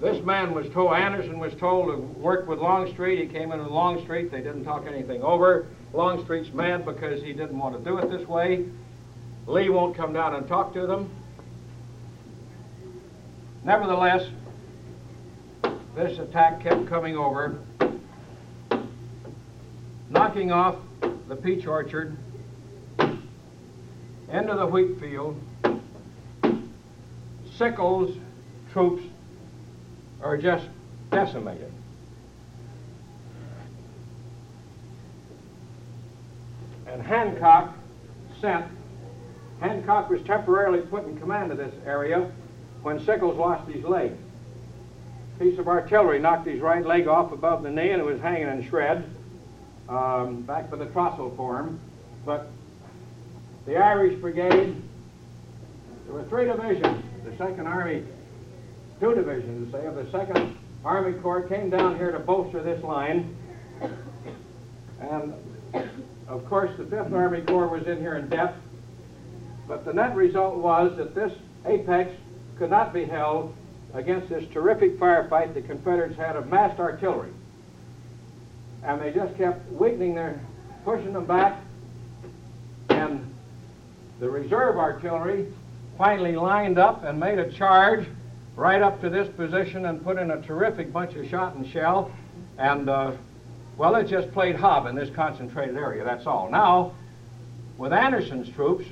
This 0.00 0.24
man 0.24 0.54
was 0.54 0.68
told, 0.70 0.92
Anderson 0.92 1.40
was 1.40 1.54
told 1.54 1.88
to 1.88 1.96
work 2.20 2.46
with 2.46 2.60
Longstreet. 2.60 3.18
He 3.18 3.26
came 3.26 3.50
in 3.50 3.58
with 3.58 3.70
Longstreet. 3.70 4.30
They 4.30 4.42
didn't 4.42 4.64
talk 4.64 4.86
anything 4.86 5.22
over. 5.22 5.66
Longstreet's 5.92 6.52
mad 6.52 6.84
because 6.84 7.20
he 7.22 7.32
didn't 7.32 7.58
want 7.58 7.76
to 7.76 7.82
do 7.82 7.98
it 7.98 8.08
this 8.10 8.28
way. 8.28 8.66
Lee 9.46 9.70
won't 9.70 9.96
come 9.96 10.12
down 10.12 10.34
and 10.34 10.46
talk 10.46 10.72
to 10.74 10.86
them. 10.86 11.10
Nevertheless, 13.64 14.28
this 15.96 16.18
attack 16.18 16.62
kept 16.62 16.86
coming 16.86 17.16
over, 17.16 17.58
knocking 20.10 20.52
off 20.52 20.76
the 21.00 21.34
peach 21.34 21.66
orchard 21.66 22.16
into 24.30 24.54
the 24.54 24.66
wheat 24.66 25.00
field. 25.00 25.40
Sickles' 27.56 28.16
troops 28.72 29.02
are 30.22 30.36
just 30.36 30.66
decimated. 31.10 31.72
And 36.86 37.02
Hancock 37.02 37.76
sent, 38.40 38.64
Hancock 39.60 40.08
was 40.08 40.22
temporarily 40.22 40.80
put 40.80 41.04
in 41.04 41.18
command 41.18 41.52
of 41.52 41.58
this 41.58 41.74
area 41.84 42.30
when 42.82 43.04
Sickles 43.04 43.36
lost 43.36 43.68
his 43.70 43.84
leg. 43.84 44.12
A 45.36 45.38
piece 45.42 45.58
of 45.58 45.68
artillery 45.68 46.18
knocked 46.18 46.46
his 46.46 46.60
right 46.60 46.84
leg 46.84 47.06
off 47.06 47.32
above 47.32 47.62
the 47.62 47.70
knee 47.70 47.90
and 47.90 48.00
it 48.00 48.04
was 48.04 48.20
hanging 48.20 48.48
in 48.48 48.68
shreds 48.68 49.06
um, 49.88 50.42
back 50.42 50.70
by 50.70 50.76
the 50.76 50.86
Trostle 50.86 51.34
form. 51.36 51.78
But 52.24 52.50
the 53.68 53.76
Irish 53.76 54.18
Brigade, 54.18 54.82
there 56.06 56.14
were 56.14 56.24
three 56.24 56.46
divisions. 56.46 57.04
The 57.26 57.36
Second 57.36 57.66
Army 57.66 58.02
two 58.98 59.14
divisions, 59.14 59.70
say, 59.70 59.84
of 59.84 59.94
the 59.94 60.10
Second 60.10 60.56
Army 60.86 61.12
Corps 61.20 61.42
came 61.42 61.68
down 61.68 61.98
here 61.98 62.10
to 62.10 62.18
bolster 62.18 62.62
this 62.62 62.82
line. 62.82 63.36
And, 65.02 65.34
of 66.26 66.46
course, 66.48 66.70
the 66.78 66.84
Fifth 66.86 67.12
Army 67.12 67.42
Corps 67.42 67.68
was 67.68 67.86
in 67.86 67.98
here 67.98 68.16
in 68.16 68.30
depth. 68.30 68.58
But 69.68 69.84
the 69.84 69.92
net 69.92 70.16
result 70.16 70.56
was 70.56 70.96
that 70.96 71.14
this 71.14 71.32
apex 71.66 72.10
could 72.56 72.70
not 72.70 72.94
be 72.94 73.04
held 73.04 73.54
against 73.92 74.30
this 74.30 74.44
terrific 74.50 74.98
firefight 74.98 75.52
the 75.52 75.60
Confederates 75.60 76.16
had 76.16 76.36
of 76.36 76.48
massed 76.48 76.80
artillery. 76.80 77.32
And 78.82 78.98
they 78.98 79.12
just 79.12 79.36
kept 79.36 79.70
weakening 79.72 80.14
their, 80.14 80.40
pushing 80.86 81.12
them 81.12 81.26
back. 81.26 81.60
The 84.20 84.28
reserve 84.28 84.76
artillery 84.76 85.46
finally 85.96 86.34
lined 86.34 86.78
up 86.78 87.04
and 87.04 87.20
made 87.20 87.38
a 87.38 87.50
charge 87.52 88.06
right 88.56 88.82
up 88.82 89.00
to 89.00 89.10
this 89.10 89.28
position 89.36 89.86
and 89.86 90.02
put 90.02 90.18
in 90.18 90.32
a 90.32 90.42
terrific 90.42 90.92
bunch 90.92 91.14
of 91.14 91.28
shot 91.28 91.54
and 91.54 91.66
shell. 91.66 92.10
And, 92.58 92.88
uh, 92.88 93.12
well, 93.76 93.94
it 93.94 94.08
just 94.08 94.32
played 94.32 94.56
hob 94.56 94.86
in 94.86 94.96
this 94.96 95.10
concentrated 95.10 95.76
area, 95.76 96.02
that's 96.02 96.26
all. 96.26 96.50
Now, 96.50 96.94
with 97.76 97.92
Anderson's 97.92 98.48
troops, 98.50 98.86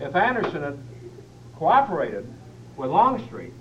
if 0.00 0.16
Anderson 0.16 0.62
had 0.62 0.78
cooperated 1.56 2.26
with 2.78 2.90
Longstreet, 2.90 3.52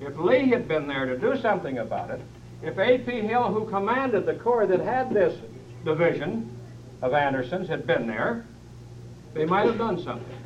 if 0.00 0.16
Lee 0.18 0.48
had 0.50 0.68
been 0.68 0.86
there 0.86 1.06
to 1.06 1.16
do 1.16 1.40
something 1.40 1.78
about 1.78 2.10
it, 2.10 2.20
if 2.62 2.78
A.P. 2.78 3.20
Hill, 3.22 3.52
who 3.52 3.66
commanded 3.66 4.26
the 4.26 4.34
corps 4.34 4.66
that 4.66 4.80
had 4.80 5.10
this 5.10 5.38
division 5.84 6.50
of 7.00 7.14
Anderson's, 7.14 7.68
had 7.68 7.86
been 7.86 8.06
there, 8.06 8.44
they 9.34 9.44
might 9.44 9.66
have 9.66 9.78
done 9.78 10.02
something. 10.02 10.38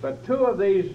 But 0.00 0.24
two 0.24 0.46
of 0.46 0.58
these 0.58 0.94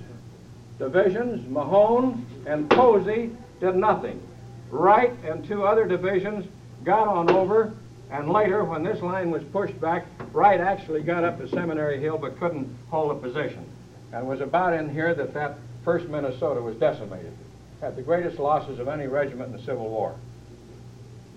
divisions, 0.79 1.47
Mahone 1.49 2.25
and 2.45 2.69
Posey, 2.69 3.31
did 3.59 3.75
nothing. 3.75 4.21
Wright 4.69 5.13
and 5.23 5.45
two 5.45 5.65
other 5.65 5.85
divisions 5.85 6.45
got 6.83 7.07
on 7.07 7.29
over, 7.29 7.73
and 8.11 8.31
later, 8.31 8.63
when 8.63 8.83
this 8.83 9.01
line 9.01 9.31
was 9.31 9.43
pushed 9.45 9.79
back, 9.79 10.05
Wright 10.31 10.59
actually 10.59 11.01
got 11.01 11.23
up 11.23 11.39
to 11.39 11.47
Seminary 11.47 11.99
Hill 11.99 12.17
but 12.17 12.39
couldn't 12.39 12.75
hold 12.89 13.11
a 13.11 13.15
position. 13.15 13.65
And 14.11 14.25
it 14.25 14.27
was 14.27 14.41
about 14.41 14.73
in 14.73 14.89
here 14.89 15.13
that 15.15 15.33
that 15.33 15.57
1st 15.85 16.09
Minnesota 16.09 16.61
was 16.61 16.75
decimated. 16.75 17.33
Had 17.81 17.95
the 17.95 18.01
greatest 18.01 18.39
losses 18.39 18.79
of 18.79 18.87
any 18.87 19.07
regiment 19.07 19.51
in 19.51 19.57
the 19.57 19.63
Civil 19.63 19.89
War. 19.89 20.15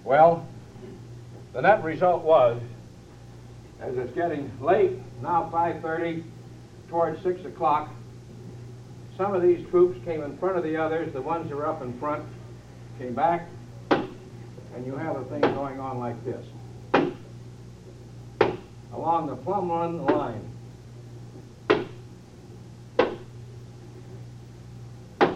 Well, 0.04 0.46
the 1.52 1.62
net 1.62 1.82
result 1.82 2.22
was, 2.22 2.60
as 3.80 3.96
it's 3.96 4.12
getting 4.14 4.50
late, 4.60 4.92
now 5.22 5.50
5.30, 5.52 6.22
towards 6.88 7.22
6 7.22 7.44
o'clock, 7.44 7.90
some 9.16 9.34
of 9.34 9.42
these 9.42 9.66
troops 9.70 9.98
came 10.04 10.22
in 10.22 10.36
front 10.38 10.56
of 10.58 10.62
the 10.62 10.76
others, 10.76 11.12
the 11.12 11.22
ones 11.22 11.48
that 11.48 11.56
were 11.56 11.66
up 11.66 11.82
in 11.82 11.98
front 11.98 12.24
came 12.98 13.14
back, 13.14 13.48
and 13.90 14.84
you 14.84 14.94
have 14.96 15.16
a 15.16 15.24
thing 15.24 15.40
going 15.40 15.80
on 15.80 15.98
like 15.98 16.22
this. 16.24 16.44
Along 18.92 19.26
the 19.26 19.36
Plum 19.36 19.70
Run 19.70 20.04
line. 20.06 20.42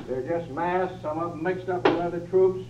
They're 0.06 0.40
just 0.40 0.50
massed, 0.50 1.00
some 1.02 1.18
of 1.18 1.30
them 1.30 1.42
mixed 1.42 1.68
up 1.68 1.84
with 1.84 2.00
other 2.00 2.20
troops. 2.20 2.66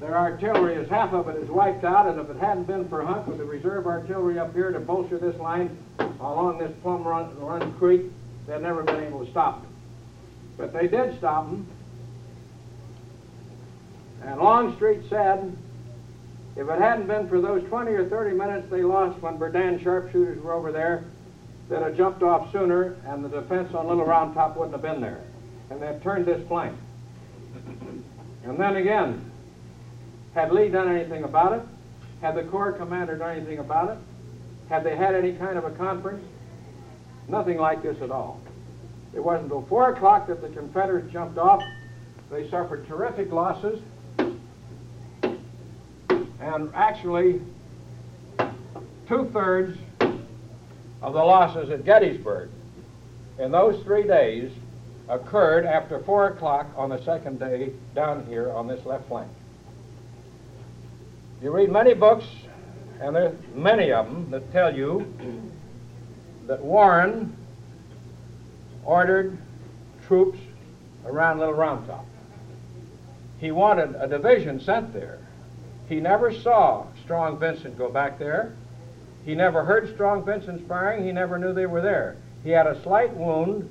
Their 0.00 0.16
artillery 0.16 0.74
is 0.74 0.88
half 0.90 1.12
of 1.14 1.28
it 1.28 1.36
is 1.36 1.48
wiped 1.48 1.84
out, 1.84 2.06
and 2.06 2.20
if 2.20 2.28
it 2.28 2.36
hadn't 2.36 2.64
been 2.64 2.88
for 2.88 3.04
Hunt 3.04 3.26
with 3.26 3.38
the 3.38 3.44
reserve 3.44 3.86
artillery 3.86 4.38
up 4.38 4.52
here 4.52 4.70
to 4.70 4.78
bolster 4.78 5.18
this 5.18 5.38
line 5.40 5.76
along 5.98 6.58
this 6.58 6.72
Plum 6.82 7.02
Run, 7.04 7.38
Run 7.40 7.72
Creek, 7.74 8.02
they'd 8.46 8.60
never 8.60 8.82
been 8.82 9.02
able 9.02 9.24
to 9.24 9.30
stop 9.30 9.62
them. 9.62 9.72
But 10.58 10.72
they 10.72 10.86
did 10.86 11.16
stop 11.16 11.46
them. 11.46 11.66
And 14.22 14.40
Longstreet 14.40 15.08
said, 15.08 15.56
if 16.56 16.68
it 16.68 16.78
hadn't 16.78 17.06
been 17.06 17.28
for 17.28 17.40
those 17.40 17.62
20 17.68 17.92
or 17.92 18.08
30 18.08 18.34
minutes 18.34 18.70
they 18.70 18.82
lost 18.82 19.20
when 19.20 19.38
Berdan 19.38 19.82
sharpshooters 19.82 20.42
were 20.42 20.52
over 20.52 20.72
there, 20.72 21.04
they'd 21.68 21.82
have 21.82 21.96
jumped 21.96 22.22
off 22.22 22.52
sooner, 22.52 22.96
and 23.06 23.24
the 23.24 23.28
defense 23.28 23.74
on 23.74 23.86
Little 23.86 24.04
Round 24.04 24.34
Top 24.34 24.56
wouldn't 24.56 24.72
have 24.72 24.82
been 24.82 25.00
there. 25.00 25.20
And 25.70 25.80
they'd 25.80 26.02
turned 26.02 26.26
this 26.26 26.46
flank. 26.48 26.76
And 28.44 28.58
then 28.58 28.76
again, 28.76 29.30
had 30.36 30.52
Lee 30.52 30.68
done 30.68 30.94
anything 30.94 31.24
about 31.24 31.54
it? 31.54 31.62
Had 32.20 32.34
the 32.34 32.42
Corps 32.42 32.72
commander 32.72 33.16
done 33.16 33.38
anything 33.38 33.58
about 33.58 33.88
it? 33.90 33.98
Had 34.68 34.84
they 34.84 34.94
had 34.94 35.14
any 35.14 35.32
kind 35.32 35.56
of 35.56 35.64
a 35.64 35.70
conference? 35.70 36.22
Nothing 37.26 37.56
like 37.56 37.82
this 37.82 38.00
at 38.02 38.10
all. 38.10 38.38
It 39.14 39.24
wasn't 39.24 39.44
until 39.44 39.62
4 39.62 39.94
o'clock 39.94 40.26
that 40.26 40.42
the 40.42 40.50
Confederates 40.50 41.10
jumped 41.10 41.38
off. 41.38 41.62
They 42.30 42.50
suffered 42.50 42.86
terrific 42.86 43.32
losses. 43.32 43.80
And 46.38 46.70
actually, 46.74 47.40
two-thirds 49.08 49.78
of 51.00 51.14
the 51.14 51.24
losses 51.24 51.70
at 51.70 51.86
Gettysburg 51.86 52.50
in 53.38 53.50
those 53.52 53.82
three 53.84 54.02
days 54.02 54.52
occurred 55.08 55.64
after 55.64 56.00
4 56.00 56.28
o'clock 56.28 56.66
on 56.76 56.90
the 56.90 57.02
second 57.04 57.38
day 57.38 57.72
down 57.94 58.26
here 58.26 58.52
on 58.52 58.66
this 58.66 58.84
left 58.84 59.08
flank. 59.08 59.30
You 61.42 61.50
read 61.50 61.70
many 61.70 61.92
books, 61.92 62.24
and 63.00 63.14
there's 63.14 63.34
many 63.54 63.92
of 63.92 64.06
them 64.06 64.30
that 64.30 64.50
tell 64.52 64.74
you 64.74 65.12
that 66.46 66.62
Warren 66.62 67.36
ordered 68.84 69.36
troops 70.06 70.38
around 71.04 71.38
Little 71.38 71.54
Round 71.54 71.86
Top. 71.86 72.06
He 73.38 73.50
wanted 73.50 73.94
a 73.96 74.08
division 74.08 74.60
sent 74.60 74.94
there. 74.94 75.18
He 75.88 76.00
never 76.00 76.32
saw 76.32 76.86
Strong 77.04 77.38
Vincent 77.38 77.76
go 77.76 77.90
back 77.90 78.18
there. 78.18 78.54
He 79.24 79.34
never 79.34 79.62
heard 79.62 79.92
Strong 79.92 80.24
Vincent's 80.24 80.66
firing. 80.66 81.04
He 81.04 81.12
never 81.12 81.36
knew 81.36 81.52
they 81.52 81.66
were 81.66 81.82
there. 81.82 82.16
He 82.44 82.50
had 82.50 82.66
a 82.66 82.80
slight 82.82 83.14
wound 83.14 83.70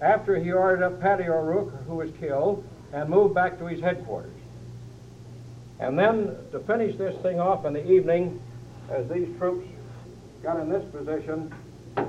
after 0.00 0.36
he 0.36 0.52
ordered 0.52 0.84
up 0.84 1.00
Patty 1.00 1.24
O'Rourke, 1.24 1.84
who 1.86 1.96
was 1.96 2.10
killed, 2.18 2.64
and 2.92 3.10
moved 3.10 3.34
back 3.34 3.58
to 3.58 3.66
his 3.66 3.80
headquarters. 3.80 4.37
And 5.80 5.98
then 5.98 6.36
to 6.52 6.58
finish 6.60 6.96
this 6.96 7.16
thing 7.22 7.38
off 7.38 7.64
in 7.64 7.72
the 7.72 7.90
evening, 7.90 8.40
as 8.90 9.08
these 9.08 9.28
troops 9.38 9.66
got 10.42 10.58
in 10.58 10.68
this 10.68 10.84
position, 10.92 11.52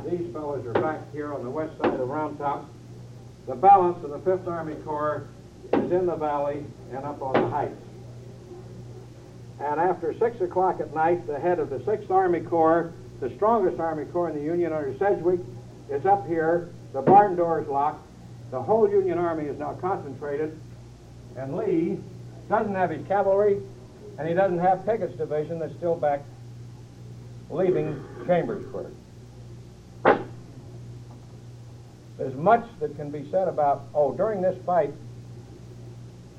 these 0.09 0.31
fellows 0.33 0.65
are 0.65 0.73
back 0.73 1.11
here 1.11 1.33
on 1.33 1.43
the 1.43 1.49
west 1.49 1.77
side 1.77 1.99
of 1.99 2.07
Round 2.07 2.37
Top. 2.37 2.65
The 3.47 3.55
balance 3.55 4.03
of 4.03 4.11
the 4.11 4.19
5th 4.19 4.47
Army 4.47 4.75
Corps 4.85 5.27
is 5.73 5.91
in 5.91 6.05
the 6.05 6.15
valley 6.15 6.63
and 6.91 7.05
up 7.05 7.21
on 7.21 7.33
the 7.33 7.47
heights. 7.49 7.81
And 9.59 9.79
after 9.79 10.17
6 10.17 10.41
o'clock 10.41 10.79
at 10.79 10.93
night, 10.93 11.27
the 11.27 11.39
head 11.39 11.59
of 11.59 11.69
the 11.69 11.79
6th 11.79 12.09
Army 12.09 12.39
Corps, 12.41 12.93
the 13.19 13.29
strongest 13.35 13.79
Army 13.79 14.05
Corps 14.05 14.29
in 14.29 14.35
the 14.35 14.43
Union 14.43 14.71
under 14.71 14.97
Sedgwick, 14.97 15.41
is 15.89 16.05
up 16.05 16.25
here. 16.27 16.69
The 16.93 17.01
barn 17.01 17.35
door 17.35 17.61
is 17.61 17.67
locked. 17.67 18.05
The 18.51 18.61
whole 18.61 18.89
Union 18.89 19.17
Army 19.17 19.45
is 19.45 19.59
now 19.59 19.73
concentrated. 19.81 20.57
And 21.35 21.55
Lee 21.55 21.99
doesn't 22.49 22.75
have 22.75 22.89
his 22.89 23.05
cavalry, 23.07 23.61
and 24.17 24.27
he 24.27 24.33
doesn't 24.33 24.59
have 24.59 24.85
Pickett's 24.85 25.15
division 25.15 25.59
that's 25.59 25.73
still 25.75 25.95
back 25.95 26.21
leaving 27.49 28.03
Chambersburg. 28.27 28.93
There's 32.17 32.35
much 32.35 32.65
that 32.81 32.97
can 32.97 33.11
be 33.11 33.29
said 33.31 33.47
about, 33.47 33.83
oh, 33.95 34.13
during 34.13 34.41
this 34.41 34.61
fight, 34.65 34.93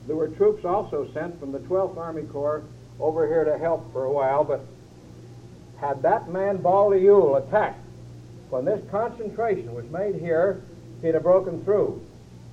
there 0.06 0.16
were 0.16 0.28
troops 0.28 0.64
also 0.64 1.10
sent 1.14 1.40
from 1.40 1.52
the 1.52 1.58
12th 1.60 1.96
Army 1.96 2.22
Corps 2.22 2.62
over 2.98 3.26
here 3.26 3.44
to 3.44 3.56
help 3.56 3.90
for 3.92 4.04
a 4.04 4.12
while, 4.12 4.44
but 4.44 4.60
had 5.80 6.02
that 6.02 6.28
man 6.28 6.58
Baldy 6.58 7.00
Ewell 7.00 7.36
attacked 7.36 7.80
when 8.50 8.64
this 8.64 8.80
concentration 8.90 9.72
was 9.74 9.88
made 9.90 10.16
here, 10.16 10.60
he'd 11.02 11.14
have 11.14 11.22
broken 11.22 11.64
through. 11.64 12.04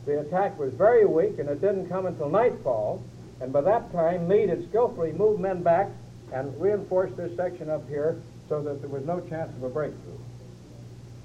The 0.06 0.20
attack 0.22 0.58
was 0.58 0.72
very 0.74 1.06
weak, 1.06 1.40
and 1.40 1.50
it 1.50 1.60
didn't 1.60 1.90
come 1.90 2.06
until 2.06 2.30
nightfall, 2.30 3.04
and 3.40 3.54
by 3.54 3.62
that 3.62 3.92
time, 3.92 4.28
Meade 4.28 4.50
had 4.50 4.68
skillfully 4.70 5.12
moved 5.12 5.40
men 5.40 5.64
back 5.64 5.90
and 6.34 6.60
reinforced 6.60 7.16
this 7.18 7.36
section 7.36 7.70
up 7.70 7.88
here 7.88 8.20
so 8.50 8.62
that 8.62 8.82
there 8.82 8.90
was 8.90 9.06
no 9.06 9.20
chance 9.22 9.56
of 9.56 9.64
a 9.64 9.70
breakthrough. 9.70 10.18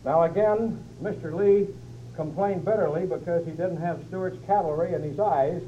Now 0.04 0.24
again, 0.24 0.82
Mr. 1.02 1.32
Lee 1.34 1.68
complained 2.14 2.64
bitterly 2.64 3.06
because 3.06 3.44
he 3.44 3.52
didn't 3.52 3.78
have 3.78 4.00
Stuart's 4.08 4.38
cavalry 4.46 4.94
in 4.94 5.02
his 5.02 5.18
eyes. 5.18 5.62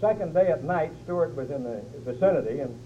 Second 0.00 0.34
day 0.34 0.48
at 0.48 0.64
night, 0.64 0.90
Stuart 1.04 1.36
was 1.36 1.50
in 1.50 1.62
the 1.62 1.82
vicinity, 1.98 2.60
and 2.60 2.78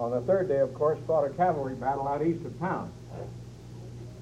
on 0.00 0.10
the 0.10 0.20
third 0.22 0.48
day, 0.48 0.58
of 0.58 0.74
course, 0.74 0.98
fought 1.06 1.24
a 1.24 1.30
cavalry 1.30 1.74
battle 1.74 2.06
out 2.08 2.26
east 2.26 2.44
of 2.44 2.58
town. 2.58 2.92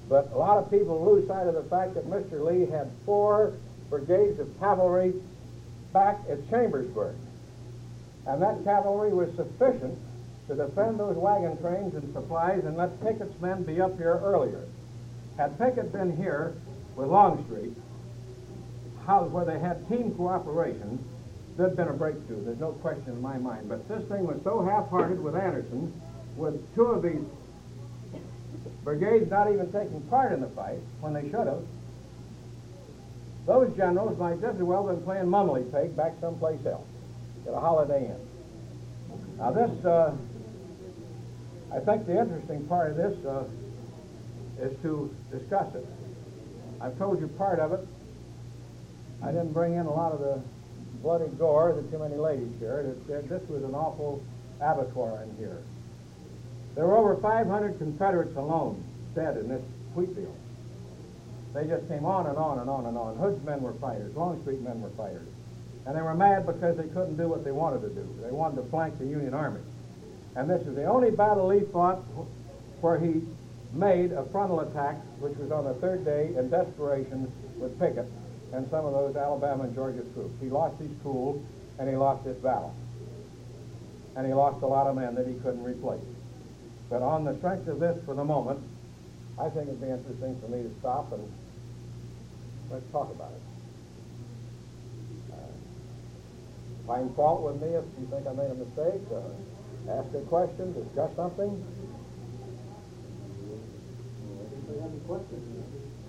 But 0.07 0.31
a 0.31 0.37
lot 0.37 0.59
of 0.59 0.69
people 0.69 1.03
lose 1.03 1.27
sight 1.27 1.47
of 1.47 1.55
the 1.55 1.63
fact 1.63 1.95
that 1.95 2.07
Mr. 2.07 2.43
Lee 2.43 2.69
had 2.69 2.91
four 3.05 3.53
brigades 3.89 4.39
of 4.39 4.59
cavalry 4.59 5.13
back 5.95 6.19
at 6.29 6.47
Chambersburg. 6.49 7.15
And 8.27 8.41
that 8.41 8.65
cavalry 8.65 9.13
was 9.13 9.33
sufficient 9.37 9.97
to 10.49 10.55
defend 10.55 10.99
those 10.99 11.15
wagon 11.15 11.57
trains 11.57 11.95
and 11.95 12.13
supplies 12.13 12.65
and 12.65 12.75
let 12.75 13.01
Pickett's 13.01 13.39
men 13.39 13.63
be 13.63 13.79
up 13.79 13.95
here 13.97 14.19
earlier. 14.21 14.65
Had 15.37 15.57
Pickett 15.57 15.93
been 15.93 16.17
here 16.17 16.53
with 16.97 17.07
Longstreet, 17.07 17.73
how, 19.05 19.23
where 19.23 19.45
they 19.45 19.57
had 19.57 19.87
team 19.87 20.13
cooperation, 20.15 20.99
there'd 21.55 21.77
been 21.77 21.87
a 21.87 21.93
breakthrough. 21.93 22.43
There's 22.43 22.59
no 22.59 22.73
question 22.73 23.13
in 23.13 23.21
my 23.21 23.37
mind. 23.37 23.69
But 23.69 23.87
this 23.87 24.03
thing 24.09 24.27
was 24.27 24.41
so 24.43 24.65
half-hearted 24.65 25.23
with 25.23 25.35
Anderson, 25.35 25.93
with 26.35 26.75
two 26.75 26.87
of 26.87 27.03
these 27.03 27.23
brigades 28.83 29.31
not 29.31 29.49
even 29.49 29.71
taking 29.71 30.01
part 30.09 30.33
in 30.33 30.41
the 30.41 30.49
fight 30.49 30.79
when 30.99 31.13
they 31.13 31.23
should 31.23 31.47
have, 31.47 31.63
those 33.45 33.75
generals 33.77 34.17
might 34.17 34.41
just 34.41 34.55
as 34.55 34.63
well 34.63 34.87
have 34.87 34.95
been 34.97 35.05
playing 35.05 35.29
mummely 35.29 35.63
peg 35.63 35.95
back 35.95 36.13
someplace 36.19 36.65
else 36.65 36.87
at 37.47 37.53
a 37.53 37.59
Holiday 37.59 38.05
Inn. 38.05 38.27
Now 39.37 39.51
this, 39.51 39.85
uh, 39.85 40.15
I 41.73 41.79
think 41.79 42.07
the 42.07 42.19
interesting 42.19 42.65
part 42.65 42.91
of 42.91 42.97
this 42.97 43.25
uh, 43.25 43.43
is 44.59 44.75
to 44.81 45.13
discuss 45.31 45.73
it. 45.75 45.85
I've 46.81 46.97
told 46.97 47.19
you 47.19 47.27
part 47.27 47.59
of 47.59 47.73
it. 47.73 47.87
I 49.23 49.27
didn't 49.27 49.53
bring 49.53 49.73
in 49.73 49.85
a 49.85 49.93
lot 49.93 50.11
of 50.11 50.19
the 50.19 50.41
bloody 51.01 51.27
gore 51.37 51.73
that 51.73 51.91
too 51.91 51.99
many 51.99 52.15
ladies 52.15 52.51
shared. 52.59 52.85
It, 52.87 53.29
this 53.29 53.47
was 53.49 53.63
an 53.63 53.75
awful 53.75 54.23
abattoir 54.59 55.23
in 55.23 55.35
here. 55.37 55.61
There 56.75 56.85
were 56.85 56.97
over 56.97 57.15
500 57.17 57.77
Confederates 57.77 58.35
alone 58.35 58.83
dead 59.13 59.37
in 59.37 59.47
this 59.47 59.61
wheat 59.93 60.13
field. 60.15 60.35
They 61.55 61.65
just 61.67 61.87
came 61.87 62.03
on 62.03 62.27
and 62.27 62.37
on 62.37 62.59
and 62.59 62.69
on 62.69 62.85
and 62.85 62.97
on. 62.97 63.15
Hood's 63.15 63.43
men 63.45 63.61
were 63.61 63.71
fighters. 63.75 64.13
Longstreet 64.13 64.59
men 64.59 64.81
were 64.81 64.89
fighters. 64.89 65.27
And 65.85 65.95
they 65.95 66.01
were 66.01 66.13
mad 66.13 66.45
because 66.45 66.75
they 66.75 66.87
couldn't 66.89 67.15
do 67.15 67.29
what 67.29 67.45
they 67.45 67.53
wanted 67.53 67.81
to 67.81 67.89
do. 67.89 68.07
They 68.21 68.31
wanted 68.31 68.57
to 68.57 68.69
flank 68.69 68.99
the 68.99 69.05
Union 69.05 69.33
Army. 69.33 69.61
And 70.35 70.49
this 70.49 70.67
is 70.67 70.75
the 70.75 70.83
only 70.83 71.11
battle 71.11 71.47
Lee 71.47 71.63
fought 71.71 71.99
where 72.81 72.99
he 72.99 73.21
made 73.71 74.11
a 74.11 74.25
frontal 74.25 74.59
attack, 74.59 74.97
which 75.19 75.37
was 75.37 75.49
on 75.51 75.63
the 75.63 75.75
third 75.75 76.03
day 76.03 76.35
in 76.37 76.49
desperation 76.49 77.31
with 77.57 77.79
Pickett 77.79 78.11
and 78.51 78.69
some 78.69 78.85
of 78.85 78.91
those 78.91 79.15
Alabama 79.15 79.63
and 79.63 79.73
Georgia 79.73 80.03
troops. 80.13 80.35
He 80.41 80.49
lost 80.49 80.77
his 80.81 80.91
cool 81.03 81.41
and 81.79 81.87
he 81.87 81.95
lost 81.95 82.25
this 82.25 82.37
battle. 82.37 82.75
And 84.17 84.27
he 84.27 84.33
lost 84.33 84.61
a 84.61 84.67
lot 84.67 84.87
of 84.87 84.95
men 84.97 85.15
that 85.15 85.25
he 85.25 85.35
couldn't 85.35 85.63
replace. 85.63 86.03
But 86.89 87.01
on 87.01 87.23
the 87.23 87.37
strength 87.37 87.67
of 87.69 87.79
this 87.79 87.97
for 88.03 88.13
the 88.13 88.25
moment, 88.25 88.59
I 89.39 89.49
think 89.49 89.67
it'd 89.67 89.81
be 89.81 89.87
interesting 89.87 90.39
for 90.41 90.47
me 90.49 90.63
to 90.63 90.71
stop 90.79 91.11
and 91.13 91.31
let's 92.71 92.85
talk 92.91 93.09
about 93.11 93.31
it. 93.31 93.41
Uh, 95.33 96.87
find 96.87 97.15
fault 97.15 97.41
with 97.41 97.61
me 97.61 97.69
if 97.75 97.85
you 97.99 98.07
think 98.09 98.27
I 98.27 98.33
made 98.33 98.51
a 98.51 98.55
mistake. 98.55 99.01
Uh, 99.11 99.91
ask 99.91 100.13
a 100.15 100.21
question, 100.21 100.73
discuss 100.73 101.15
something. 101.15 101.63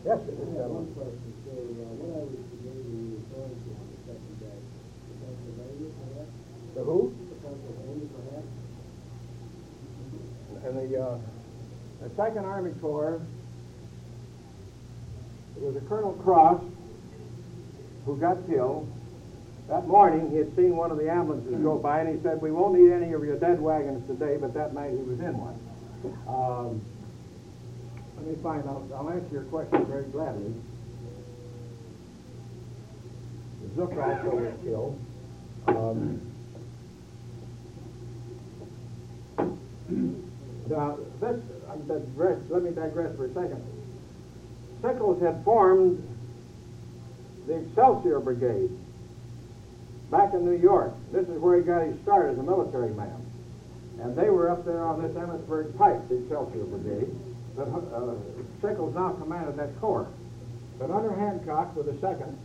Yes, 0.07 0.21
this 0.23 0.39
Yeah, 0.39 0.71
one 0.71 0.87
question, 0.95 1.35
so, 1.43 1.51
uh, 1.51 1.91
what 1.99 2.15
I 2.15 2.23
was 2.31 2.39
debating 2.47 3.19
referring 3.27 3.59
to 3.59 3.71
the 3.75 3.99
second 4.07 4.39
guy, 4.39 4.55
the 4.55 5.15
Pennsylvania 5.19 5.91
perhaps, 5.99 6.31
The 6.79 6.83
who? 6.87 7.11
the 7.11 7.37
Pennsylvania 7.43 8.07
perhaps? 8.15 8.55
And 10.63 10.75
the, 10.79 10.95
uh, 10.95 11.19
the 12.07 12.09
Second 12.15 12.45
Army 12.47 12.71
Corps, 12.79 13.19
it 15.57 15.63
was 15.63 15.77
a 15.77 15.81
Colonel 15.81 16.13
Cross 16.15 16.63
who 18.05 18.17
got 18.17 18.47
killed. 18.47 18.89
That 19.69 19.89
morning, 19.89 20.31
he 20.31 20.37
had 20.37 20.55
seen 20.55 20.77
one 20.77 20.93
of 20.93 20.99
the 20.99 21.11
ambulances 21.11 21.61
go 21.61 21.77
by, 21.77 22.01
and 22.01 22.17
he 22.17 22.23
said, 22.23 22.41
"We 22.41 22.53
won't 22.53 22.79
need 22.79 22.93
any 22.93 23.13
of 23.13 23.25
your 23.25 23.37
dead 23.37 23.61
wagons 23.61 24.07
today," 24.07 24.37
but 24.41 24.55
that 24.55 24.75
night 24.75 24.91
he 24.93 24.99
was 24.99 25.19
in 25.19 25.37
one. 25.37 25.59
Um, 26.29 26.81
let 28.17 28.27
me 28.27 28.35
find 28.43 28.67
out. 28.69 28.85
I'll 28.95 29.11
answer 29.11 29.33
your 29.33 29.43
question 29.45 29.85
very 29.87 30.05
gladly. 30.05 30.55
Zook 33.75 33.93
also 33.93 34.37
was 34.37 34.55
killed. 34.63 34.99
Um, 35.67 36.21
Now, 40.69 40.99
this, 41.21 41.41
digress, 41.87 42.41
let 42.51 42.63
me 42.63 42.71
digress 42.71 43.15
for 43.17 43.27
a 43.27 43.29
second. 43.35 43.63
Sickles 44.87 45.21
had 45.21 45.43
formed 45.45 46.03
the 47.47 47.59
Excelsior 47.59 48.21
Brigade 48.21 48.71
back 50.11 50.33
in 50.33 50.45
New 50.45 50.57
York. 50.57 50.95
This 51.13 51.29
is 51.29 51.41
where 51.41 51.59
he 51.59 51.65
got 51.65 51.83
his 51.83 52.01
start 52.03 52.31
as 52.31 52.39
a 52.39 52.43
military 52.43 52.93
man. 52.95 53.27
And 54.01 54.15
they 54.15 54.31
were 54.31 54.51
up 54.51 54.65
there 54.65 54.85
on 54.85 55.03
this 55.03 55.13
Emmitsburg 55.13 55.77
Pike, 55.77 56.09
the 56.09 56.23
Excelsior 56.23 56.65
Brigade. 56.65 57.13
But 57.57 57.69
uh, 57.69 58.15
Sickles 58.61 58.95
now 58.95 59.13
commanded 59.15 59.57
that 59.57 59.81
corps. 59.81 60.07
But 60.79 60.91
under 60.91 61.13
Hancock, 61.15 61.75
with 61.75 61.87
the 61.87 61.99
second, 62.01 62.39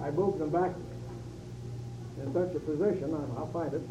I 0.00 0.10
moved 0.10 0.38
them 0.38 0.50
back 0.50 0.72
in 2.22 2.32
such 2.32 2.54
a 2.54 2.60
position, 2.60 3.14
I'll 3.36 3.50
find 3.52 3.74
it. 3.74 3.82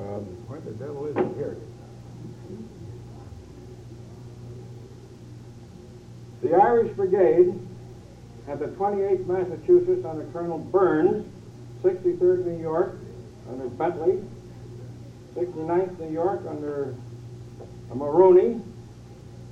Um, 0.00 0.24
where 0.48 0.59
the 0.70 0.84
devil 0.84 1.06
is 1.06 1.16
it? 1.16 1.36
Here. 1.36 1.56
The 6.42 6.54
Irish 6.54 6.94
Brigade 6.96 7.54
had 8.46 8.60
the 8.60 8.68
28th 8.68 9.26
Massachusetts 9.26 10.04
under 10.04 10.24
Colonel 10.32 10.58
Byrnes, 10.58 11.26
63rd 11.82 12.46
New 12.46 12.60
York 12.60 12.96
under 13.50 13.68
Bentley, 13.68 14.22
69th 15.34 15.98
New 15.98 16.12
York 16.12 16.40
under 16.48 16.94
Moroney, 17.92 18.60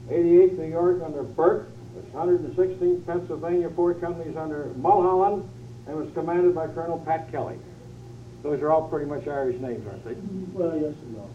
88th 0.09 0.59
New 0.59 0.71
York 0.71 1.03
under 1.05 1.23
Burke, 1.23 1.69
116th 2.15 3.05
Pennsylvania 3.07 3.71
Four 3.71 3.95
Companies 3.95 4.37
under 4.37 4.67
Mulholland, 4.77 5.49
and 5.87 5.97
was 5.97 6.11
commanded 6.15 6.55
by 6.55 6.69
Colonel 6.69 6.99
Pat 6.99 7.31
Kelly. 7.31 7.59
Those 8.49 8.63
are 8.63 8.73
all 8.73 8.89
pretty 8.89 9.05
much 9.05 9.29
Irish 9.29 9.61
names, 9.61 9.87
aren't 9.87 10.03
they? 10.07 10.15
Well, 10.57 10.73
yes 10.75 10.95
and 11.05 11.13
no. 11.13 11.29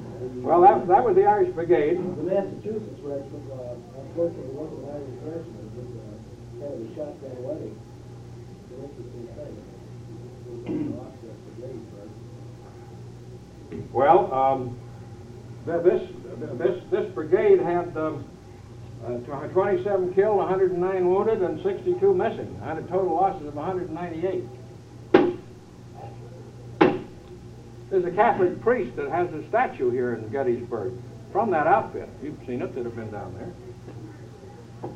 Well, 0.40 0.62
that, 0.62 0.88
that 0.88 1.04
was 1.04 1.14
the 1.14 1.26
Irish 1.26 1.52
Brigade. 1.52 1.98
The 1.98 2.22
Massachusetts 2.22 3.00
regiment, 3.02 3.52
uh, 3.52 3.76
unfortunately, 4.00 4.54
wasn't 4.56 4.80
an 4.80 4.88
Irish 4.96 5.12
regiment, 5.28 5.68
it 5.68 5.84
was, 5.84 5.92
uh, 5.92 6.16
kind 6.56 6.72
of 6.72 6.80
a 6.80 6.94
shotgun 6.96 7.36
wedding. 7.44 7.76
It's 8.64 8.72
an 8.72 8.80
interesting 8.88 9.28
thing. 9.36 9.52
It 10.40 10.48
was 10.48 10.64
an 10.64 11.84
brigade. 13.68 13.92
Well, 13.92 14.32
um, 14.32 14.78
this, 15.66 16.00
this, 16.56 16.82
this 16.90 17.12
brigade 17.12 17.60
had, 17.60 17.94
um, 17.94 18.24
uh, 19.04 19.18
27 19.18 20.14
killed, 20.14 20.38
109 20.38 21.08
wounded, 21.10 21.42
and 21.42 21.62
62 21.62 22.14
missing, 22.14 22.58
had 22.64 22.78
a 22.78 22.82
total 22.82 23.14
losses 23.16 23.46
of 23.48 23.54
198. 23.54 24.44
There's 27.90 28.04
a 28.04 28.10
Catholic 28.10 28.60
priest 28.60 28.96
that 28.96 29.10
has 29.10 29.32
a 29.32 29.46
statue 29.48 29.90
here 29.90 30.14
in 30.14 30.28
Gettysburg 30.28 30.92
from 31.32 31.50
that 31.52 31.66
outfit. 31.66 32.08
You've 32.22 32.38
seen 32.46 32.60
it 32.60 32.74
that 32.74 32.84
have 32.84 32.96
been 32.96 33.10
down 33.10 33.34
there. 33.34 33.52
Well, 34.82 34.92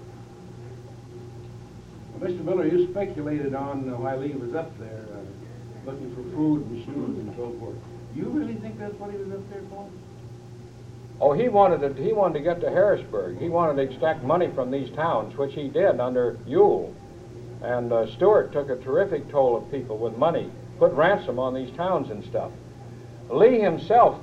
Mr. 2.30 2.44
Miller, 2.44 2.66
you 2.66 2.90
speculated 2.90 3.54
on 3.54 3.88
uh, 3.88 3.96
why 3.96 4.16
Lee 4.16 4.32
was 4.32 4.54
up 4.54 4.78
there, 4.78 5.06
uh, 5.10 5.90
looking 5.90 6.14
for 6.14 6.22
food 6.36 6.66
and 6.66 6.84
shoes 6.84 7.18
and 7.18 7.34
so 7.36 7.54
forth. 7.58 7.76
Do 8.14 8.20
You 8.20 8.26
really 8.26 8.54
think 8.56 8.78
that's 8.78 8.94
what 8.94 9.10
he 9.10 9.16
was 9.16 9.32
up 9.32 9.50
there 9.50 9.62
for? 9.70 9.88
Oh, 11.20 11.32
he 11.32 11.48
wanted 11.48 11.96
to, 11.96 12.02
he 12.02 12.12
wanted 12.12 12.34
to 12.34 12.40
get 12.40 12.60
to 12.60 12.68
Harrisburg. 12.68 13.38
He 13.38 13.48
wanted 13.48 13.76
to 13.76 13.82
extract 13.82 14.22
money 14.22 14.50
from 14.54 14.70
these 14.70 14.90
towns, 14.90 15.36
which 15.38 15.54
he 15.54 15.68
did 15.68 15.98
under 15.98 16.36
Ewell. 16.46 16.94
And 17.62 17.92
uh, 17.92 18.10
Stuart 18.16 18.52
took 18.52 18.68
a 18.68 18.76
terrific 18.76 19.30
toll 19.30 19.56
of 19.56 19.70
people 19.70 19.96
with 19.96 20.16
money, 20.18 20.50
put 20.78 20.92
ransom 20.92 21.38
on 21.38 21.54
these 21.54 21.70
towns 21.76 22.10
and 22.10 22.22
stuff. 22.24 22.50
Lee 23.30 23.60
himself 23.60 24.18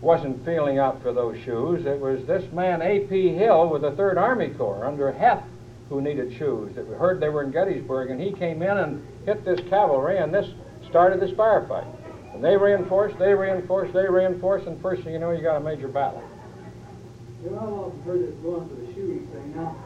wasn't 0.00 0.44
feeling 0.44 0.78
out 0.78 1.02
for 1.02 1.12
those 1.12 1.38
shoes. 1.40 1.86
It 1.86 2.00
was 2.00 2.24
this 2.26 2.50
man, 2.52 2.82
A.P. 2.82 3.30
Hill, 3.30 3.68
with 3.68 3.82
the 3.82 3.92
Third 3.92 4.18
Army 4.18 4.48
Corps 4.50 4.84
under 4.84 5.10
Heth, 5.10 5.44
who 5.88 6.00
needed 6.00 6.36
shoes. 6.36 6.76
We 6.76 6.94
heard 6.94 7.20
they 7.20 7.28
were 7.28 7.42
in 7.42 7.50
Gettysburg, 7.50 8.10
and 8.10 8.20
he 8.20 8.32
came 8.32 8.62
in 8.62 8.76
and 8.76 9.06
hit 9.24 9.44
this 9.44 9.60
cavalry, 9.68 10.18
and 10.18 10.32
this 10.32 10.48
started 10.88 11.20
this 11.20 11.30
firefight. 11.32 11.86
And 12.34 12.44
they 12.44 12.56
reinforced, 12.56 13.18
they 13.18 13.34
reinforced, 13.34 13.92
they 13.94 14.08
reinforced, 14.08 14.66
and 14.66 14.80
first 14.82 15.02
thing 15.02 15.14
you 15.14 15.18
know, 15.18 15.30
you 15.30 15.42
got 15.42 15.56
a 15.56 15.60
major 15.60 15.88
battle. 15.88 16.22
You 17.42 17.50
know, 17.50 17.94
I've 17.96 18.04
heard 18.04 18.26
this 18.26 18.34
going 18.42 18.68
for 18.68 18.74
the 18.74 18.94
shoes 18.94 19.28
thing. 19.30 19.54
Now, 19.56 19.76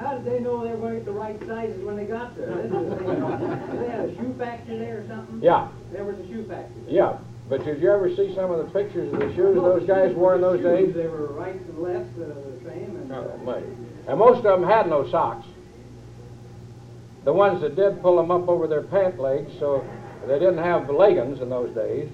how 0.00 0.16
did 0.16 0.24
they 0.24 0.40
know 0.40 0.64
they 0.64 0.70
were 0.70 0.76
going 0.78 0.94
to 0.94 1.00
get 1.00 1.04
the 1.06 1.12
right 1.12 1.38
sizes 1.46 1.84
when 1.84 1.96
they 1.96 2.04
got 2.04 2.36
there? 2.36 2.46
This 2.46 2.72
is 2.72 2.88
the 2.90 2.96
thing, 2.96 3.08
you 3.08 3.16
know. 3.16 3.78
They 3.80 3.88
had 3.88 4.00
a 4.08 4.16
shoe 4.16 4.34
factory 4.38 4.78
there 4.78 5.00
or 5.00 5.06
something? 5.08 5.40
Yeah, 5.42 5.68
There 5.92 6.04
was 6.04 6.18
a 6.18 6.26
shoe 6.28 6.44
factory. 6.48 6.82
yeah. 6.88 7.18
But 7.48 7.64
did 7.64 7.82
you 7.82 7.90
ever 7.90 8.08
see 8.14 8.32
some 8.34 8.52
of 8.52 8.58
the 8.64 8.72
pictures 8.72 9.12
of 9.12 9.18
the 9.18 9.34
shoes 9.34 9.56
those 9.56 9.84
guys 9.86 10.14
wore 10.14 10.36
in 10.36 10.40
those 10.40 10.62
days? 10.62 10.94
They 10.94 11.08
were 11.08 11.26
rights 11.32 11.58
and 11.68 11.78
lefts, 11.78 12.16
uh, 12.16 12.26
the 12.28 12.70
same, 12.70 12.96
and. 12.96 13.12
Oh, 13.12 13.40
my. 13.44 13.56
And 14.08 14.18
most 14.18 14.44
of 14.46 14.60
them 14.60 14.62
had 14.62 14.88
no 14.88 15.08
socks. 15.10 15.46
The 17.24 17.32
ones 17.32 17.60
that 17.62 17.74
did 17.74 18.00
pull 18.00 18.16
them 18.16 18.30
up 18.30 18.48
over 18.48 18.66
their 18.68 18.82
pant 18.82 19.18
legs, 19.18 19.50
so 19.58 19.84
they 20.26 20.38
didn't 20.38 20.58
have 20.58 20.88
leggings 20.88 21.40
in 21.40 21.50
those 21.50 21.74
days. 21.74 22.08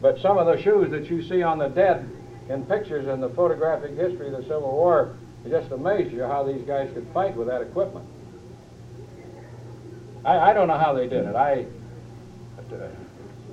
But 0.00 0.20
some 0.20 0.38
of 0.38 0.46
the 0.46 0.62
shoes 0.62 0.90
that 0.92 1.10
you 1.10 1.22
see 1.22 1.42
on 1.42 1.58
the 1.58 1.68
dead 1.68 2.08
in 2.48 2.64
pictures 2.66 3.08
in 3.08 3.20
the 3.20 3.30
photographic 3.30 3.96
history 3.96 4.26
of 4.26 4.32
the 4.36 4.42
Civil 4.42 4.70
War, 4.72 5.16
it 5.44 5.50
just 5.50 5.70
amazes 5.72 6.12
you 6.12 6.22
how 6.22 6.42
these 6.42 6.62
guys 6.62 6.90
could 6.94 7.06
fight 7.12 7.36
with 7.36 7.48
that 7.48 7.60
equipment. 7.60 8.06
I, 10.24 10.50
I 10.50 10.52
don't 10.54 10.68
know 10.68 10.78
how 10.78 10.94
they 10.94 11.06
did 11.06 11.26
it. 11.26 11.36
I, 11.36 11.66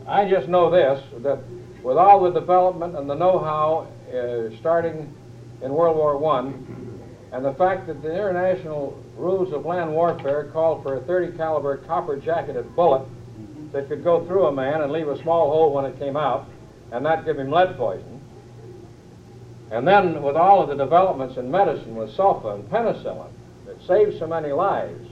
I 0.07 0.29
just 0.29 0.47
know 0.47 0.69
this, 0.69 1.03
that 1.19 1.39
with 1.83 1.97
all 1.97 2.21
the 2.21 2.31
development 2.31 2.95
and 2.95 3.09
the 3.09 3.15
know-how 3.15 3.87
uh, 4.09 4.55
starting 4.59 5.13
in 5.61 5.73
World 5.73 5.97
War 5.97 6.17
One, 6.17 6.99
and 7.31 7.43
the 7.45 7.53
fact 7.53 7.87
that 7.87 8.01
the 8.01 8.13
international 8.13 9.01
rules 9.15 9.53
of 9.53 9.65
land 9.65 9.93
warfare 9.93 10.45
called 10.51 10.83
for 10.83 10.95
a 10.95 11.01
30 11.01 11.37
caliber 11.37 11.77
copper 11.77 12.17
jacketed 12.17 12.75
bullet 12.75 13.03
that 13.71 13.87
could 13.87 14.03
go 14.03 14.25
through 14.25 14.47
a 14.47 14.51
man 14.51 14.81
and 14.81 14.91
leave 14.91 15.07
a 15.07 15.21
small 15.21 15.49
hole 15.49 15.73
when 15.73 15.85
it 15.85 15.97
came 15.97 16.17
out 16.17 16.47
and 16.91 17.03
not 17.03 17.25
give 17.25 17.39
him 17.39 17.49
lead 17.49 17.77
poison. 17.77 18.20
And 19.71 19.87
then 19.87 20.21
with 20.21 20.35
all 20.35 20.61
of 20.61 20.69
the 20.69 20.75
developments 20.75 21.37
in 21.37 21.49
medicine 21.49 21.95
with 21.95 22.15
sulfa 22.15 22.55
and 22.55 22.69
penicillin 22.69 23.31
that 23.65 23.81
saved 23.87 24.19
so 24.19 24.27
many 24.27 24.51
lives, 24.51 25.07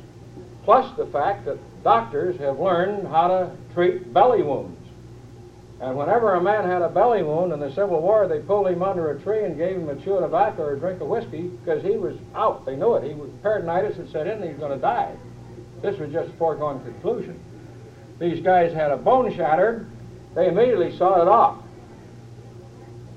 plus 0.66 0.96
the 0.98 1.06
fact 1.08 1.46
that 1.46 1.58
doctors 1.84 2.38
have 2.40 2.60
learned 2.60 3.08
how 3.08 3.30
to 3.30 3.52
treat 3.74 4.14
belly 4.14 4.44
wounds. 4.44 4.76
And 5.80 5.98
whenever 5.98 6.34
a 6.34 6.42
man 6.42 6.66
had 6.66 6.82
a 6.82 6.90
belly 6.90 7.24
wound 7.24 7.54
in 7.54 7.62
the 7.62 7.70
Civil 7.74 8.02
War, 8.02 8.28
they 8.28 8.40
pulled 8.40 8.68
him 8.68 8.84
under 8.84 9.12
a 9.12 9.22
tree 9.22 9.46
and 9.46 9.58
gave 9.58 9.78
him 9.78 9.88
a 9.88 9.96
chew 9.96 10.16
of 10.16 10.24
tobacco 10.24 10.64
or 10.64 10.74
a 10.74 10.80
drink 10.80 11.00
of 11.00 11.08
whiskey 11.08 11.44
because 11.44 11.82
he 11.82 11.92
was 11.92 12.18
out. 12.36 12.66
They 12.66 12.76
knew 12.76 12.96
it. 12.96 13.08
He 13.08 13.14
was 13.14 13.30
peritonitis 13.42 13.96
had 13.96 14.12
set 14.12 14.28
in 14.28 14.44
he 14.44 14.50
was 14.50 14.58
going 14.58 14.74
to 14.74 14.78
die. 14.78 15.16
This 15.82 15.98
was 15.98 16.12
just 16.12 16.30
a 16.32 16.34
foregone 16.34 16.84
conclusion. 16.84 17.40
These 18.20 18.44
guys 18.44 18.74
had 18.74 18.92
a 18.92 18.98
bone 18.98 19.34
shattered. 19.34 19.90
They 20.36 20.50
immediately 20.50 20.98
sawed 20.98 21.22
it 21.22 21.30
off. 21.30 21.64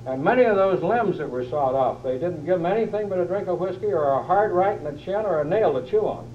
And 0.06 0.24
many 0.24 0.42
of 0.44 0.56
those 0.56 0.82
limbs 0.82 1.18
that 1.18 1.30
were 1.30 1.44
sawed 1.44 1.74
off, 1.74 2.02
they 2.02 2.14
didn't 2.14 2.44
give 2.44 2.60
them 2.60 2.66
anything 2.66 3.08
but 3.08 3.18
a 3.18 3.24
drink 3.24 3.46
of 3.46 3.60
whiskey 3.60 3.92
or 3.92 4.08
a 4.10 4.22
hard 4.22 4.50
right 4.52 4.76
in 4.76 4.84
the 4.84 5.00
chin 5.00 5.24
or 5.24 5.40
a 5.40 5.44
nail 5.44 5.80
to 5.80 5.88
chew 5.88 6.00
on. 6.00 6.28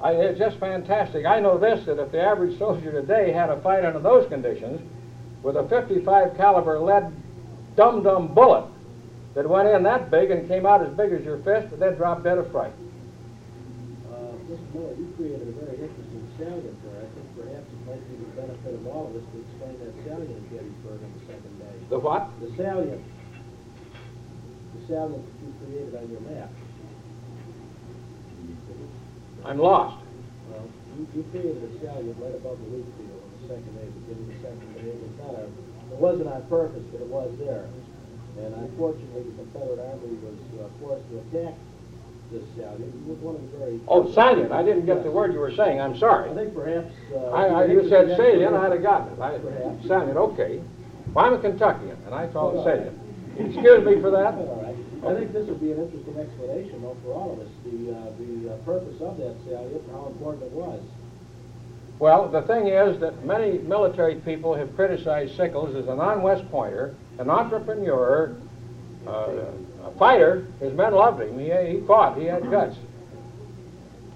I, 0.00 0.12
it's 0.12 0.38
just 0.38 0.58
fantastic. 0.58 1.24
I 1.24 1.38
know 1.38 1.58
this, 1.58 1.86
that 1.86 2.00
if 2.00 2.10
the 2.10 2.20
average 2.20 2.58
soldier 2.58 2.90
today 2.90 3.30
had 3.30 3.50
a 3.50 3.60
fight 3.60 3.84
under 3.84 4.00
those 4.00 4.28
conditions, 4.28 4.80
with 5.44 5.56
a 5.56 5.68
55 5.68 6.36
caliber 6.36 6.80
lead 6.80 7.12
dum-dum 7.76 8.34
bullet, 8.34 8.66
that 9.34 9.48
went 9.48 9.68
in 9.68 9.82
that 9.84 10.10
big 10.10 10.30
and 10.30 10.46
came 10.48 10.66
out 10.66 10.84
as 10.84 10.92
big 10.92 11.12
as 11.12 11.24
your 11.24 11.38
fist, 11.38 11.72
and 11.72 11.80
then 11.80 11.94
dropped 11.94 12.24
dead 12.24 12.38
of 12.38 12.50
fright. 12.50 12.72
Uh, 14.12 14.36
Mr. 14.44 14.74
Miller, 14.74 14.94
you 14.98 15.12
created 15.16 15.48
a 15.48 15.52
very 15.64 15.80
interesting 15.80 16.28
salient 16.36 16.76
there. 16.84 17.00
I 17.00 17.08
think 17.16 17.26
perhaps 17.32 17.64
it 17.72 17.80
might 17.88 18.04
be 18.10 18.16
the 18.20 18.30
benefit 18.36 18.74
of 18.74 18.86
all 18.88 19.08
of 19.08 19.16
us 19.16 19.24
to 19.32 19.36
explain 19.40 19.78
that 19.80 19.92
salient 20.04 20.36
at 20.36 20.50
Gettysburg 20.52 21.00
on 21.00 21.12
the 21.16 21.24
second 21.24 21.54
day. 21.58 21.81
The 21.92 21.98
what? 21.98 22.24
The 22.40 22.48
salient, 22.56 23.04
the 23.04 24.80
salient 24.88 25.20
that 25.28 25.36
you 25.44 25.52
created 25.60 25.92
on 25.92 26.08
your 26.08 26.24
map. 26.24 26.48
I'm 29.44 29.58
lost. 29.58 30.00
Well, 30.48 30.64
you, 30.96 31.06
you 31.14 31.22
created 31.28 31.60
a 31.60 31.68
salient 31.84 32.16
right 32.16 32.32
above 32.32 32.56
the 32.64 32.68
wheat 32.72 32.88
field 32.96 33.20
on 33.20 33.28
the 33.36 33.44
second 33.44 33.76
day, 33.76 33.92
beginning 33.92 34.24
the 34.24 34.40
second 34.40 34.72
day. 34.72 34.88
It 34.88 35.04
was 35.04 35.12
not 35.20 35.36
a, 35.36 35.44
it 35.92 36.00
wasn't 36.00 36.28
on 36.32 36.40
purpose, 36.48 36.80
but 36.96 37.04
it 37.04 37.12
was 37.12 37.28
there. 37.44 37.68
And 38.40 38.54
unfortunately, 38.72 39.28
the 39.28 39.36
Confederate 39.44 39.84
Army 39.84 40.16
was 40.24 40.40
uh, 40.64 40.72
forced 40.80 41.04
to 41.12 41.20
attack 41.28 41.60
this 42.32 42.40
salient. 42.56 42.88
It 42.88 43.04
was 43.04 43.20
one 43.20 43.36
of 43.36 43.44
the 43.52 43.58
very... 43.60 43.76
Oh, 43.84 44.08
salient. 44.16 44.48
I 44.48 44.64
didn't 44.64 44.86
get 44.86 45.04
the 45.04 45.10
word 45.10 45.34
you 45.34 45.44
were 45.44 45.52
saying. 45.52 45.78
I'm 45.78 45.98
sorry. 46.00 46.30
I 46.30 46.34
think 46.40 46.56
perhaps... 46.56 46.88
Uh, 47.12 47.36
I, 47.36 47.44
I, 47.52 47.64
you 47.68 47.86
said 47.90 48.16
salient, 48.16 48.56
I'd 48.56 48.72
have 48.72 48.82
gotten 48.82 49.12
it. 49.12 49.20
I, 49.20 49.36
Perhaps. 49.36 49.86
salient, 49.86 50.16
okay. 50.16 50.62
Well, 51.14 51.26
I'm 51.26 51.34
a 51.34 51.38
Kentuckian, 51.38 51.96
and 52.06 52.14
I 52.14 52.26
call 52.28 52.58
it 52.58 52.64
salient. 52.64 52.98
Excuse 53.38 53.84
me 53.84 54.00
for 54.00 54.10
that. 54.10 54.34
All 54.34 54.62
right. 54.64 54.76
I 55.04 55.18
think 55.18 55.32
this 55.32 55.46
would 55.48 55.60
be 55.60 55.72
an 55.72 55.80
interesting 55.80 56.16
explanation, 56.16 56.82
though, 56.82 56.96
for 57.02 57.12
all 57.12 57.32
of 57.32 57.40
us, 57.40 57.48
the, 57.64 57.92
uh, 57.92 58.12
the 58.18 58.54
uh, 58.54 58.56
purpose 58.58 59.00
of 59.00 59.16
that 59.18 59.34
salient 59.44 59.82
and 59.82 59.90
how 59.90 60.06
important 60.06 60.44
it 60.44 60.52
was. 60.52 60.80
Well, 61.98 62.28
the 62.28 62.42
thing 62.42 62.68
is 62.68 63.00
that 63.00 63.24
many 63.24 63.58
military 63.58 64.16
people 64.16 64.54
have 64.54 64.74
criticized 64.74 65.36
Sickles 65.36 65.74
as 65.74 65.86
a 65.86 65.94
non-West 65.94 66.50
Pointer, 66.50 66.94
an 67.18 67.30
entrepreneur, 67.30 68.34
uh, 69.06 69.28
a 69.84 69.90
fighter. 69.98 70.46
His 70.60 70.72
men 70.72 70.94
loved 70.94 71.20
him. 71.20 71.38
He, 71.38 71.46
he 71.46 71.86
fought. 71.86 72.16
He 72.16 72.24
had 72.24 72.50
guts. 72.50 72.76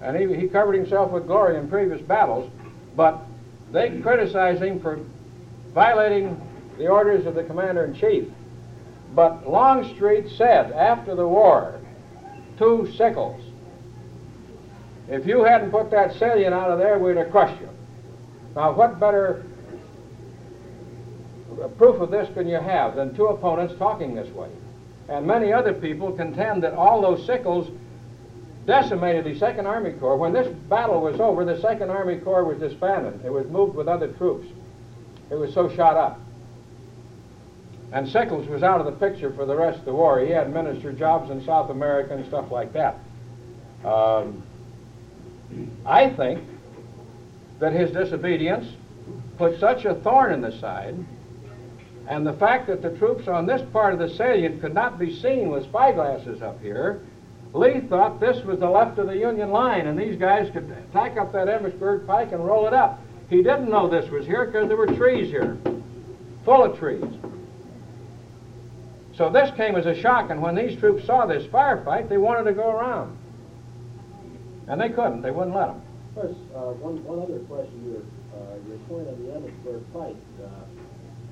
And 0.01 0.17
he, 0.17 0.35
he 0.35 0.47
covered 0.47 0.73
himself 0.73 1.11
with 1.11 1.27
glory 1.27 1.57
in 1.57 1.67
previous 1.69 2.01
battles. 2.01 2.49
But 2.95 3.21
they 3.71 3.99
criticized 3.99 4.63
him 4.63 4.79
for 4.79 4.99
violating 5.73 6.41
the 6.77 6.87
orders 6.87 7.25
of 7.25 7.35
the 7.35 7.43
commander-in-chief. 7.43 8.27
But 9.15 9.49
Longstreet 9.49 10.29
said 10.37 10.71
after 10.71 11.15
the 11.15 11.27
war 11.27 11.79
to 12.59 12.91
Sickles, 12.97 13.41
if 15.07 15.25
you 15.25 15.43
hadn't 15.43 15.71
put 15.71 15.89
that 15.91 16.13
salient 16.15 16.53
out 16.53 16.69
of 16.69 16.79
there, 16.79 16.99
we'd 16.99 17.17
have 17.17 17.31
crushed 17.31 17.59
you. 17.61 17.69
Now, 18.55 18.73
what 18.73 18.99
better 18.99 19.43
uh, 21.61 21.67
proof 21.69 22.01
of 22.01 22.11
this 22.11 22.27
can 22.33 22.47
you 22.47 22.57
have 22.57 22.95
than 22.95 23.15
two 23.15 23.27
opponents 23.27 23.73
talking 23.77 24.15
this 24.15 24.29
way? 24.33 24.49
And 25.07 25.25
many 25.25 25.53
other 25.53 25.73
people 25.73 26.11
contend 26.11 26.63
that 26.63 26.73
although 26.73 27.15
Sickles 27.15 27.69
decimated 28.65 29.23
the 29.23 29.39
Second 29.39 29.65
Army 29.65 29.93
Corps, 29.93 30.17
when 30.17 30.33
this 30.33 30.53
battle 30.67 30.99
was 30.99 31.21
over, 31.21 31.45
the 31.45 31.59
Second 31.61 31.89
Army 31.89 32.17
Corps 32.17 32.43
was 32.43 32.59
disbanded. 32.59 33.23
It 33.23 33.31
was 33.31 33.47
moved 33.47 33.75
with 33.75 33.87
other 33.87 34.09
troops. 34.09 34.47
It 35.31 35.35
was 35.35 35.53
so 35.53 35.73
shot 35.73 35.95
up. 35.95 36.19
And 37.91 38.07
Sickles 38.07 38.47
was 38.47 38.63
out 38.63 38.81
of 38.81 38.85
the 38.85 38.91
picture 39.07 39.31
for 39.31 39.45
the 39.45 39.55
rest 39.55 39.79
of 39.79 39.85
the 39.85 39.93
war. 39.93 40.19
He 40.19 40.31
had 40.31 40.53
minister 40.53 40.91
jobs 40.91 41.31
in 41.31 41.43
South 41.45 41.69
America 41.69 42.15
and 42.15 42.25
stuff 42.25 42.51
like 42.51 42.73
that. 42.73 42.99
Um, 43.85 44.43
I 45.85 46.09
think 46.09 46.43
that 47.59 47.71
his 47.71 47.91
disobedience 47.91 48.67
put 49.37 49.59
such 49.59 49.85
a 49.85 49.95
thorn 49.95 50.33
in 50.33 50.41
the 50.41 50.51
side, 50.59 50.95
and 52.07 52.25
the 52.25 52.33
fact 52.33 52.67
that 52.67 52.81
the 52.81 52.89
troops 52.97 53.27
on 53.27 53.45
this 53.45 53.61
part 53.71 53.93
of 53.93 53.99
the 53.99 54.09
salient 54.09 54.61
could 54.61 54.73
not 54.73 54.99
be 54.99 55.15
seen 55.21 55.49
with 55.49 55.63
spyglasses 55.63 56.41
up 56.41 56.61
here, 56.61 57.01
Lee 57.53 57.79
thought 57.81 58.19
this 58.19 58.43
was 58.43 58.59
the 58.59 58.69
left 58.69 58.99
of 58.99 59.07
the 59.07 59.17
Union 59.17 59.51
line, 59.51 59.87
and 59.87 59.97
these 59.97 60.19
guys 60.19 60.51
could 60.51 60.73
tack 60.91 61.17
up 61.17 61.31
that 61.31 61.47
Emmitsburg 61.47 62.05
pike 62.05 62.33
and 62.33 62.45
roll 62.45 62.67
it 62.67 62.73
up. 62.73 63.01
He 63.29 63.37
didn't 63.37 63.69
know 63.69 63.87
this 63.87 64.09
was 64.09 64.25
here 64.25 64.45
because 64.45 64.67
there 64.67 64.77
were 64.77 64.87
trees 64.87 65.29
here, 65.29 65.57
full 66.43 66.63
of 66.63 66.77
trees. 66.77 67.03
So 69.17 69.29
this 69.31 69.49
came 69.57 69.75
as 69.75 69.87
a 69.87 69.99
shock, 69.99 70.29
and 70.29 70.41
when 70.41 70.53
these 70.53 70.79
troops 70.79 71.03
saw 71.05 71.25
this 71.25 71.43
firefight, 71.47 72.07
they 72.07 72.17
wanted 72.17 72.43
to 72.43 72.53
go 72.53 72.69
around. 72.69 73.17
And 74.67 74.79
they 74.79 74.89
couldn't. 74.89 75.23
They 75.23 75.31
wouldn't 75.31 75.55
let 75.55 75.67
them. 75.67 75.81
Of 76.09 76.21
course, 76.21 76.37
uh, 76.53 76.59
one, 76.77 77.03
one 77.03 77.19
other 77.25 77.39
question, 77.49 77.81
your, 77.89 78.03
uh, 78.37 78.57
your 78.69 78.77
point 78.85 79.07
on 79.09 79.17
the 79.25 79.33
Emmitsburg 79.33 79.81
fight. 79.93 80.17
Uh, 80.37 80.49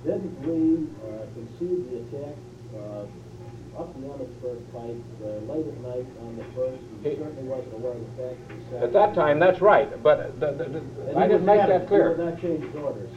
didn't 0.04 0.34
Lee 0.48 0.88
uh, 1.06 1.26
concede 1.38 1.86
the 1.90 1.98
attack 2.10 2.36
uh, 2.74 3.82
up 3.82 3.94
the 3.94 4.08
Emmitsburg 4.08 4.60
fight 4.74 4.98
uh, 5.22 5.54
late 5.54 5.68
at 5.68 5.78
night 5.86 6.08
on 6.26 6.38
the 6.38 6.46
first? 6.58 6.82
He 7.04 7.10
He- 7.12 7.16
certainly 7.18 7.44
wasn't 7.44 7.74
aware 7.76 7.94
of 7.94 8.02
the 8.02 8.24
fact 8.24 8.72
that 8.72 8.84
At 8.84 8.94
that 8.94 9.14
time, 9.14 9.38
that's 9.38 9.62
right, 9.62 10.02
but 10.02 10.40
the, 10.40 10.54
the, 10.54 10.64
the, 10.82 11.18
I 11.18 11.28
didn't 11.28 11.46
make 11.46 11.62
that 11.68 11.88
clear. 11.88 12.16
He 12.16 12.22
would 12.24 12.34
not 12.34 12.42
change 12.42 12.76
orders. 12.76 13.10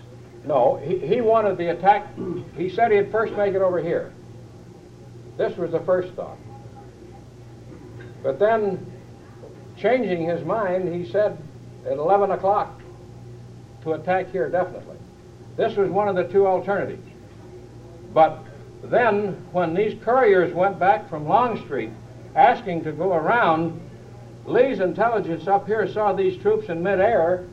No, 0.45 0.77
he, 0.77 0.99
he 0.99 1.21
wanted 1.21 1.57
the 1.57 1.71
attack, 1.73 2.07
he 2.57 2.69
said 2.69 2.93
he'd 2.93 3.11
first 3.11 3.33
make 3.35 3.55
it 3.55 3.63
over 3.63 3.81
here. 3.81 4.13
This 5.39 5.57
was 5.57 5.71
the 5.71 5.81
first 5.81 6.13
thought. 6.15 6.37
But 8.23 8.39
then, 8.39 8.85
changing 9.79 10.27
his 10.27 10.45
mind, 10.45 10.93
he 10.93 11.11
said 11.11 11.39
at 11.87 11.93
11 11.93 12.33
o'clock 12.33 12.81
to 13.83 13.93
attack 13.93 14.31
here 14.33 14.51
definitely. 14.51 14.97
This 15.57 15.77
was 15.77 15.89
one 15.89 16.09
of 16.09 16.17
the 16.17 16.25
two 16.25 16.47
alternatives. 16.47 17.09
But 18.13 18.45
then, 18.83 19.47
when 19.53 19.75
these 19.75 19.99
couriers 20.03 20.53
went 20.53 20.79
back 20.79 21.09
from 21.09 21.27
Longstreet 21.27 21.91
asking 22.35 22.85
to 22.85 22.93
go 22.93 23.15
around, 23.15 23.81
Lee's 24.45 24.81
intelligence 24.81 25.47
up 25.47 25.67
here 25.67 25.87
saw 25.89 26.13
these 26.13 26.41
troops 26.43 26.69
in 26.69 26.83
midair 26.83 27.45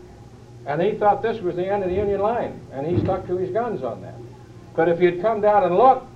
and 0.66 0.82
he 0.82 0.94
thought 0.94 1.22
this 1.22 1.42
was 1.42 1.56
the 1.56 1.68
end 1.68 1.84
of 1.84 1.90
the 1.90 1.96
Union 1.96 2.20
line, 2.20 2.60
and 2.72 2.88
he 2.88 3.00
stuck 3.04 3.28
to 3.28 3.38
his 3.38 3.52
guns 3.52 3.84
on 3.84 4.02
that. 4.02 4.16
But 4.76 4.90
if 4.90 5.00
you'd 5.00 5.22
come 5.22 5.42
down 5.42 5.64
and 5.64 5.78
looked, 5.78 6.08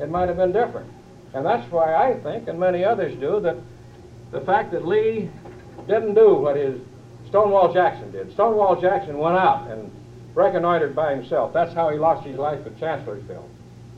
it 0.00 0.10
might 0.10 0.28
have 0.28 0.36
been 0.36 0.52
different. 0.52 0.90
And 1.34 1.44
that's 1.44 1.70
why 1.70 1.94
I 1.94 2.18
think, 2.20 2.48
and 2.48 2.58
many 2.58 2.84
others 2.84 3.18
do, 3.18 3.40
that 3.40 3.56
the 4.32 4.40
fact 4.40 4.72
that 4.72 4.86
Lee 4.86 5.30
didn't 5.86 6.14
do 6.14 6.34
what 6.34 6.56
his 6.56 6.80
Stonewall 7.28 7.72
Jackson 7.72 8.10
did. 8.12 8.32
Stonewall 8.32 8.80
Jackson 8.80 9.18
went 9.18 9.36
out 9.36 9.68
and 9.70 9.90
reconnoitered 10.34 10.94
by 10.94 11.14
himself. 11.14 11.52
That's 11.52 11.74
how 11.74 11.90
he 11.90 11.98
lost 11.98 12.26
his 12.26 12.36
life 12.36 12.64
at 12.66 12.78
Chancellorsville. 12.78 13.48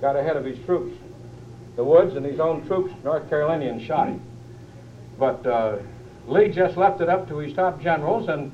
Got 0.00 0.16
ahead 0.16 0.36
of 0.36 0.44
his 0.44 0.58
troops. 0.64 0.96
The 1.76 1.84
Woods 1.84 2.16
and 2.16 2.24
his 2.24 2.40
own 2.40 2.66
troops, 2.66 2.92
North 3.04 3.28
Carolinians, 3.28 3.82
shot 3.82 4.08
him. 4.08 4.22
But 5.18 5.46
uh, 5.46 5.78
Lee 6.26 6.48
just 6.48 6.76
left 6.76 7.00
it 7.00 7.08
up 7.08 7.28
to 7.28 7.38
his 7.38 7.54
top 7.54 7.80
generals, 7.80 8.28
and 8.28 8.52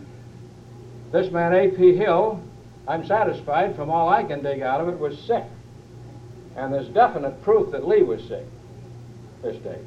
this 1.13 1.31
man, 1.31 1.55
A.P. 1.55 1.97
Hill, 1.97 2.43
I'm 2.87 3.07
satisfied 3.07 3.77
from 3.77 3.91
all 3.91 4.09
I 4.09 4.25
can 4.25 4.43
dig 4.43 4.63
out 4.63 4.81
of 4.81 4.89
it, 4.89 4.99
was 4.99 5.19
sick. 5.19 5.45
And 6.57 6.73
there's 6.73 6.89
definite 6.89 7.43
proof 7.43 7.73
that 7.73 7.87
Lee 7.87 8.03
was 8.03 8.23
sick 8.25 8.47
this 9.43 9.57
day. 9.59 9.79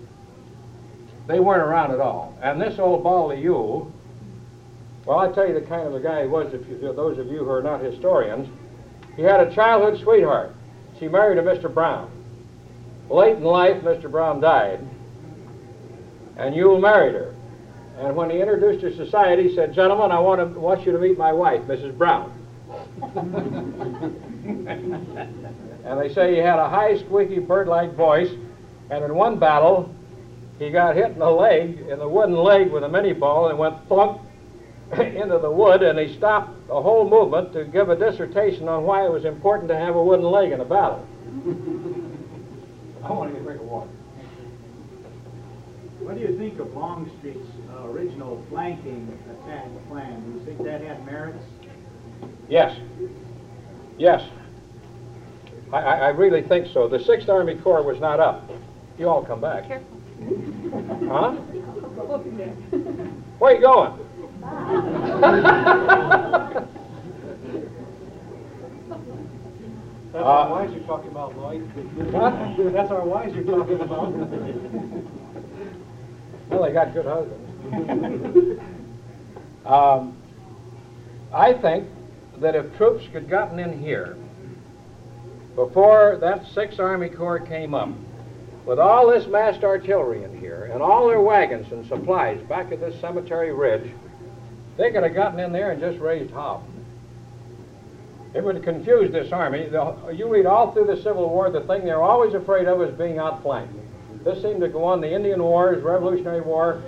They 1.27 1.39
weren't 1.39 1.63
around 1.63 1.91
at 1.91 1.99
all. 1.99 2.37
And 2.41 2.61
this 2.61 2.79
old 2.79 3.03
Baldy 3.03 3.41
Ewell, 3.41 3.91
well, 5.05 5.19
I'll 5.19 5.33
tell 5.33 5.47
you 5.47 5.53
the 5.53 5.61
kind 5.61 5.87
of 5.87 5.95
a 5.95 5.99
guy 5.99 6.23
he 6.23 6.27
was, 6.27 6.53
if 6.53 6.67
you, 6.67 6.77
those 6.93 7.17
of 7.17 7.27
you 7.27 7.39
who 7.39 7.49
are 7.49 7.63
not 7.63 7.81
historians. 7.81 8.49
He 9.15 9.23
had 9.23 9.39
a 9.39 9.53
childhood 9.53 9.99
sweetheart. 10.01 10.53
She 10.99 11.07
married 11.07 11.37
a 11.37 11.43
Mr. 11.43 11.73
Brown. 11.73 12.11
Late 13.09 13.37
in 13.37 13.43
life, 13.43 13.81
Mr. 13.83 14.11
Brown 14.11 14.41
died, 14.41 14.81
and 16.35 16.53
Ewell 16.53 16.79
married 16.79 17.13
her. 17.15 17.33
And 17.99 18.15
when 18.15 18.29
he 18.29 18.41
introduced 18.41 18.83
her 18.83 18.89
to 18.89 18.95
society, 18.95 19.49
he 19.49 19.55
said, 19.55 19.73
Gentlemen, 19.73 20.11
I 20.11 20.19
want, 20.19 20.41
to, 20.41 20.59
want 20.59 20.85
you 20.85 20.91
to 20.91 20.99
meet 20.99 21.17
my 21.17 21.31
wife, 21.31 21.61
Mrs. 21.63 21.97
Brown. 21.97 22.33
and 25.87 25.99
they 25.99 26.13
say 26.13 26.35
he 26.35 26.39
had 26.39 26.59
a 26.59 26.69
high, 26.69 26.97
squeaky, 26.97 27.39
bird 27.39 27.67
like 27.67 27.93
voice, 27.95 28.29
and 28.89 29.03
in 29.03 29.15
one 29.15 29.39
battle, 29.39 29.93
he 30.59 30.69
got 30.69 30.95
hit 30.95 31.11
in 31.11 31.19
the 31.19 31.29
leg, 31.29 31.79
in 31.89 31.99
the 31.99 32.07
wooden 32.07 32.35
leg 32.35 32.71
with 32.71 32.83
a 32.83 32.89
minie 32.89 33.13
ball, 33.13 33.49
and 33.49 33.57
went 33.57 33.87
plunk 33.87 34.21
into 34.97 35.37
the 35.37 35.49
wood, 35.49 35.83
and 35.83 35.97
he 35.97 36.15
stopped 36.17 36.67
the 36.67 36.81
whole 36.81 37.09
movement 37.09 37.53
to 37.53 37.63
give 37.65 37.89
a 37.89 37.95
dissertation 37.95 38.67
on 38.67 38.83
why 38.83 39.05
it 39.05 39.11
was 39.11 39.23
important 39.23 39.69
to 39.69 39.77
have 39.77 39.95
a 39.95 40.03
wooden 40.03 40.25
leg 40.25 40.51
in 40.51 40.59
a 40.59 40.65
battle. 40.65 41.07
I 43.03 43.11
want 43.11 43.29
to 43.29 43.33
get 43.33 43.41
a 43.41 43.45
drink 43.45 43.61
of 43.61 43.67
water. 43.67 43.89
What 45.99 46.15
do 46.15 46.21
you 46.21 46.37
think 46.37 46.59
of 46.59 46.73
Longstreet's 46.73 47.47
uh, 47.71 47.87
original 47.87 48.43
flanking 48.49 49.17
attack 49.29 49.67
plan? 49.89 50.23
Do 50.23 50.39
you 50.39 50.45
think 50.45 50.63
that 50.63 50.81
had 50.81 51.05
merits? 51.05 51.43
Yes. 52.49 52.77
Yes. 53.97 54.23
I, 55.73 55.77
I, 55.77 55.95
I 55.95 56.07
really 56.09 56.41
think 56.41 56.67
so. 56.73 56.87
The 56.87 56.99
Sixth 57.03 57.29
Army 57.29 57.55
Corps 57.55 57.83
was 57.83 57.99
not 57.99 58.19
up. 58.19 58.49
You 58.97 59.09
all 59.09 59.23
come 59.23 59.41
back. 59.41 59.67
Careful. 59.67 59.87
Huh? 61.09 61.31
Where 63.39 63.51
are 63.51 63.55
you 63.55 63.61
going? 63.61 63.93
That's 70.13 70.25
Uh, 70.25 70.29
our 70.29 70.49
wives 70.49 70.73
you're 70.73 70.83
talking 70.85 71.11
about, 71.11 71.37
Lloyd. 71.37 71.61
What? 72.11 72.73
That's 72.73 72.91
our 72.91 73.05
wives 73.05 73.35
you're 73.35 73.43
talking 73.43 73.79
about. 73.81 74.13
Well, 76.49 76.63
they 76.63 76.71
got 76.71 76.93
good 76.93 77.05
husbands. 77.05 78.61
um, 79.65 80.15
I 81.33 81.51
think 81.51 81.89
that 82.37 82.55
if 82.55 82.77
troops 82.77 83.03
had 83.11 83.29
gotten 83.29 83.59
in 83.59 83.77
here 83.77 84.15
before 85.57 86.17
that 86.21 86.45
Sixth 86.53 86.79
Army 86.79 87.09
Corps 87.09 87.39
came 87.39 87.73
up, 87.73 87.89
with 88.67 88.77
all 88.77 89.09
this 89.09 89.25
massed 89.27 89.63
artillery 89.63 90.23
in 90.23 90.39
here 90.39 90.69
and 90.71 90.83
all 90.83 91.07
their 91.07 91.19
wagons 91.19 91.71
and 91.71 91.85
supplies 91.87 92.39
back 92.47 92.71
at 92.71 92.79
this 92.79 93.01
cemetery 93.01 93.51
ridge, 93.51 93.91
they 94.77 94.91
could 94.91 95.01
have 95.01 95.15
gotten 95.15 95.39
in 95.39 95.51
there 95.51 95.71
and 95.71 95.81
just 95.81 95.97
raised 95.99 96.31
hob. 96.31 96.63
It 98.35 98.43
would 98.43 98.55
have 98.55 98.63
confused 98.63 99.13
this 99.13 99.31
army. 99.31 99.67
You 100.13 100.29
read 100.29 100.45
all 100.45 100.73
through 100.73 100.85
the 100.85 100.97
Civil 100.97 101.27
War, 101.27 101.49
the 101.49 101.61
thing 101.61 101.85
they're 101.85 102.03
always 102.03 102.35
afraid 102.35 102.67
of 102.67 102.79
is 102.83 102.95
being 102.95 103.17
outflanked. 103.17 103.73
This 104.23 104.43
seemed 104.43 104.61
to 104.61 104.67
go 104.67 104.83
on 104.83 105.01
the 105.01 105.11
Indian 105.11 105.41
Wars, 105.41 105.81
Revolutionary 105.81 106.41
War, 106.41 106.83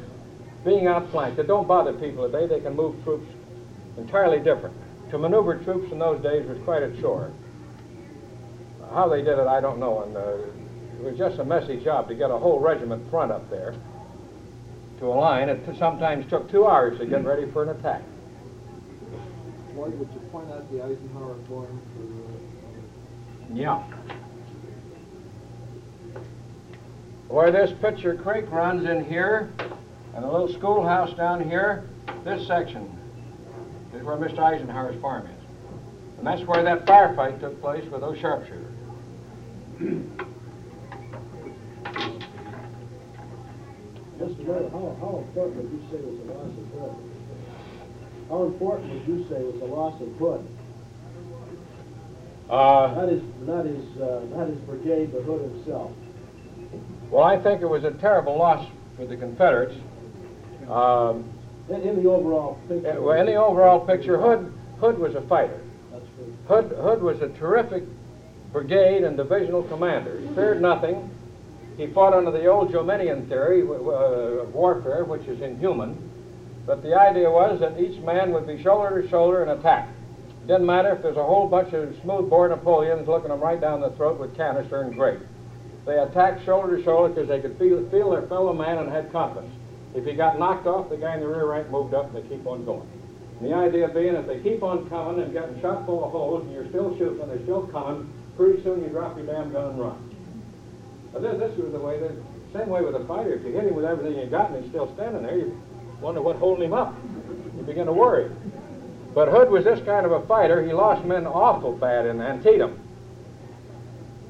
being 0.63 0.85
outflanked. 0.85 1.39
It 1.39 1.47
don't 1.47 1.67
bother 1.67 1.93
people 1.93 2.29
today. 2.29 2.45
They 2.45 2.59
can 2.59 2.75
move 2.75 3.03
troops 3.03 3.27
entirely 3.97 4.39
different. 4.39 4.75
To 5.09 5.17
maneuver 5.17 5.57
troops 5.57 5.91
in 5.91 5.97
those 5.97 6.21
days 6.21 6.45
was 6.47 6.59
quite 6.65 6.83
a 6.83 6.91
chore. 7.01 7.31
How 8.91 9.07
they 9.07 9.21
did 9.21 9.37
it, 9.39 9.47
I 9.47 9.61
don't 9.61 9.79
know. 9.79 10.03
And 10.03 10.17
uh, 10.17 10.99
it 10.99 11.03
was 11.03 11.17
just 11.17 11.39
a 11.39 11.45
messy 11.45 11.77
job 11.83 12.07
to 12.07 12.15
get 12.15 12.31
a 12.31 12.37
whole 12.37 12.59
regiment 12.59 13.09
front 13.09 13.31
up 13.31 13.49
there 13.49 13.75
to 14.99 15.05
a 15.05 15.15
line. 15.15 15.49
It 15.49 15.61
sometimes 15.77 16.29
took 16.29 16.49
two 16.51 16.67
hours 16.67 16.99
to 16.99 17.05
get 17.05 17.23
ready 17.23 17.49
for 17.51 17.63
an 17.63 17.69
attack. 17.69 18.01
Lloyd, 19.75 19.97
would 19.97 20.09
you 20.13 20.19
point 20.31 20.51
out 20.51 20.69
the 20.71 20.83
Eisenhower 20.83 21.35
form 21.47 21.81
for, 21.95 23.53
Yeah. 23.55 23.83
Where 27.29 27.51
this 27.51 27.71
Pitcher 27.79 28.15
Creek 28.15 28.51
runs 28.51 28.89
in 28.89 29.05
here, 29.05 29.51
and 30.15 30.23
the 30.23 30.29
little 30.29 30.51
schoolhouse 30.51 31.13
down 31.13 31.47
here, 31.47 31.83
this 32.25 32.45
section 32.47 32.89
is 33.93 34.03
where 34.03 34.17
Mr. 34.17 34.39
Eisenhower's 34.39 34.99
farm 34.99 35.27
is. 35.27 35.31
And 36.17 36.27
that's 36.27 36.41
where 36.41 36.61
that 36.63 36.85
firefight 36.85 37.39
took 37.39 37.61
place 37.61 37.89
with 37.89 38.01
those 38.01 38.17
sharpshooters. 38.17 38.68
Mr. 39.79 40.05
Miller, 44.19 44.69
how, 44.71 44.95
how 44.99 45.23
important 45.25 45.55
would 45.63 45.71
you 45.71 45.81
say 45.89 45.97
was 46.03 46.17
the 46.19 46.33
loss 46.33 46.51
of 46.57 46.67
Hood? 46.79 46.95
How 48.29 48.43
important 48.43 48.93
would 48.93 49.07
you 49.07 49.25
say 49.29 49.41
was 49.41 49.59
the 49.59 49.65
loss 49.65 50.01
of 50.01 50.09
Hood? 50.17 50.47
Uh, 52.49 52.93
Not 52.95 53.09
his, 53.09 53.21
not 53.41 53.65
his, 53.65 54.01
uh, 54.01 54.21
not 54.35 54.47
his 54.47 54.57
brigade, 54.59 55.11
but 55.13 55.21
Hood 55.23 55.41
himself. 55.51 55.91
well, 57.09 57.23
I 57.23 57.37
think 57.41 57.61
it 57.61 57.67
was 57.67 57.83
a 57.83 57.91
terrible 57.91 58.37
loss 58.37 58.67
for 58.97 59.05
the 59.05 59.15
Confederates. 59.15 59.75
Um, 60.69 61.23
In, 61.69 61.81
in 61.81 62.03
the 62.03 62.09
overall 62.09 62.59
picture. 62.67 63.01
well, 63.01 63.19
in 63.19 63.25
the 63.27 63.35
overall 63.35 63.79
picture, 63.85 64.17
Hood, 64.19 64.51
Hood 64.79 64.97
was 64.99 65.15
a 65.15 65.21
fighter. 65.21 65.59
That's 65.91 66.05
true. 66.17 66.35
Hood, 66.47 66.71
Hood 66.77 67.01
was 67.01 67.21
a 67.21 67.29
terrific 67.29 67.83
brigade 68.51 69.03
and 69.03 69.17
divisional 69.17 69.63
commander. 69.63 70.19
He 70.19 70.27
feared 70.35 70.61
nothing. 70.61 71.09
He 71.77 71.87
fought 71.87 72.13
under 72.13 72.31
the 72.31 72.47
old 72.47 72.71
Jominian 72.71 73.27
theory 73.29 73.61
w- 73.61 73.91
uh, 73.91 74.43
of 74.43 74.53
warfare, 74.53 75.03
which 75.05 75.23
is 75.27 75.41
inhuman. 75.41 75.97
But 76.65 76.83
the 76.83 76.95
idea 76.99 77.29
was 77.29 77.59
that 77.61 77.79
each 77.79 77.99
man 78.01 78.31
would 78.33 78.45
be 78.47 78.61
shoulder 78.61 79.01
to 79.01 79.07
shoulder 79.09 79.41
and 79.43 79.51
attack. 79.51 79.87
It 80.43 80.47
Didn't 80.47 80.65
matter 80.65 80.91
if 80.91 81.01
there's 81.01 81.17
a 81.17 81.23
whole 81.23 81.47
bunch 81.47 81.73
of 81.73 81.95
smoothbore 82.01 82.49
Napoleons 82.49 83.07
looking 83.07 83.29
them 83.29 83.39
right 83.39 83.59
down 83.59 83.81
the 83.81 83.91
throat 83.91 84.19
with 84.19 84.35
canister 84.35 84.81
and 84.81 84.93
grape. 84.95 85.19
They 85.85 85.97
attacked 85.97 86.43
shoulder 86.45 86.77
to 86.77 86.83
shoulder 86.83 87.13
because 87.13 87.27
they 87.29 87.39
could 87.39 87.57
feel, 87.57 87.87
feel 87.89 88.11
their 88.11 88.23
fellow 88.23 88.53
man 88.53 88.77
and 88.77 88.89
had 88.91 89.11
confidence. 89.11 89.53
If 89.95 90.05
he 90.05 90.13
got 90.13 90.37
knocked 90.37 90.67
off, 90.67 90.89
the 90.89 90.97
guy 90.97 91.15
in 91.15 91.21
the 91.21 91.27
rear 91.27 91.45
rank 91.47 91.69
moved 91.71 91.93
up 91.93 92.13
and 92.13 92.23
they 92.23 92.27
keep 92.29 92.45
on 92.45 92.65
going. 92.65 92.87
And 93.39 93.49
the 93.49 93.55
idea 93.55 93.87
being 93.87 94.15
if 94.15 94.27
they 94.27 94.39
keep 94.41 94.61
on 94.61 94.87
coming 94.89 95.23
and 95.23 95.31
getting 95.33 95.59
shot 95.61 95.85
full 95.85 96.03
of 96.03 96.11
holes 96.11 96.43
and 96.43 96.53
you're 96.53 96.67
still 96.67 96.95
shooting 96.97 97.21
and 97.21 97.31
they're 97.31 97.41
still 97.43 97.65
coming, 97.67 98.11
pretty 98.39 98.63
soon 98.63 98.81
you 98.81 98.87
drop 98.87 99.17
your 99.17 99.25
damn 99.25 99.51
gun 99.51 99.71
and 99.71 99.79
run. 99.81 100.15
But 101.11 101.23
this, 101.23 101.37
this 101.39 101.57
was 101.57 101.73
the 101.73 101.79
way, 101.79 101.99
the 101.99 102.15
same 102.57 102.69
way 102.69 102.81
with 102.81 102.95
a 102.95 103.03
fighter. 103.03 103.33
If 103.33 103.43
you 103.43 103.51
hit 103.51 103.65
him 103.65 103.75
with 103.75 103.83
everything 103.83 104.17
you 104.17 104.27
got 104.27 104.51
and 104.51 104.63
he's 104.63 104.71
still 104.71 104.93
standing 104.93 105.23
there, 105.23 105.37
you 105.37 105.61
wonder 105.99 106.21
what 106.21 106.37
holding 106.37 106.63
him 106.63 106.73
up. 106.73 106.95
You 107.57 107.63
begin 107.63 107.87
to 107.87 107.91
worry. 107.91 108.31
But 109.13 109.27
Hood 109.27 109.49
was 109.49 109.65
this 109.65 109.83
kind 109.83 110.05
of 110.05 110.13
a 110.13 110.25
fighter. 110.25 110.65
He 110.65 110.71
lost 110.71 111.03
men 111.03 111.27
awful 111.27 111.73
bad 111.73 112.05
in 112.05 112.21
Antietam. 112.21 112.79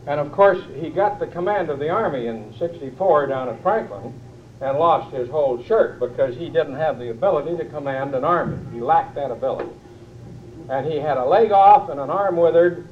And 0.07 0.19
of 0.19 0.31
course, 0.31 0.59
he 0.73 0.89
got 0.89 1.19
the 1.19 1.27
command 1.27 1.69
of 1.69 1.77
the 1.77 1.89
army 1.89 2.25
in 2.25 2.55
64 2.57 3.27
down 3.27 3.47
at 3.47 3.61
Franklin 3.61 4.19
and 4.59 4.79
lost 4.79 5.13
his 5.13 5.29
whole 5.29 5.63
shirt 5.65 5.99
because 5.99 6.35
he 6.35 6.49
didn't 6.49 6.77
have 6.77 6.97
the 6.97 7.11
ability 7.11 7.57
to 7.57 7.65
command 7.65 8.15
an 8.15 8.23
army. 8.23 8.57
He 8.73 8.81
lacked 8.81 9.13
that 9.15 9.29
ability. 9.29 9.69
And 10.67 10.87
he 10.87 10.97
had 10.97 11.17
a 11.17 11.25
leg 11.25 11.51
off 11.51 11.89
and 11.89 11.99
an 11.99 12.09
arm 12.09 12.37
withered, 12.37 12.87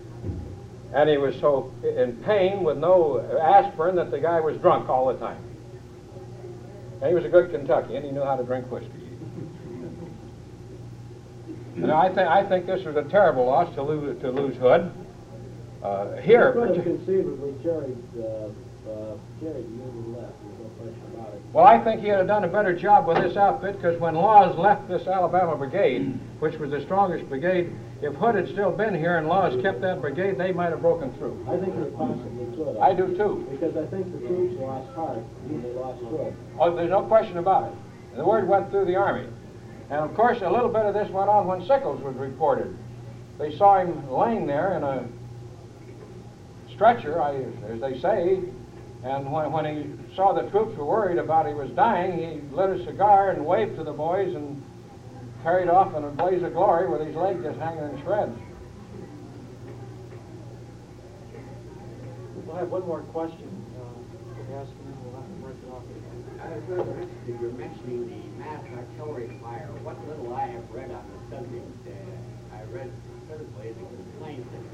and 0.94 1.10
he 1.10 1.18
was 1.18 1.36
so 1.40 1.72
in 1.84 2.16
pain 2.18 2.64
with 2.64 2.78
no 2.78 3.20
aspirin 3.42 3.96
that 3.96 4.12
the 4.12 4.20
guy 4.20 4.40
was 4.40 4.58
drunk 4.58 4.90
all 4.90 5.08
the 5.08 5.18
time. 5.20 5.42
And 7.02 7.10
he 7.10 7.14
was 7.14 7.26
a 7.26 7.30
good 7.30 7.52
Kentuckian. 7.52 8.04
He 8.04 8.12
knew 8.12 8.24
how 8.24 8.36
to 8.36 8.44
drink 8.44 8.72
whiskey. 8.72 8.92
And 11.76 11.92
I 11.92 12.08
think 12.08 12.28
I 12.28 12.44
think 12.44 12.66
this 12.66 12.84
was 12.86 12.96
a 12.96 13.04
terrible 13.04 13.46
loss 13.46 13.74
to 13.76 13.84
lose 13.84 14.20
to 14.22 14.32
lose 14.32 14.58
Hood. 14.58 14.92
Uh, 15.84 16.16
here, 16.18 16.54
partic- 16.54 16.84
conceivably 16.84 17.54
carried, 17.62 17.98
uh, 18.20 18.50
uh, 18.88 19.18
carried 19.40 19.66
the 19.66 19.70
Union 19.70 20.16
left, 20.16 20.34
there's 20.44 20.60
no 20.60 20.70
question 20.80 21.04
about 21.14 21.34
it. 21.34 21.42
well, 21.54 21.66
I 21.66 21.84
think 21.84 22.02
he 22.02 22.08
would 22.08 22.20
have 22.20 22.28
done 22.28 22.44
a 22.44 22.48
better 22.48 22.76
job 22.76 23.08
with 23.08 23.18
this 23.18 23.38
outfit 23.38 23.76
because 23.78 24.00
when 24.00 24.16
Laws 24.16 24.58
left 24.58 24.88
this 24.88 25.08
Alabama 25.08 25.56
brigade, 25.56 26.20
which 26.40 26.56
was 26.56 26.72
the 26.72 26.82
strongest 26.82 27.28
brigade, 27.30 27.74
if 28.02 28.14
Hood 28.16 28.36
had 28.36 28.48
still 28.48 28.72
been 28.72 28.94
here 28.94 29.18
and 29.18 29.28
Laws 29.28 29.60
kept 29.62 29.82
that 29.82 30.02
brigade, 30.02 30.38
they 30.38 30.52
might 30.52 30.70
have 30.70 30.82
broken 30.82 31.12
through. 31.14 31.46
I 31.50 31.58
think 31.58 31.76
they 31.76 31.90
possibly 31.92 32.56
could. 32.56 32.78
I 32.78 32.94
do 32.94 33.16
too. 33.18 33.48
Because 33.52 33.76
I 33.76 33.88
think 33.88 34.12
the 34.14 34.28
troops 34.28 34.60
lost 34.60 34.94
heart, 34.94 35.24
and 35.50 35.64
they 35.64 35.72
lost 35.72 36.04
Hood. 36.04 36.36
Oh, 36.60 36.76
there's 36.76 36.92
no 36.92 37.04
question 37.04 37.38
about 37.38 37.72
it. 37.72 38.18
The 38.18 38.26
word 38.26 38.48
went 38.48 38.70
through 38.70 38.86
the 38.86 38.96
army. 38.96 39.28
And 39.90 40.00
of 40.02 40.14
course, 40.16 40.42
a 40.42 40.50
little 40.50 40.70
bit 40.70 40.86
of 40.86 40.94
this 40.94 41.10
went 41.10 41.30
on 41.30 41.48
when 41.48 41.66
Sickles 41.66 42.02
was 42.02 42.16
reported. 42.16 42.78
They 43.40 43.56
saw 43.56 43.80
him 43.80 44.12
laying 44.12 44.46
there 44.48 44.76
in 44.76 44.84
a 44.84 45.08
stretcher, 46.74 47.22
I, 47.22 47.36
as 47.72 47.80
they 47.82 48.00
say, 48.00 48.42
and 49.04 49.32
when, 49.32 49.52
when 49.52 49.66
he 49.66 50.16
saw 50.16 50.34
the 50.34 50.50
troops 50.50 50.76
were 50.78 50.86
worried 50.86 51.18
about 51.18 51.48
he 51.48 51.54
was 51.54 51.70
dying, 51.72 52.18
he 52.18 52.56
lit 52.56 52.70
a 52.70 52.86
cigar 52.86 53.32
and 53.32 53.46
waved 53.46 53.76
to 53.78 53.84
the 53.84 53.94
boys 53.94 54.34
and 54.34 54.64
carried 55.44 55.70
off 55.70 55.96
in 55.96 56.04
a 56.04 56.10
blaze 56.10 56.44
of 56.44 56.54
glory 56.54 56.90
with 56.90 57.06
his 57.06 57.16
leg 57.16 57.42
just 57.44 57.60
hanging 57.60 57.84
in 57.84 58.02
shreds. 58.04 58.38
We'll 62.46 62.56
have 62.56 62.70
one 62.70 62.88
more 62.88 63.02
question. 63.14 63.48
Uh, 63.78 63.86
to 64.34 64.56
ask, 64.56 64.72
and 64.72 64.88
then 64.90 64.98
we'll 65.04 65.22
have 65.22 65.30
to 65.30 65.40
break 65.46 65.60
it 65.62 65.70
off. 65.70 65.84
I 66.42 66.50
was 66.58 66.64
rather 66.68 66.96
interested, 67.02 67.38
you're 67.42 67.52
mentioning 67.54 68.10
the 68.10 68.22
mass 68.40 68.64
artillery 68.74 69.30
fire. 69.42 69.70
What 69.84 70.00
little 70.08 70.34
I 70.34 70.48
have 70.48 70.66
read 70.72 70.90
on 70.90 71.06
the 71.06 71.20
subject, 71.38 71.70
uh, 71.86 72.56
I 72.56 72.64
read 72.74 72.90
specifically 73.06 73.78
the 73.78 73.86
complaint 73.86 74.48
that 74.52 74.66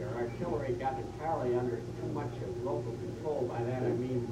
your 0.00 0.10
artillery 0.16 0.74
got 0.74 0.98
entirely 0.98 1.54
under 1.54 1.76
too 1.76 2.10
much 2.12 2.32
of 2.40 2.50
local 2.64 2.96
control. 3.30 3.48
By 3.48 3.62
that 3.64 3.82
I 3.82 3.88
mean 3.90 4.28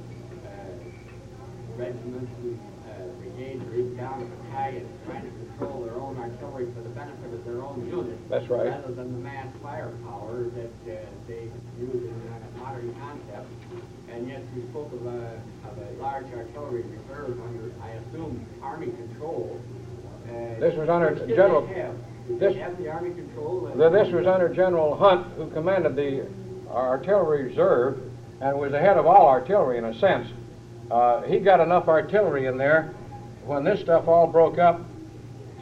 uh, 0.46 1.76
regiments 1.76 2.32
and 2.42 2.58
uh, 2.88 3.06
brigades 3.20 3.62
or 3.68 3.74
even 3.74 3.96
down 3.96 4.20
to 4.20 4.26
battalions 4.26 4.88
trying 5.06 5.22
to 5.22 5.30
control 5.30 5.84
their 5.84 5.94
own 5.94 6.16
artillery 6.18 6.66
for 6.74 6.80
the 6.82 6.88
benefit 6.90 7.32
of 7.32 7.44
their 7.44 7.62
own 7.62 7.86
units. 7.88 8.20
That's 8.28 8.48
right. 8.48 8.66
Rather 8.66 8.92
than 8.94 9.12
the 9.12 9.18
mass 9.18 9.46
firepower 9.62 10.44
that 10.54 10.92
uh, 10.92 10.96
they 11.26 11.48
use 11.78 12.04
in 12.04 12.22
uh, 12.32 12.58
modern 12.64 12.94
concepts. 12.94 13.50
And 14.10 14.28
yet 14.28 14.42
you 14.56 14.62
spoke 14.70 14.92
of 14.92 15.06
a, 15.06 15.40
of 15.68 15.78
a 15.78 16.02
large 16.02 16.26
artillery 16.32 16.82
reserve 16.82 17.38
under, 17.40 17.72
I 17.82 17.90
assume, 17.90 18.44
Army 18.62 18.86
control. 18.86 19.60
Uh, 20.28 20.58
This 20.60 20.74
was 20.76 20.88
under 20.88 21.10
which 21.10 21.18
did 21.20 21.28
they 21.30 21.36
General- 21.36 21.66
this- 22.28 22.54
the 22.78 22.88
Army 22.90 23.10
control? 23.14 23.70
This 23.76 24.12
was 24.12 24.26
under 24.26 24.48
General 24.48 24.96
Hunt, 24.96 25.26
who 25.36 25.48
commanded 25.50 25.94
the 25.96 26.26
artillery 26.70 27.44
reserve 27.44 28.00
and 28.40 28.58
was 28.58 28.72
the 28.72 28.78
head 28.78 28.96
of 28.96 29.06
all 29.06 29.26
artillery 29.26 29.78
in 29.78 29.84
a 29.84 29.98
sense. 29.98 30.28
Uh, 30.90 31.22
he 31.22 31.38
got 31.38 31.60
enough 31.60 31.88
artillery 31.88 32.46
in 32.46 32.56
there 32.56 32.94
when 33.44 33.64
this 33.64 33.80
stuff 33.80 34.08
all 34.08 34.26
broke 34.26 34.58
up 34.58 34.80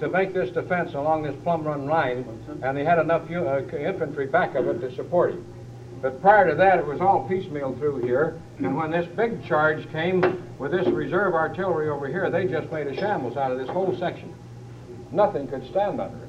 to 0.01 0.09
make 0.09 0.35
this 0.35 0.51
defense 0.51 0.95
along 0.95 1.23
this 1.23 1.35
Plum 1.43 1.65
Run 1.65 1.87
line, 1.87 2.25
and 2.63 2.77
they 2.77 2.85
had 2.85 2.99
enough 2.99 3.31
uh, 3.31 3.59
infantry 3.77 4.27
back 4.27 4.55
of 4.55 4.67
it 4.69 4.81
to 4.81 4.95
support 4.95 5.33
it. 5.33 5.41
But 6.03 6.21
prior 6.21 6.51
to 6.51 6.55
that, 6.57 6.79
it 6.79 6.87
was 6.87 7.01
all 7.01 7.27
piecemeal 7.27 7.75
through 7.79 8.03
here, 8.03 8.39
and 8.59 8.77
when 8.77 8.91
this 8.91 9.07
big 9.17 9.45
charge 9.47 9.91
came 9.91 10.43
with 10.59 10.73
this 10.73 10.87
reserve 10.89 11.35
artillery 11.35 11.89
over 11.89 12.07
here, 12.07 12.31
they 12.31 12.47
just 12.47 12.71
made 12.71 12.87
a 12.87 12.95
shambles 12.95 13.37
out 13.39 13.51
of 13.51 13.59
this 13.59 13.69
whole 13.69 13.97
section. 13.99 14.35
Nothing 15.11 15.49
could 15.49 15.67
stand 15.71 16.01
under 16.01 16.19
it. 16.19 16.29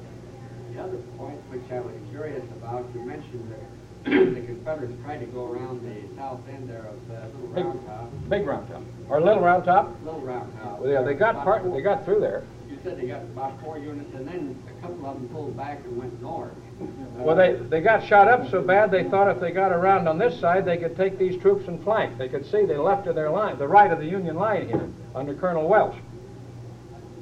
The 0.72 0.82
other 0.82 0.96
point 1.18 1.38
which 1.50 1.70
I 1.70 1.80
was 1.80 1.94
curious 2.10 2.44
about, 2.56 2.86
you 2.94 3.02
mentioned 3.02 3.50
the 3.50 3.67
the 4.04 4.42
Confederates 4.46 4.94
tried 5.04 5.18
to 5.18 5.26
go 5.26 5.46
around 5.46 5.82
the 5.82 6.16
south 6.16 6.40
end 6.48 6.68
there 6.68 6.86
of 6.86 7.08
the 7.08 7.38
Little 7.38 7.48
Big, 7.54 7.64
Round 7.66 7.86
Top. 7.86 8.10
big 8.28 8.46
round 8.46 8.68
top. 8.68 8.82
Or 9.08 9.20
little 9.20 9.42
round 9.42 9.64
top? 9.64 9.94
Little 10.04 10.20
Round 10.20 10.52
Top. 10.60 10.80
Well, 10.80 10.90
yeah, 10.90 11.02
they 11.02 11.14
got 11.14 11.42
part, 11.44 11.70
they 11.72 11.80
got 11.80 12.04
through 12.04 12.20
there. 12.20 12.44
You 12.68 12.78
said 12.82 12.98
they 13.00 13.06
got 13.06 13.22
about 13.22 13.60
four 13.62 13.78
units, 13.78 14.14
and 14.14 14.26
then 14.28 14.62
a 14.68 14.80
couple 14.80 15.06
of 15.06 15.14
them 15.14 15.28
pulled 15.28 15.56
back 15.56 15.80
and 15.84 15.96
went 15.96 16.20
north. 16.22 16.52
Well, 17.18 17.34
they, 17.34 17.54
they 17.54 17.80
got 17.80 18.06
shot 18.06 18.28
up 18.28 18.48
so 18.48 18.62
bad, 18.62 18.92
they 18.92 19.02
thought 19.02 19.28
if 19.28 19.40
they 19.40 19.50
got 19.50 19.72
around 19.72 20.06
on 20.06 20.18
this 20.18 20.38
side, 20.38 20.64
they 20.64 20.76
could 20.76 20.96
take 20.96 21.18
these 21.18 21.36
troops 21.42 21.66
and 21.66 21.82
flank. 21.82 22.16
They 22.16 22.28
could 22.28 22.48
see 22.48 22.64
the 22.64 22.80
left 22.80 23.08
of 23.08 23.16
their 23.16 23.28
line, 23.28 23.58
the 23.58 23.66
right 23.66 23.90
of 23.90 23.98
the 23.98 24.06
Union 24.06 24.36
line 24.36 24.68
here, 24.68 24.88
under 25.16 25.34
Colonel 25.34 25.66
Welch. 25.66 25.96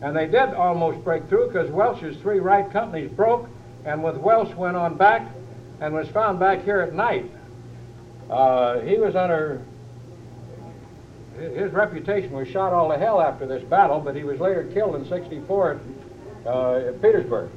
And 0.03 0.15
they 0.15 0.27
did 0.27 0.53
almost 0.53 1.03
break 1.03 1.27
through, 1.31 1.47
because 1.47 1.71
Welch's 1.71 2.19
three 2.19 2.41
right 2.41 2.71
companies 2.71 3.11
broke, 3.11 3.49
and 3.87 4.05
with 4.05 4.19
Welch 4.19 4.55
went 4.55 4.77
on 4.77 4.99
back 4.99 5.27
and 5.81 5.95
was 5.95 6.09
found 6.09 6.39
back 6.39 6.65
here 6.65 6.81
at 6.81 6.95
night. 6.95 7.31
Uh, 8.31 8.81
he 8.81 8.97
was 8.99 9.15
under, 9.15 9.63
his 11.39 11.73
reputation 11.73 12.33
was 12.33 12.49
shot 12.49 12.73
all 12.73 12.91
to 12.91 12.99
hell 12.99 13.21
after 13.21 13.47
this 13.47 13.63
battle, 13.65 14.01
but 14.01 14.17
he 14.17 14.25
was 14.25 14.41
later 14.41 14.65
killed 14.73 14.97
in 14.97 15.09
64 15.09 15.73
at, 15.73 16.47
uh, 16.47 16.75
at 16.89 17.03
Petersburg. 17.03 17.51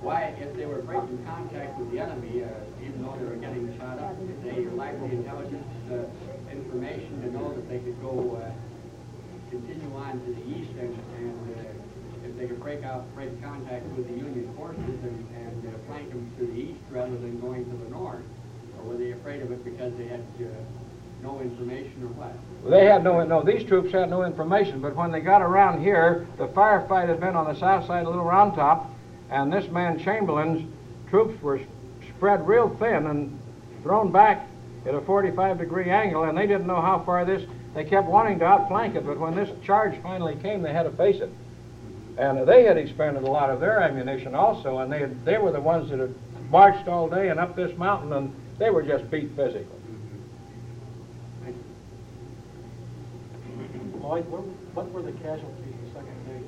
Why, 0.00 0.34
if 0.40 0.56
they 0.56 0.66
were 0.66 0.82
breaking 0.82 1.24
contact 1.24 1.78
with 1.78 1.92
the 1.92 2.00
enemy, 2.00 2.42
uh, 2.42 2.48
even 2.82 3.04
though 3.04 3.14
they 3.16 3.24
were 3.24 3.36
getting 3.36 3.78
shot 3.78 4.00
up, 4.00 4.18
did 4.18 4.42
they 4.42 4.66
lack 4.74 4.98
the 4.98 5.04
intelligence 5.04 5.66
uh, 5.92 6.50
information 6.50 7.22
to 7.22 7.30
know 7.30 7.54
that 7.54 7.68
they 7.68 7.78
could 7.78 8.00
go 8.02 8.42
uh, 8.42 8.50
continue 9.50 9.96
on 9.96 10.18
to 10.24 10.32
the 10.32 10.58
east 10.58 10.70
and, 10.80 10.98
and 11.18 11.51
they 12.42 12.48
could 12.48 12.60
break 12.60 12.82
out, 12.82 13.04
break 13.14 13.40
contact 13.40 13.86
with 13.96 14.08
the 14.08 14.14
Union 14.14 14.52
forces 14.56 14.80
and, 14.80 15.26
and 15.36 15.64
uh, 15.64 15.78
flank 15.86 16.08
them 16.08 16.28
to 16.36 16.46
the 16.46 16.52
east 16.52 16.80
rather 16.90 17.16
than 17.18 17.38
going 17.38 17.64
to 17.64 17.84
the 17.84 17.90
north? 17.90 18.24
Or 18.78 18.84
were 18.84 18.96
they 18.96 19.12
afraid 19.12 19.42
of 19.42 19.52
it 19.52 19.64
because 19.64 19.96
they 19.96 20.08
had 20.08 20.24
uh, 20.40 20.46
no 21.22 21.40
information 21.40 22.02
or 22.02 22.08
what? 22.08 22.34
They 22.68 22.86
had 22.86 23.04
no, 23.04 23.22
no, 23.24 23.44
these 23.44 23.62
troops 23.62 23.92
had 23.92 24.10
no 24.10 24.24
information, 24.24 24.80
but 24.80 24.96
when 24.96 25.12
they 25.12 25.20
got 25.20 25.40
around 25.40 25.82
here, 25.82 26.26
the 26.36 26.48
firefight 26.48 27.06
had 27.06 27.20
been 27.20 27.36
on 27.36 27.44
the 27.44 27.58
south 27.60 27.86
side 27.86 28.00
of 28.00 28.08
Little 28.08 28.24
Round 28.24 28.56
Top, 28.56 28.90
and 29.30 29.52
this 29.52 29.70
man 29.70 30.00
Chamberlain's 30.00 30.68
troops 31.10 31.40
were 31.42 31.60
spread 32.08 32.44
real 32.44 32.70
thin 32.80 33.06
and 33.06 33.40
thrown 33.84 34.10
back 34.10 34.48
at 34.84 34.94
a 34.94 35.00
45 35.00 35.58
degree 35.58 35.90
angle, 35.90 36.24
and 36.24 36.36
they 36.36 36.48
didn't 36.48 36.66
know 36.66 36.80
how 36.80 37.04
far 37.06 37.24
this, 37.24 37.48
they 37.76 37.84
kept 37.84 38.08
wanting 38.08 38.40
to 38.40 38.44
outflank 38.44 38.96
it, 38.96 39.06
but 39.06 39.16
when 39.20 39.36
this 39.36 39.48
charge 39.64 39.96
finally 40.02 40.34
came, 40.42 40.60
they 40.60 40.72
had 40.72 40.82
to 40.82 40.90
face 40.90 41.20
it. 41.20 41.30
And 42.18 42.46
they 42.46 42.64
had 42.64 42.76
expended 42.76 43.22
a 43.22 43.30
lot 43.30 43.50
of 43.50 43.60
their 43.60 43.80
ammunition 43.80 44.34
also, 44.34 44.78
and 44.78 44.92
they, 44.92 45.00
had, 45.00 45.24
they 45.24 45.38
were 45.38 45.50
the 45.50 45.60
ones 45.60 45.90
that 45.90 45.98
had 45.98 46.14
marched 46.50 46.88
all 46.88 47.08
day 47.08 47.30
and 47.30 47.40
up 47.40 47.56
this 47.56 47.76
mountain, 47.78 48.12
and 48.12 48.34
they 48.58 48.70
were 48.70 48.82
just 48.82 49.10
beat 49.10 49.34
physically. 49.34 49.66
Lloyd, 54.00 54.26
what, 54.28 54.42
what 54.74 54.90
were 54.92 55.02
the 55.02 55.12
casualties 55.12 55.74
the 55.84 55.92
second 55.92 56.26
day? 56.26 56.46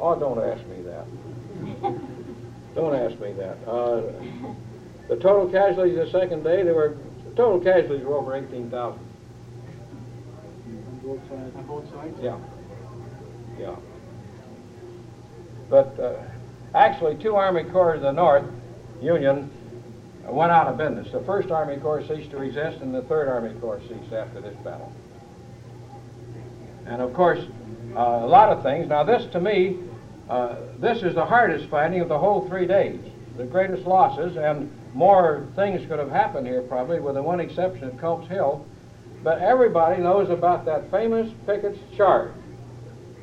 Oh, 0.00 0.18
don't 0.18 0.38
ask 0.38 0.66
me 0.66 0.82
that. 0.82 1.06
Don't 2.74 2.94
ask 2.94 3.18
me 3.18 3.32
that. 3.32 3.56
Uh, 3.66 4.02
the 5.08 5.16
total 5.16 5.48
casualties 5.50 5.96
the 5.96 6.08
second 6.10 6.44
day, 6.44 6.62
they 6.62 6.70
were, 6.70 6.96
the 7.24 7.34
total 7.34 7.58
casualties 7.58 8.04
were 8.04 8.14
over 8.14 8.36
18,000. 8.36 8.70
On 8.70 9.00
both 11.02 11.28
sides? 11.28 11.56
On 11.56 11.66
both 11.66 11.92
sides? 11.92 12.16
Yeah. 12.22 12.38
Yeah. 13.58 13.74
But 15.70 15.98
uh, 16.00 16.14
actually, 16.74 17.16
two 17.16 17.36
Army 17.36 17.64
Corps 17.64 17.94
of 17.94 18.02
the 18.02 18.12
North, 18.12 18.44
Union, 19.02 19.50
uh, 20.26 20.32
went 20.32 20.50
out 20.50 20.66
of 20.66 20.78
business. 20.78 21.10
The 21.12 21.20
First 21.20 21.50
Army 21.50 21.76
Corps 21.76 22.02
ceased 22.06 22.30
to 22.30 22.38
resist, 22.38 22.80
and 22.80 22.94
the 22.94 23.02
Third 23.02 23.28
Army 23.28 23.58
Corps 23.60 23.80
ceased 23.82 24.12
after 24.12 24.40
this 24.40 24.56
battle. 24.64 24.92
And 26.86 27.02
of 27.02 27.12
course, 27.12 27.40
uh, 27.94 28.00
a 28.00 28.26
lot 28.26 28.50
of 28.50 28.62
things. 28.62 28.88
Now, 28.88 29.04
this 29.04 29.30
to 29.32 29.40
me, 29.40 29.78
uh, 30.30 30.56
this 30.78 31.02
is 31.02 31.14
the 31.14 31.24
hardest 31.24 31.68
fighting 31.68 32.00
of 32.00 32.08
the 32.08 32.18
whole 32.18 32.48
three 32.48 32.66
days. 32.66 33.00
The 33.36 33.44
greatest 33.44 33.86
losses, 33.86 34.36
and 34.36 34.72
more 34.94 35.46
things 35.54 35.86
could 35.86 35.98
have 35.98 36.10
happened 36.10 36.46
here 36.46 36.62
probably, 36.62 36.98
with 36.98 37.14
the 37.14 37.22
one 37.22 37.40
exception 37.40 37.84
at 37.84 37.98
Culp's 37.98 38.28
Hill. 38.28 38.66
But 39.22 39.40
everybody 39.40 40.00
knows 40.00 40.30
about 40.30 40.64
that 40.64 40.90
famous 40.90 41.30
Pickett's 41.46 41.78
charge 41.96 42.32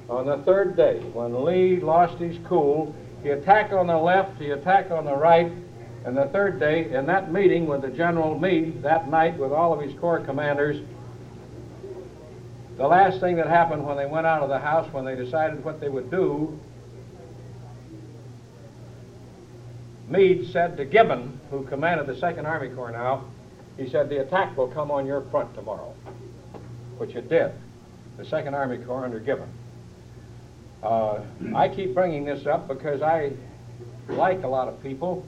on 0.09 0.25
the 0.25 0.37
third 0.39 0.75
day 0.75 0.99
when 1.13 1.43
Lee 1.43 1.79
lost 1.79 2.17
his 2.19 2.37
cool. 2.45 2.93
He 3.23 3.29
attacked 3.29 3.73
on 3.73 3.87
the 3.87 3.97
left, 3.97 4.39
he 4.39 4.51
attacked 4.51 4.91
on 4.91 5.05
the 5.05 5.15
right, 5.15 5.51
and 6.05 6.15
the 6.15 6.25
third 6.25 6.59
day, 6.59 6.91
in 6.93 7.07
that 7.07 7.31
meeting 7.31 7.65
with 7.65 7.81
the 7.81 7.89
General 7.89 8.37
Meade 8.37 8.83
that 8.83 9.09
night 9.09 9.37
with 9.37 9.51
all 9.51 9.73
of 9.73 9.81
his 9.81 9.97
corps 9.99 10.19
commanders, 10.19 10.79
the 12.77 12.87
last 12.87 13.19
thing 13.19 13.37
that 13.37 13.47
happened 13.47 13.85
when 13.85 13.97
they 13.97 14.05
went 14.05 14.27
out 14.27 14.43
of 14.43 14.49
the 14.49 14.59
house, 14.59 14.91
when 14.93 15.05
they 15.05 15.15
decided 15.15 15.63
what 15.63 15.79
they 15.79 15.89
would 15.89 16.11
do, 16.11 16.59
Meade 20.07 20.47
said 20.51 20.77
to 20.77 20.85
Gibbon, 20.85 21.39
who 21.49 21.63
commanded 21.63 22.05
the 22.05 22.15
Second 22.17 22.45
Army 22.45 22.69
Corps 22.69 22.91
now, 22.91 23.25
he 23.77 23.89
said, 23.89 24.07
the 24.07 24.21
attack 24.21 24.55
will 24.55 24.67
come 24.67 24.91
on 24.91 25.07
your 25.07 25.21
front 25.31 25.53
tomorrow, 25.55 25.93
which 26.97 27.15
it 27.15 27.27
did. 27.27 27.51
The 28.17 28.25
Second 28.25 28.53
Army 28.53 28.77
Corps 28.77 29.03
under 29.03 29.19
Gibbon. 29.19 29.49
Uh, 30.85 31.19
I 31.55 31.67
keep 31.67 31.95
bringing 31.95 32.25
this 32.25 32.45
up 32.45 32.67
because 32.67 33.01
I 33.01 33.31
like 34.07 34.43
a 34.43 34.47
lot 34.47 34.67
of 34.67 34.83
people. 34.83 35.25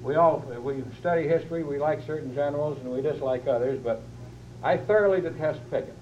We 0.00 0.14
all, 0.14 0.44
we 0.62 0.84
study 1.00 1.26
history, 1.26 1.64
we 1.64 1.78
like 1.78 2.06
certain 2.06 2.32
generals 2.32 2.78
and 2.78 2.88
we 2.88 3.02
dislike 3.02 3.48
others, 3.48 3.80
but 3.82 4.00
I 4.62 4.76
thoroughly 4.76 5.20
detest 5.20 5.58
Pickett. 5.72 5.96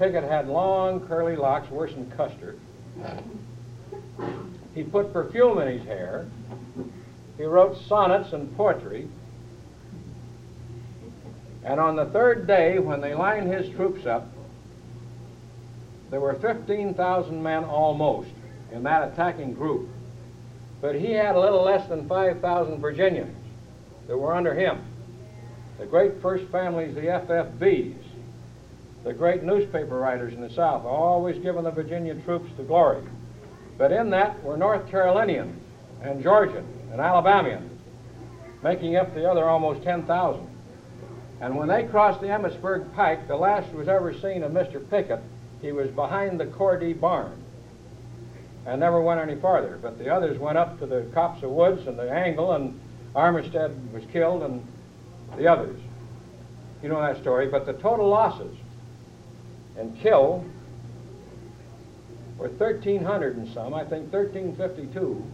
Pickett 0.00 0.24
had 0.24 0.48
long 0.48 1.06
curly 1.06 1.36
locks, 1.36 1.70
worse 1.70 1.92
than 1.92 2.10
Custer. 2.10 2.56
He 4.74 4.82
put 4.82 5.12
perfume 5.12 5.60
in 5.60 5.78
his 5.78 5.86
hair. 5.86 6.26
He 7.38 7.44
wrote 7.44 7.78
sonnets 7.86 8.32
and 8.32 8.54
poetry. 8.56 9.08
And 11.62 11.78
on 11.78 11.94
the 11.94 12.06
third 12.06 12.48
day, 12.48 12.80
when 12.80 13.00
they 13.00 13.14
lined 13.14 13.52
his 13.52 13.72
troops 13.76 14.06
up, 14.06 14.26
there 16.12 16.20
were 16.20 16.34
15,000 16.34 17.42
men 17.42 17.64
almost 17.64 18.28
in 18.70 18.82
that 18.82 19.10
attacking 19.10 19.54
group. 19.54 19.88
But 20.82 20.94
he 20.94 21.12
had 21.12 21.36
a 21.36 21.40
little 21.40 21.64
less 21.64 21.88
than 21.88 22.06
5,000 22.06 22.80
Virginians 22.80 23.34
that 24.06 24.18
were 24.18 24.34
under 24.34 24.52
him. 24.52 24.78
The 25.78 25.86
great 25.86 26.20
first 26.20 26.44
families, 26.52 26.94
the 26.94 27.00
FFVs, 27.00 27.96
the 29.04 29.14
great 29.14 29.42
newspaper 29.42 29.98
writers 29.98 30.34
in 30.34 30.42
the 30.42 30.50
South, 30.50 30.84
always 30.84 31.42
giving 31.42 31.64
the 31.64 31.70
Virginia 31.70 32.14
troops 32.14 32.50
the 32.58 32.62
glory. 32.62 33.02
But 33.78 33.90
in 33.90 34.10
that 34.10 34.44
were 34.44 34.58
North 34.58 34.90
Carolinians 34.90 35.58
and 36.02 36.22
Georgians 36.22 36.68
and 36.92 37.00
Alabamians, 37.00 37.70
making 38.62 38.96
up 38.96 39.14
the 39.14 39.28
other 39.28 39.48
almost 39.48 39.82
10,000. 39.82 40.46
And 41.40 41.56
when 41.56 41.68
they 41.68 41.84
crossed 41.84 42.20
the 42.20 42.26
Emmitsburg 42.26 42.94
Pike, 42.94 43.26
the 43.28 43.36
last 43.36 43.72
was 43.72 43.88
ever 43.88 44.12
seen 44.12 44.42
of 44.42 44.52
Mr. 44.52 44.88
Pickett, 44.90 45.22
he 45.62 45.72
was 45.72 45.88
behind 45.90 46.38
the 46.38 46.46
Codori 46.46 46.98
barn 46.98 47.42
and 48.66 48.80
never 48.80 49.00
went 49.00 49.20
any 49.20 49.40
farther. 49.40 49.78
But 49.80 49.98
the 49.98 50.12
others 50.12 50.38
went 50.38 50.58
up 50.58 50.78
to 50.80 50.86
the 50.86 51.06
copse 51.14 51.42
of 51.42 51.50
woods 51.50 51.86
and 51.86 51.98
the 51.98 52.10
angle, 52.10 52.52
and 52.52 52.78
Armistead 53.14 53.92
was 53.92 54.04
killed, 54.12 54.42
and 54.42 54.66
the 55.36 55.46
others. 55.46 55.78
You 56.82 56.88
know 56.88 57.00
that 57.00 57.20
story. 57.20 57.48
But 57.48 57.64
the 57.64 57.74
total 57.74 58.08
losses 58.08 58.56
and 59.78 59.98
killed 60.00 60.44
were 62.36 62.48
1,300 62.48 63.36
and 63.36 63.52
some, 63.52 63.72
I 63.72 63.84
think 63.84 64.12
1,352. 64.12 65.24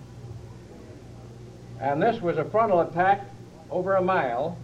And 1.80 2.02
this 2.02 2.20
was 2.20 2.36
a 2.38 2.44
frontal 2.44 2.80
attack 2.80 3.24
over 3.70 3.94
a 3.94 4.02
mile 4.02 4.58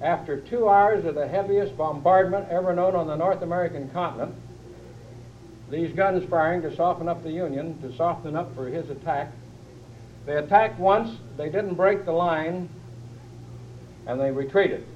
after 0.00 0.40
two 0.40 0.68
hours 0.68 1.04
of 1.04 1.14
the 1.14 1.26
heaviest 1.26 1.76
bombardment 1.76 2.48
ever 2.50 2.74
known 2.74 2.94
on 2.94 3.06
the 3.06 3.16
North 3.16 3.42
American 3.42 3.88
continent. 3.90 4.34
These 5.70 5.94
guns 5.94 6.24
firing 6.30 6.62
to 6.62 6.74
soften 6.74 7.08
up 7.08 7.22
the 7.22 7.30
Union, 7.30 7.80
to 7.82 7.94
soften 7.96 8.36
up 8.36 8.54
for 8.54 8.68
his 8.68 8.88
attack. 8.88 9.32
They 10.24 10.36
attacked 10.36 10.78
once, 10.78 11.18
they 11.36 11.50
didn't 11.50 11.74
break 11.74 12.04
the 12.04 12.12
line, 12.12 12.68
and 14.06 14.20
they 14.20 14.30
retreated. 14.30 14.86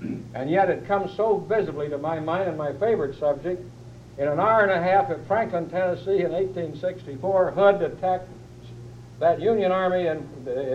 And 0.34 0.50
yet 0.50 0.70
it 0.70 0.86
comes 0.86 1.14
so 1.14 1.38
visibly 1.38 1.88
to 1.90 1.98
my 1.98 2.18
mind 2.18 2.48
and 2.48 2.58
my 2.58 2.72
favorite 2.72 3.18
subject. 3.18 3.62
In 4.18 4.28
an 4.28 4.40
hour 4.40 4.62
and 4.62 4.70
a 4.70 4.82
half 4.82 5.10
at 5.10 5.26
Franklin, 5.26 5.70
Tennessee 5.70 6.22
in 6.24 6.32
1864, 6.32 7.50
Hood 7.52 7.82
attacked 7.82 8.28
that 9.20 9.40
Union 9.40 9.70
Army 9.70 10.06
in, 10.06 10.26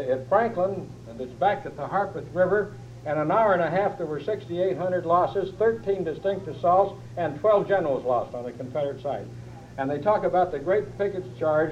at 0.09 0.29
Franklin, 0.29 0.89
and 1.09 1.19
it's 1.19 1.33
back 1.33 1.65
at 1.65 1.75
the 1.75 1.85
Harpeth 1.85 2.27
River. 2.33 2.73
And 3.07 3.17
an 3.17 3.31
hour 3.31 3.53
and 3.53 3.63
a 3.63 3.69
half, 3.71 3.97
there 3.97 4.05
were 4.05 4.19
6,800 4.19 5.05
losses, 5.05 5.55
13 5.55 6.03
distinct 6.03 6.45
assaults, 6.49 6.99
and 7.15 7.39
12 7.39 7.65
generals 7.65 8.03
lost 8.03 8.35
on 8.35 8.43
the 8.43 8.51
Confederate 8.51 9.01
side. 9.01 9.25
And 9.77 9.89
they 9.89 9.99
talk 9.99 10.25
about 10.25 10.51
the 10.51 10.59
Great 10.59 10.97
Pickett's 10.97 11.31
Charge. 11.39 11.71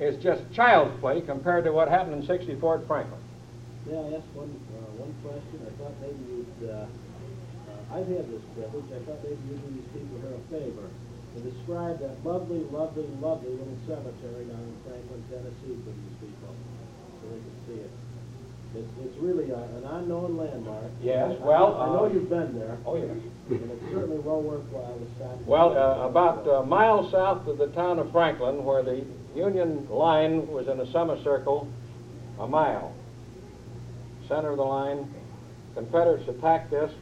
It's 0.00 0.16
just 0.22 0.40
child's 0.50 0.98
play 1.00 1.20
compared 1.20 1.64
to 1.64 1.72
what 1.72 1.88
happened 1.88 2.14
in 2.14 2.26
64 2.26 2.78
at 2.78 2.86
Franklin. 2.86 3.20
May 3.84 3.98
I 4.00 4.16
ask 4.16 4.24
one, 4.32 4.48
uh, 4.48 5.04
one 5.04 5.12
question? 5.20 5.60
I 5.60 5.72
thought 5.76 5.92
maybe 6.00 6.24
you'd, 6.32 6.72
uh, 6.72 6.88
uh, 6.88 7.96
I've 8.00 8.08
had 8.08 8.24
this 8.32 8.44
privilege, 8.56 8.88
I 8.96 9.00
thought 9.04 9.20
maybe 9.20 9.44
you'd 9.44 9.60
do 9.60 9.76
these 9.76 9.92
people 9.92 10.24
here 10.24 10.40
a 10.40 10.44
favor 10.48 10.88
and 11.36 11.44
describe 11.52 12.00
that 12.00 12.16
lovely, 12.24 12.64
lovely, 12.72 13.04
lovely 13.20 13.52
little 13.60 13.76
cemetery 13.84 14.48
down 14.48 14.64
in 14.64 14.76
Franklin, 14.88 15.20
Tennessee 15.28 15.76
for 15.84 15.92
these 15.92 16.16
people, 16.16 16.48
so 16.48 17.28
they 17.28 17.44
can 17.44 17.56
see 17.68 17.80
it. 17.84 17.92
It's, 18.74 18.88
it's 19.04 19.16
really 19.18 19.50
a, 19.50 19.56
an 19.58 19.84
unknown 19.84 20.36
landmark. 20.36 20.84
Yes, 21.02 21.36
well, 21.40 21.74
I 21.80 21.86
know 21.86 22.04
uh, 22.04 22.08
you've 22.08 22.28
been 22.30 22.56
there, 22.56 22.78
Oh, 22.86 22.96
yes. 22.96 23.10
and 23.50 23.70
it's 23.70 23.82
certainly 23.92 24.18
well 24.18 24.40
worthwhile 24.40 24.96
to 24.96 25.06
stop. 25.16 25.40
Well, 25.44 25.76
uh, 25.76 26.06
about 26.06 26.46
a 26.46 26.64
mile 26.64 27.10
south 27.10 27.48
of 27.48 27.58
the 27.58 27.66
town 27.68 27.98
of 27.98 28.12
Franklin, 28.12 28.64
where 28.64 28.82
the 28.84 29.04
Union 29.34 29.88
line 29.90 30.46
was 30.48 30.68
in 30.68 30.78
a 30.80 30.86
semicircle, 30.92 31.66
a 32.38 32.46
mile. 32.46 32.92
Center 34.28 34.50
of 34.50 34.56
the 34.58 34.62
line, 34.64 35.12
Confederates 35.74 36.28
attacked 36.28 36.70
this. 36.70 36.92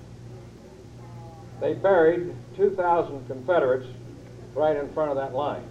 They 1.60 1.74
buried 1.74 2.34
2,000 2.56 3.26
Confederates 3.26 3.86
right 4.54 4.76
in 4.76 4.90
front 4.92 5.10
of 5.10 5.16
that 5.16 5.34
line. 5.34 5.64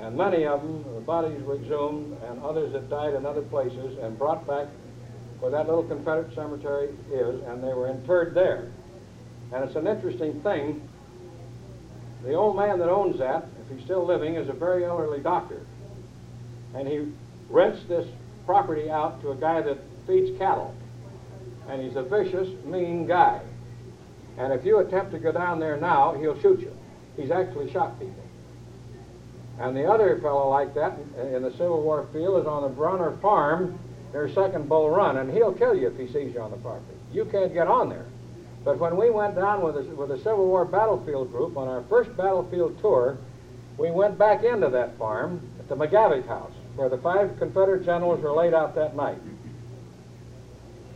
And 0.00 0.16
many 0.16 0.44
of 0.46 0.62
them, 0.62 0.84
the 0.94 1.00
bodies 1.00 1.42
were 1.42 1.56
exhumed, 1.56 2.16
and 2.28 2.40
others 2.42 2.72
that 2.72 2.88
died 2.88 3.14
in 3.14 3.26
other 3.26 3.42
places 3.42 3.98
and 4.00 4.16
brought 4.18 4.46
back 4.46 4.66
where 5.40 5.50
that 5.50 5.68
little 5.68 5.84
Confederate 5.84 6.34
cemetery 6.34 6.88
is, 7.12 7.42
and 7.42 7.62
they 7.62 7.72
were 7.72 7.88
interred 7.88 8.34
there. 8.34 8.68
And 9.52 9.64
it's 9.64 9.76
an 9.76 9.86
interesting 9.86 10.40
thing. 10.42 10.86
The 12.24 12.34
old 12.34 12.56
man 12.56 12.78
that 12.80 12.88
owns 12.88 13.18
that, 13.18 13.46
if 13.62 13.76
he's 13.76 13.84
still 13.84 14.04
living, 14.04 14.34
is 14.34 14.48
a 14.48 14.52
very 14.52 14.84
elderly 14.84 15.20
doctor. 15.20 15.64
And 16.74 16.88
he 16.88 17.06
rents 17.48 17.82
this 17.88 18.06
property 18.44 18.90
out 18.90 19.20
to 19.22 19.30
a 19.30 19.36
guy 19.36 19.62
that 19.62 19.78
feeds 20.06 20.36
cattle. 20.38 20.74
And 21.68 21.82
he's 21.82 21.96
a 21.96 22.02
vicious, 22.02 22.48
mean 22.64 23.06
guy. 23.06 23.40
And 24.36 24.52
if 24.52 24.64
you 24.64 24.78
attempt 24.78 25.12
to 25.12 25.18
go 25.18 25.32
down 25.32 25.60
there 25.60 25.76
now, 25.76 26.14
he'll 26.14 26.40
shoot 26.40 26.60
you. 26.60 26.76
He's 27.16 27.30
actually 27.30 27.70
shot 27.72 27.98
people. 27.98 28.24
And 29.60 29.76
the 29.76 29.84
other 29.86 30.18
fellow 30.20 30.48
like 30.50 30.74
that 30.74 30.98
in 31.32 31.42
the 31.42 31.50
Civil 31.52 31.82
War 31.82 32.06
field 32.12 32.40
is 32.40 32.46
on 32.46 32.62
the 32.62 32.68
Brunner 32.68 33.16
farm 33.18 33.78
near 34.12 34.28
Second 34.32 34.68
Bull 34.68 34.90
Run, 34.90 35.16
and 35.18 35.32
he'll 35.32 35.52
kill 35.52 35.74
you 35.74 35.88
if 35.88 35.96
he 35.96 36.06
sees 36.06 36.34
you 36.34 36.40
on 36.40 36.50
the 36.50 36.56
property. 36.58 36.96
You 37.12 37.24
can't 37.24 37.52
get 37.52 37.68
on 37.68 37.88
there. 37.88 38.06
But 38.64 38.78
when 38.78 38.96
we 38.96 39.10
went 39.10 39.34
down 39.34 39.62
with 39.62 39.76
the, 39.76 39.82
with 39.94 40.08
the 40.08 40.18
Civil 40.18 40.46
War 40.46 40.64
battlefield 40.64 41.30
group 41.32 41.56
on 41.56 41.68
our 41.68 41.82
first 41.88 42.14
battlefield 42.16 42.80
tour, 42.80 43.16
we 43.78 43.90
went 43.90 44.18
back 44.18 44.44
into 44.44 44.68
that 44.68 44.98
farm 44.98 45.40
at 45.58 45.68
the 45.68 45.76
McGavock 45.76 46.26
house, 46.26 46.52
where 46.74 46.88
the 46.88 46.98
five 46.98 47.38
Confederate 47.38 47.84
generals 47.84 48.20
were 48.20 48.32
laid 48.32 48.54
out 48.54 48.74
that 48.74 48.96
night. 48.96 49.18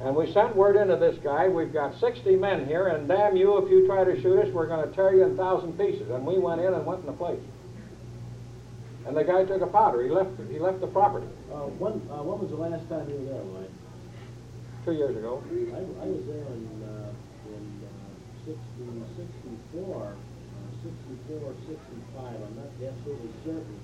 And 0.00 0.16
we 0.16 0.32
sent 0.32 0.56
word 0.56 0.74
into 0.74 0.96
this 0.96 1.16
guy, 1.22 1.48
we've 1.48 1.72
got 1.72 1.98
60 2.00 2.34
men 2.34 2.66
here, 2.66 2.88
and 2.88 3.06
damn 3.06 3.36
you, 3.36 3.56
if 3.58 3.70
you 3.70 3.86
try 3.86 4.02
to 4.02 4.20
shoot 4.20 4.40
us, 4.40 4.52
we're 4.52 4.66
going 4.66 4.88
to 4.88 4.92
tear 4.94 5.14
you 5.14 5.22
in 5.22 5.32
a 5.32 5.36
thousand 5.36 5.78
pieces. 5.78 6.10
And 6.10 6.26
we 6.26 6.38
went 6.38 6.60
in 6.60 6.74
and 6.74 6.84
went 6.84 7.00
in 7.00 7.06
the 7.06 7.12
place. 7.12 7.38
And 9.06 9.16
the 9.16 9.24
guy 9.24 9.44
took 9.44 9.60
a 9.62 9.66
powder. 9.66 10.02
He 10.02 10.10
left, 10.10 10.30
he 10.50 10.58
left 10.58 10.80
the 10.80 10.86
property 10.86 11.26
Uh, 11.52 11.66
when, 11.82 11.92
uh, 12.08 12.22
when 12.22 12.38
was 12.38 12.50
the 12.50 12.56
last 12.56 12.86
time 12.88 13.08
you 13.10 13.18
were 13.18 13.32
there, 13.34 13.42
Lloyd? 13.42 13.70
two 14.84 14.92
years 14.98 15.14
ago. 15.16 15.38
I, 15.46 15.78
I 15.78 16.06
was 16.10 16.24
there 16.26 16.42
in, 16.42 16.66
uh, 16.82 17.14
in, 17.54 17.64
uh, 17.86 17.92
sixty, 18.42 18.82
sixty-four, 19.14 20.02
uh, 20.10 20.70
sixty-four, 20.82 21.54
sixty-five, 21.70 22.38
I'm 22.42 22.54
not 22.58 22.70
absolutely 22.82 23.30
certain. 23.46 23.78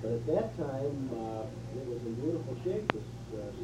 But 0.00 0.10
at 0.16 0.24
that 0.32 0.48
time, 0.56 0.96
uh, 1.12 1.44
it 1.76 1.84
was 1.84 2.00
in 2.00 2.14
beautiful 2.16 2.56
shape, 2.64 2.88
this, 2.96 3.04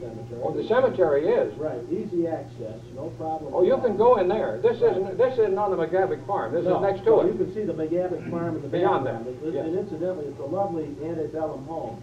cemetery. 0.01 0.41
Oh, 0.43 0.53
the 0.53 0.67
cemetery 0.67 1.29
is. 1.29 1.55
Right, 1.59 1.81
easy 1.91 2.27
access, 2.27 2.79
no 2.95 3.09
problem. 3.19 3.53
Oh, 3.55 3.63
you 3.63 3.77
can 3.79 3.97
go 3.97 4.17
in 4.17 4.29
there. 4.29 4.59
This 4.63 4.77
isn't, 4.79 5.17
this 5.19 5.33
isn't 5.39 5.59
on 5.59 5.71
the 5.71 5.77
McGavock 5.79 6.27
farm. 6.27 6.53
This 6.55 6.65
No, 6.65 6.77
is 6.77 6.83
next 6.83 7.05
no, 7.07 7.23
to 7.23 7.29
You 7.29 7.35
it. 7.35 7.39
can 7.39 7.55
see 7.55 7.65
the 7.65 7.75
McGavock 7.75 8.31
farm 8.31 8.57
in 8.57 8.63
the 8.63 8.69
Beyond 8.69 9.05
background. 9.05 9.27
that, 9.27 9.31
It- 9.45 9.49
it- 9.49 9.55
yes. 9.55 9.67
And 9.67 9.79
incidentally, 9.79 10.27
it's 10.27 10.41
a 10.41 10.47
lovely 10.47 10.89
antebellum 11.05 11.65
home. 11.67 12.03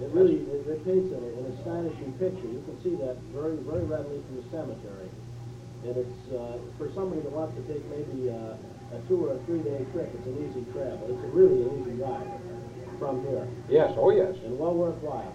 It 0.00 0.10
really, 0.12 0.42
it 0.50 0.66
it 0.66 0.84
paints 0.84 1.12
an 1.12 1.22
an 1.22 1.46
astonishing 1.58 2.12
picture. 2.18 2.48
You 2.48 2.62
can 2.66 2.76
see 2.82 2.94
that 3.04 3.16
very, 3.34 3.56
very 3.62 3.84
readily 3.84 4.18
from 4.26 4.36
the 4.42 4.46
cemetery. 4.50 5.08
And 5.86 5.96
it's, 5.96 6.22
uh, 6.32 6.58
for 6.78 6.90
somebody 6.94 7.20
that 7.22 7.30
wants 7.32 7.54
to 7.56 7.62
take 7.72 7.82
maybe 7.90 8.30
uh, 8.30 8.54
a 8.96 8.98
two 9.08 9.24
or 9.26 9.34
a 9.34 9.38
three-day 9.46 9.84
trip, 9.92 10.10
it's 10.14 10.26
an 10.26 10.36
easy 10.42 10.64
travel. 10.72 11.06
It's 11.10 11.22
a 11.22 11.30
really 11.34 11.62
an 11.62 11.70
easy 11.82 12.02
ride 12.02 12.30
from 12.98 13.22
here, 13.26 13.46
Yes, 13.68 13.92
oh, 13.96 14.10
yes. 14.10 14.34
and 14.44 14.58
well 14.58 14.74
worthwhile. 14.74 15.34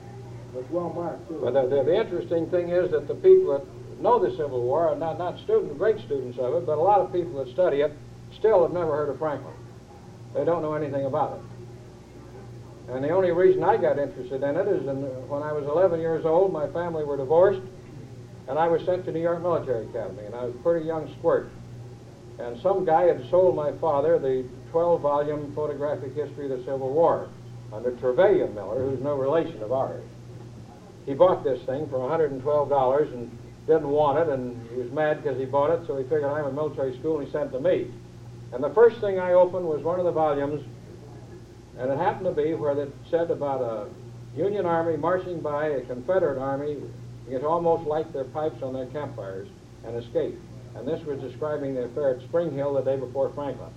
It's 0.56 0.70
well 0.72 0.92
marked, 0.94 1.28
too. 1.28 1.40
The, 1.44 1.52
the, 1.52 1.84
the 1.84 1.96
interesting 1.96 2.50
thing 2.50 2.70
is 2.70 2.92
that 2.92 3.08
the 3.08 3.16
people 3.16 3.54
that 3.54 4.02
know 4.02 4.20
the 4.20 4.32
Civil 4.32 4.62
War 4.62 4.90
are 4.90 4.96
not, 4.96 5.18
not 5.18 5.40
student, 5.40 5.78
great 5.78 6.00
students 6.06 6.38
of 6.40 6.54
it, 6.56 6.66
but 6.66 6.78
a 6.78 6.82
lot 6.82 7.02
of 7.02 7.12
people 7.12 7.44
that 7.44 7.54
study 7.54 7.82
it 7.82 7.92
still 8.38 8.64
have 8.64 8.74
never 8.74 8.92
heard 8.92 9.10
of 9.10 9.20
Franklin. 9.20 9.54
They 10.34 10.46
don't 10.46 10.62
know 10.62 10.74
anything 10.74 11.06
about 11.06 11.40
it. 11.40 12.94
And 12.94 13.04
the 13.04 13.10
only 13.10 13.32
reason 13.32 13.64
I 13.64 13.78
got 13.78 14.00
interested 14.00 14.44
in 14.44 14.56
it 14.56 14.68
is 14.68 14.88
in, 14.88 15.04
when 15.28 15.44
I 15.44 15.52
was 15.52 15.66
11 15.66 16.00
years 16.00 16.26
old, 16.26 16.54
my 16.54 16.68
family 16.72 17.04
were 17.04 17.18
divorced, 17.18 17.62
and 18.48 18.58
I 18.58 18.68
was 18.68 18.84
sent 18.86 19.06
to 19.06 19.12
New 19.12 19.22
York 19.22 19.42
Military 19.42 19.86
Academy, 19.88 20.24
and 20.26 20.34
I 20.34 20.46
was 20.46 20.56
a 20.56 20.60
pretty 20.60 20.86
young 20.86 21.14
squirt. 21.20 21.50
And 22.40 22.60
some 22.62 22.86
guy 22.86 23.04
had 23.04 23.30
sold 23.30 23.56
my 23.56 23.74
father 23.74 24.20
the 24.20 24.46
12-volume 24.72 25.54
photographic 25.54 26.14
history 26.14 26.46
of 26.46 26.58
the 26.58 26.64
Civil 26.64 26.94
War 26.94 27.30
under 27.74 27.92
Trevelyan 27.98 28.56
Miller, 28.56 28.90
who's 28.90 29.02
no 29.02 29.16
relation 29.16 29.62
of 29.62 29.74
ours. 29.74 30.04
He 31.08 31.14
bought 31.14 31.44
this 31.44 31.64
thing 31.64 31.88
for 31.88 31.98
$112 31.98 33.14
and 33.14 33.32
didn't 33.66 33.88
want 33.88 34.20
it, 34.20 34.28
and 34.28 34.70
he 34.70 34.76
was 34.76 34.92
mad 34.92 35.24
because 35.24 35.40
he 35.40 35.46
bought 35.46 35.72
it, 35.72 35.88
so 35.88 35.98
he 35.98 36.04
figured 36.04 36.26
I'm 36.26 36.46
in 36.46 36.54
military 36.54 36.98
school 37.00 37.18
and 37.18 37.26
he 37.26 37.32
sent 37.32 37.50
it 37.50 37.54
to 37.54 37.62
me. 37.62 37.90
And 38.52 38.62
the 38.62 38.70
first 38.72 39.00
thing 39.00 39.18
I 39.18 39.32
opened 39.32 39.66
was 39.66 39.82
one 39.84 40.00
of 40.00 40.06
the 40.06 40.12
volumes, 40.12 40.64
and 41.80 41.90
it 41.90 41.98
happened 41.98 42.26
to 42.26 42.44
be 42.44 42.54
where 42.54 42.78
it 42.78 42.94
said 43.10 43.32
about 43.32 43.62
a 43.62 43.88
Union 44.38 44.66
army 44.66 44.98
marching 44.98 45.40
by 45.40 45.68
a 45.68 45.82
Confederate 45.86 46.40
army, 46.40 46.78
it 47.30 47.44
almost 47.44 47.88
light 47.88 48.12
their 48.12 48.26
pipes 48.26 48.62
on 48.62 48.74
their 48.74 48.86
campfires 48.88 49.48
and 49.86 49.96
escape. 49.96 50.38
And 50.76 50.86
this 50.88 51.04
was 51.06 51.20
describing 51.20 51.74
the 51.74 51.86
affair 51.86 52.16
at 52.16 52.22
Spring 52.24 52.54
Hill 52.54 52.74
the 52.74 52.82
day 52.82 52.98
before 52.98 53.32
Franklin. 53.34 53.72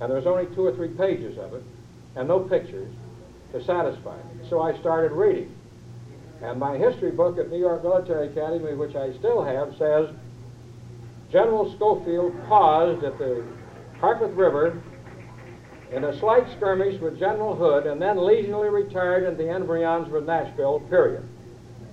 And 0.00 0.10
there 0.10 0.18
was 0.18 0.26
only 0.26 0.46
two 0.54 0.64
or 0.64 0.76
three 0.76 0.88
pages 0.88 1.38
of 1.38 1.54
it, 1.54 1.62
and 2.14 2.28
no 2.28 2.40
pictures 2.40 2.92
to 3.52 3.64
satisfy 3.64 4.16
me. 4.16 4.48
So 4.48 4.60
I 4.60 4.78
started 4.78 5.12
reading. 5.12 5.55
And 6.42 6.60
my 6.60 6.76
history 6.76 7.10
book 7.10 7.38
at 7.38 7.50
New 7.50 7.58
York 7.58 7.82
Military 7.82 8.28
Academy, 8.28 8.74
which 8.74 8.94
I 8.94 9.12
still 9.14 9.42
have, 9.42 9.74
says 9.78 10.10
General 11.32 11.74
Schofield 11.76 12.34
paused 12.46 13.04
at 13.04 13.18
the 13.18 13.44
Harpeth 14.00 14.34
River 14.36 14.80
in 15.92 16.04
a 16.04 16.18
slight 16.18 16.46
skirmish 16.56 17.00
with 17.00 17.18
General 17.18 17.54
Hood 17.54 17.86
and 17.86 18.00
then 18.00 18.18
leisurely 18.18 18.68
retired 18.68 19.24
into 19.24 19.42
the 19.42 19.50
embryons 19.50 20.08
with 20.10 20.26
Nashville, 20.26 20.80
period. 20.88 21.26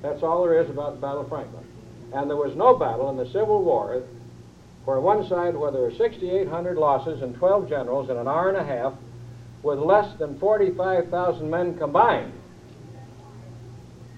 That's 0.02 0.24
all 0.24 0.44
there 0.44 0.60
is 0.60 0.70
about 0.70 0.96
the 0.96 1.02
Battle 1.02 1.22
of 1.22 1.30
Franklin. 1.30 1.64
And 2.14 2.30
there 2.30 2.38
was 2.38 2.56
no 2.56 2.76
battle 2.76 3.10
in 3.10 3.18
the 3.18 3.26
Civil 3.28 3.64
War 3.64 4.04
where 4.86 5.00
one 5.00 5.28
side 5.30 5.56
where 5.56 5.72
there 5.72 5.82
were 5.82 5.92
6,800 5.92 6.78
losses 6.78 7.22
and 7.22 7.34
12 7.36 7.70
generals 7.70 8.10
in 8.10 8.18
an 8.18 8.28
hour 8.28 8.50
and 8.50 8.58
a 8.58 8.64
half 8.64 8.94
with 9.64 9.80
less 9.80 10.18
than 10.20 10.38
45,000 10.40 11.50
men 11.50 11.78
combined. 11.78 12.34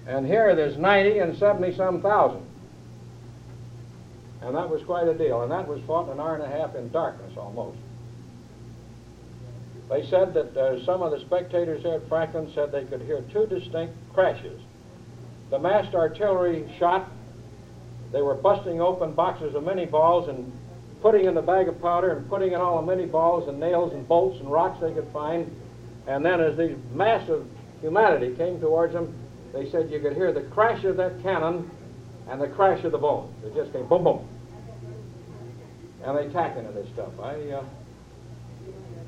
And 0.06 0.26
here 0.26 0.54
there's 0.54 0.76
90 0.78 1.18
and 1.18 1.36
70 1.36 1.76
some 1.76 2.00
thousand. 2.00 2.42
And 4.42 4.54
that 4.54 4.70
was 4.70 4.82
quite 4.84 5.08
a 5.08 5.14
deal. 5.14 5.42
And 5.42 5.50
that 5.50 5.66
was 5.66 5.80
fought 5.86 6.08
an 6.08 6.20
hour 6.20 6.34
and 6.34 6.44
a 6.44 6.48
half 6.48 6.76
in 6.76 6.90
darkness 6.90 7.36
almost. 7.36 7.78
They 9.88 10.06
said 10.08 10.34
that 10.34 10.56
uh, 10.56 10.84
some 10.84 11.02
of 11.02 11.12
the 11.12 11.20
spectators 11.20 11.82
there 11.82 11.94
at 11.94 12.08
Franklin 12.08 12.50
said 12.54 12.72
they 12.72 12.84
could 12.84 13.02
hear 13.02 13.22
two 13.32 13.46
distinct 13.46 13.94
crashes. 14.12 14.60
The 15.50 15.58
massed 15.58 15.94
artillery 15.94 16.68
shot, 16.78 17.08
they 18.12 18.22
were 18.22 18.34
busting 18.34 18.80
open 18.80 19.12
boxes 19.12 19.54
of 19.54 19.64
minie 19.64 19.86
balls 19.86 20.28
and 20.28 20.52
putting 21.02 21.26
in 21.26 21.34
the 21.34 21.42
bag 21.42 21.68
of 21.68 21.80
powder 21.80 22.16
and 22.16 22.28
putting 22.28 22.52
in 22.52 22.60
all 22.60 22.80
the 22.80 22.86
minie 22.94 23.06
balls 23.06 23.48
and 23.48 23.60
nails 23.60 23.92
and 23.92 24.08
bolts 24.08 24.40
and 24.40 24.50
rocks 24.50 24.80
they 24.80 24.92
could 24.92 25.06
find. 25.12 25.54
And 26.08 26.24
then 26.24 26.40
as 26.40 26.56
these 26.56 26.76
massive 26.92 27.46
humanity 27.80 28.34
came 28.34 28.60
towards 28.60 28.92
them, 28.92 29.14
they 29.56 29.70
said 29.70 29.90
you 29.90 30.00
could 30.00 30.12
hear 30.12 30.32
the 30.32 30.42
crash 30.42 30.84
of 30.84 30.98
that 30.98 31.22
cannon 31.22 31.70
and 32.28 32.40
the 32.40 32.48
crash 32.48 32.84
of 32.84 32.92
the 32.92 32.98
bones. 32.98 33.32
It 33.42 33.54
just 33.54 33.72
came 33.72 33.86
boom, 33.86 34.04
boom. 34.04 34.28
And 36.04 36.18
they 36.18 36.28
tack 36.32 36.56
into 36.58 36.72
this 36.72 36.86
stuff. 36.92 37.12
I, 37.18 37.34
uh, 37.50 37.64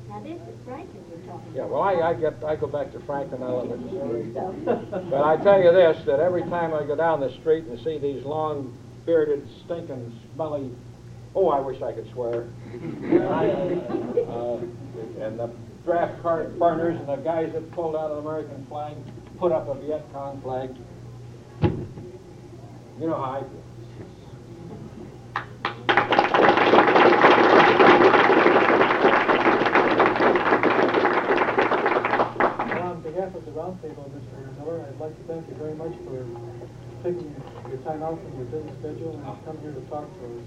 Now, 0.09 0.19
this 0.21 0.41
is 0.41 0.65
Franklin 0.65 1.03
you're 1.09 1.31
talking 1.31 1.53
yeah, 1.55 1.65
well, 1.65 1.81
I, 1.81 1.93
I 2.01 2.13
get, 2.15 2.43
I 2.43 2.55
go 2.55 2.65
back 2.65 2.91
to 2.93 2.99
Franklin, 3.01 3.43
I 3.43 3.47
love 3.47 3.71
it. 3.71 3.79
But 5.11 5.23
I 5.23 5.37
tell 5.37 5.61
you 5.61 5.71
this, 5.71 6.03
that 6.07 6.19
every 6.19 6.41
time 6.43 6.73
I 6.73 6.83
go 6.83 6.95
down 6.95 7.19
the 7.19 7.31
street 7.41 7.65
and 7.65 7.79
see 7.83 7.99
these 7.99 8.25
long 8.25 8.75
bearded, 9.05 9.47
stinking, 9.65 10.19
smelly, 10.33 10.71
oh, 11.35 11.49
I 11.49 11.59
wish 11.59 11.81
I 11.83 11.93
could 11.93 12.09
swear. 12.11 12.47
uh, 12.73 14.57
and 15.23 15.39
the 15.39 15.51
draft 15.85 16.21
card 16.21 16.57
burners 16.57 16.99
and 16.99 17.07
the 17.07 17.15
guys 17.17 17.51
that 17.53 17.71
pulled 17.71 17.95
out 17.95 18.11
an 18.11 18.17
American 18.19 18.65
flag, 18.67 18.95
put 19.39 19.53
up 19.53 19.69
a 19.69 19.73
Viet 19.75 20.03
Cong 20.11 20.41
flag. 20.41 20.75
You 21.61 23.07
know 23.07 23.15
how 23.15 23.39
I 23.39 23.39
feel. 23.39 23.63
On 32.83 33.01
behalf 33.01 33.33
of 33.33 33.45
the 33.45 33.51
roundtable, 33.51 34.11
Mr. 34.11 34.57
Miller, 34.57 34.85
I'd 34.85 34.99
like 34.99 35.15
to 35.15 35.23
thank 35.33 35.47
you 35.47 35.55
very 35.55 35.75
much 35.75 35.93
for 36.03 36.27
taking 37.01 37.33
your 37.69 37.77
time 37.87 38.03
out 38.03 38.19
from 38.21 38.35
your 38.35 38.45
busy 38.47 38.69
schedule 38.79 39.15
and 39.15 39.45
come 39.45 39.57
here 39.61 39.71
to 39.71 39.81
talk 39.89 40.03
to 40.03 40.25
us. 40.35 40.43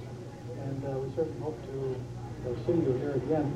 And 0.66 0.84
uh, 0.84 0.98
we 0.98 1.08
certainly 1.16 1.40
hope 1.40 1.58
to 1.64 1.96
uh, 2.44 2.54
see 2.66 2.72
you 2.72 2.92
here 3.00 3.12
again, 3.12 3.48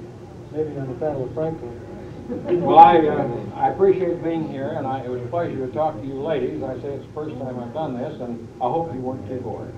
maybe 0.51 0.79
on 0.79 0.89
the 0.89 0.95
Battle 0.95 1.25
of 1.25 1.35
Franklin. 1.35 1.86
Well, 2.29 2.79
I, 2.79 2.99
uh, 2.99 3.29
I 3.55 3.69
appreciate 3.71 4.23
being 4.23 4.49
here, 4.49 4.71
and 4.71 4.85
I, 4.85 5.05
it 5.05 5.09
was 5.09 5.23
a 5.23 5.27
pleasure 5.27 5.65
to 5.65 5.73
talk 5.73 5.95
to 6.01 6.05
you 6.05 6.21
ladies. 6.21 6.61
I 6.61 6.75
say 6.83 6.89
it's 6.89 7.07
the 7.07 7.13
first 7.13 7.39
time 7.39 7.61
I've 7.61 7.73
done 7.73 7.97
this, 7.97 8.21
and 8.21 8.49
I 8.61 8.65
hope 8.65 8.93
you 8.93 9.01
weren't 9.01 9.29
too 9.29 9.41
bored. 9.41 9.73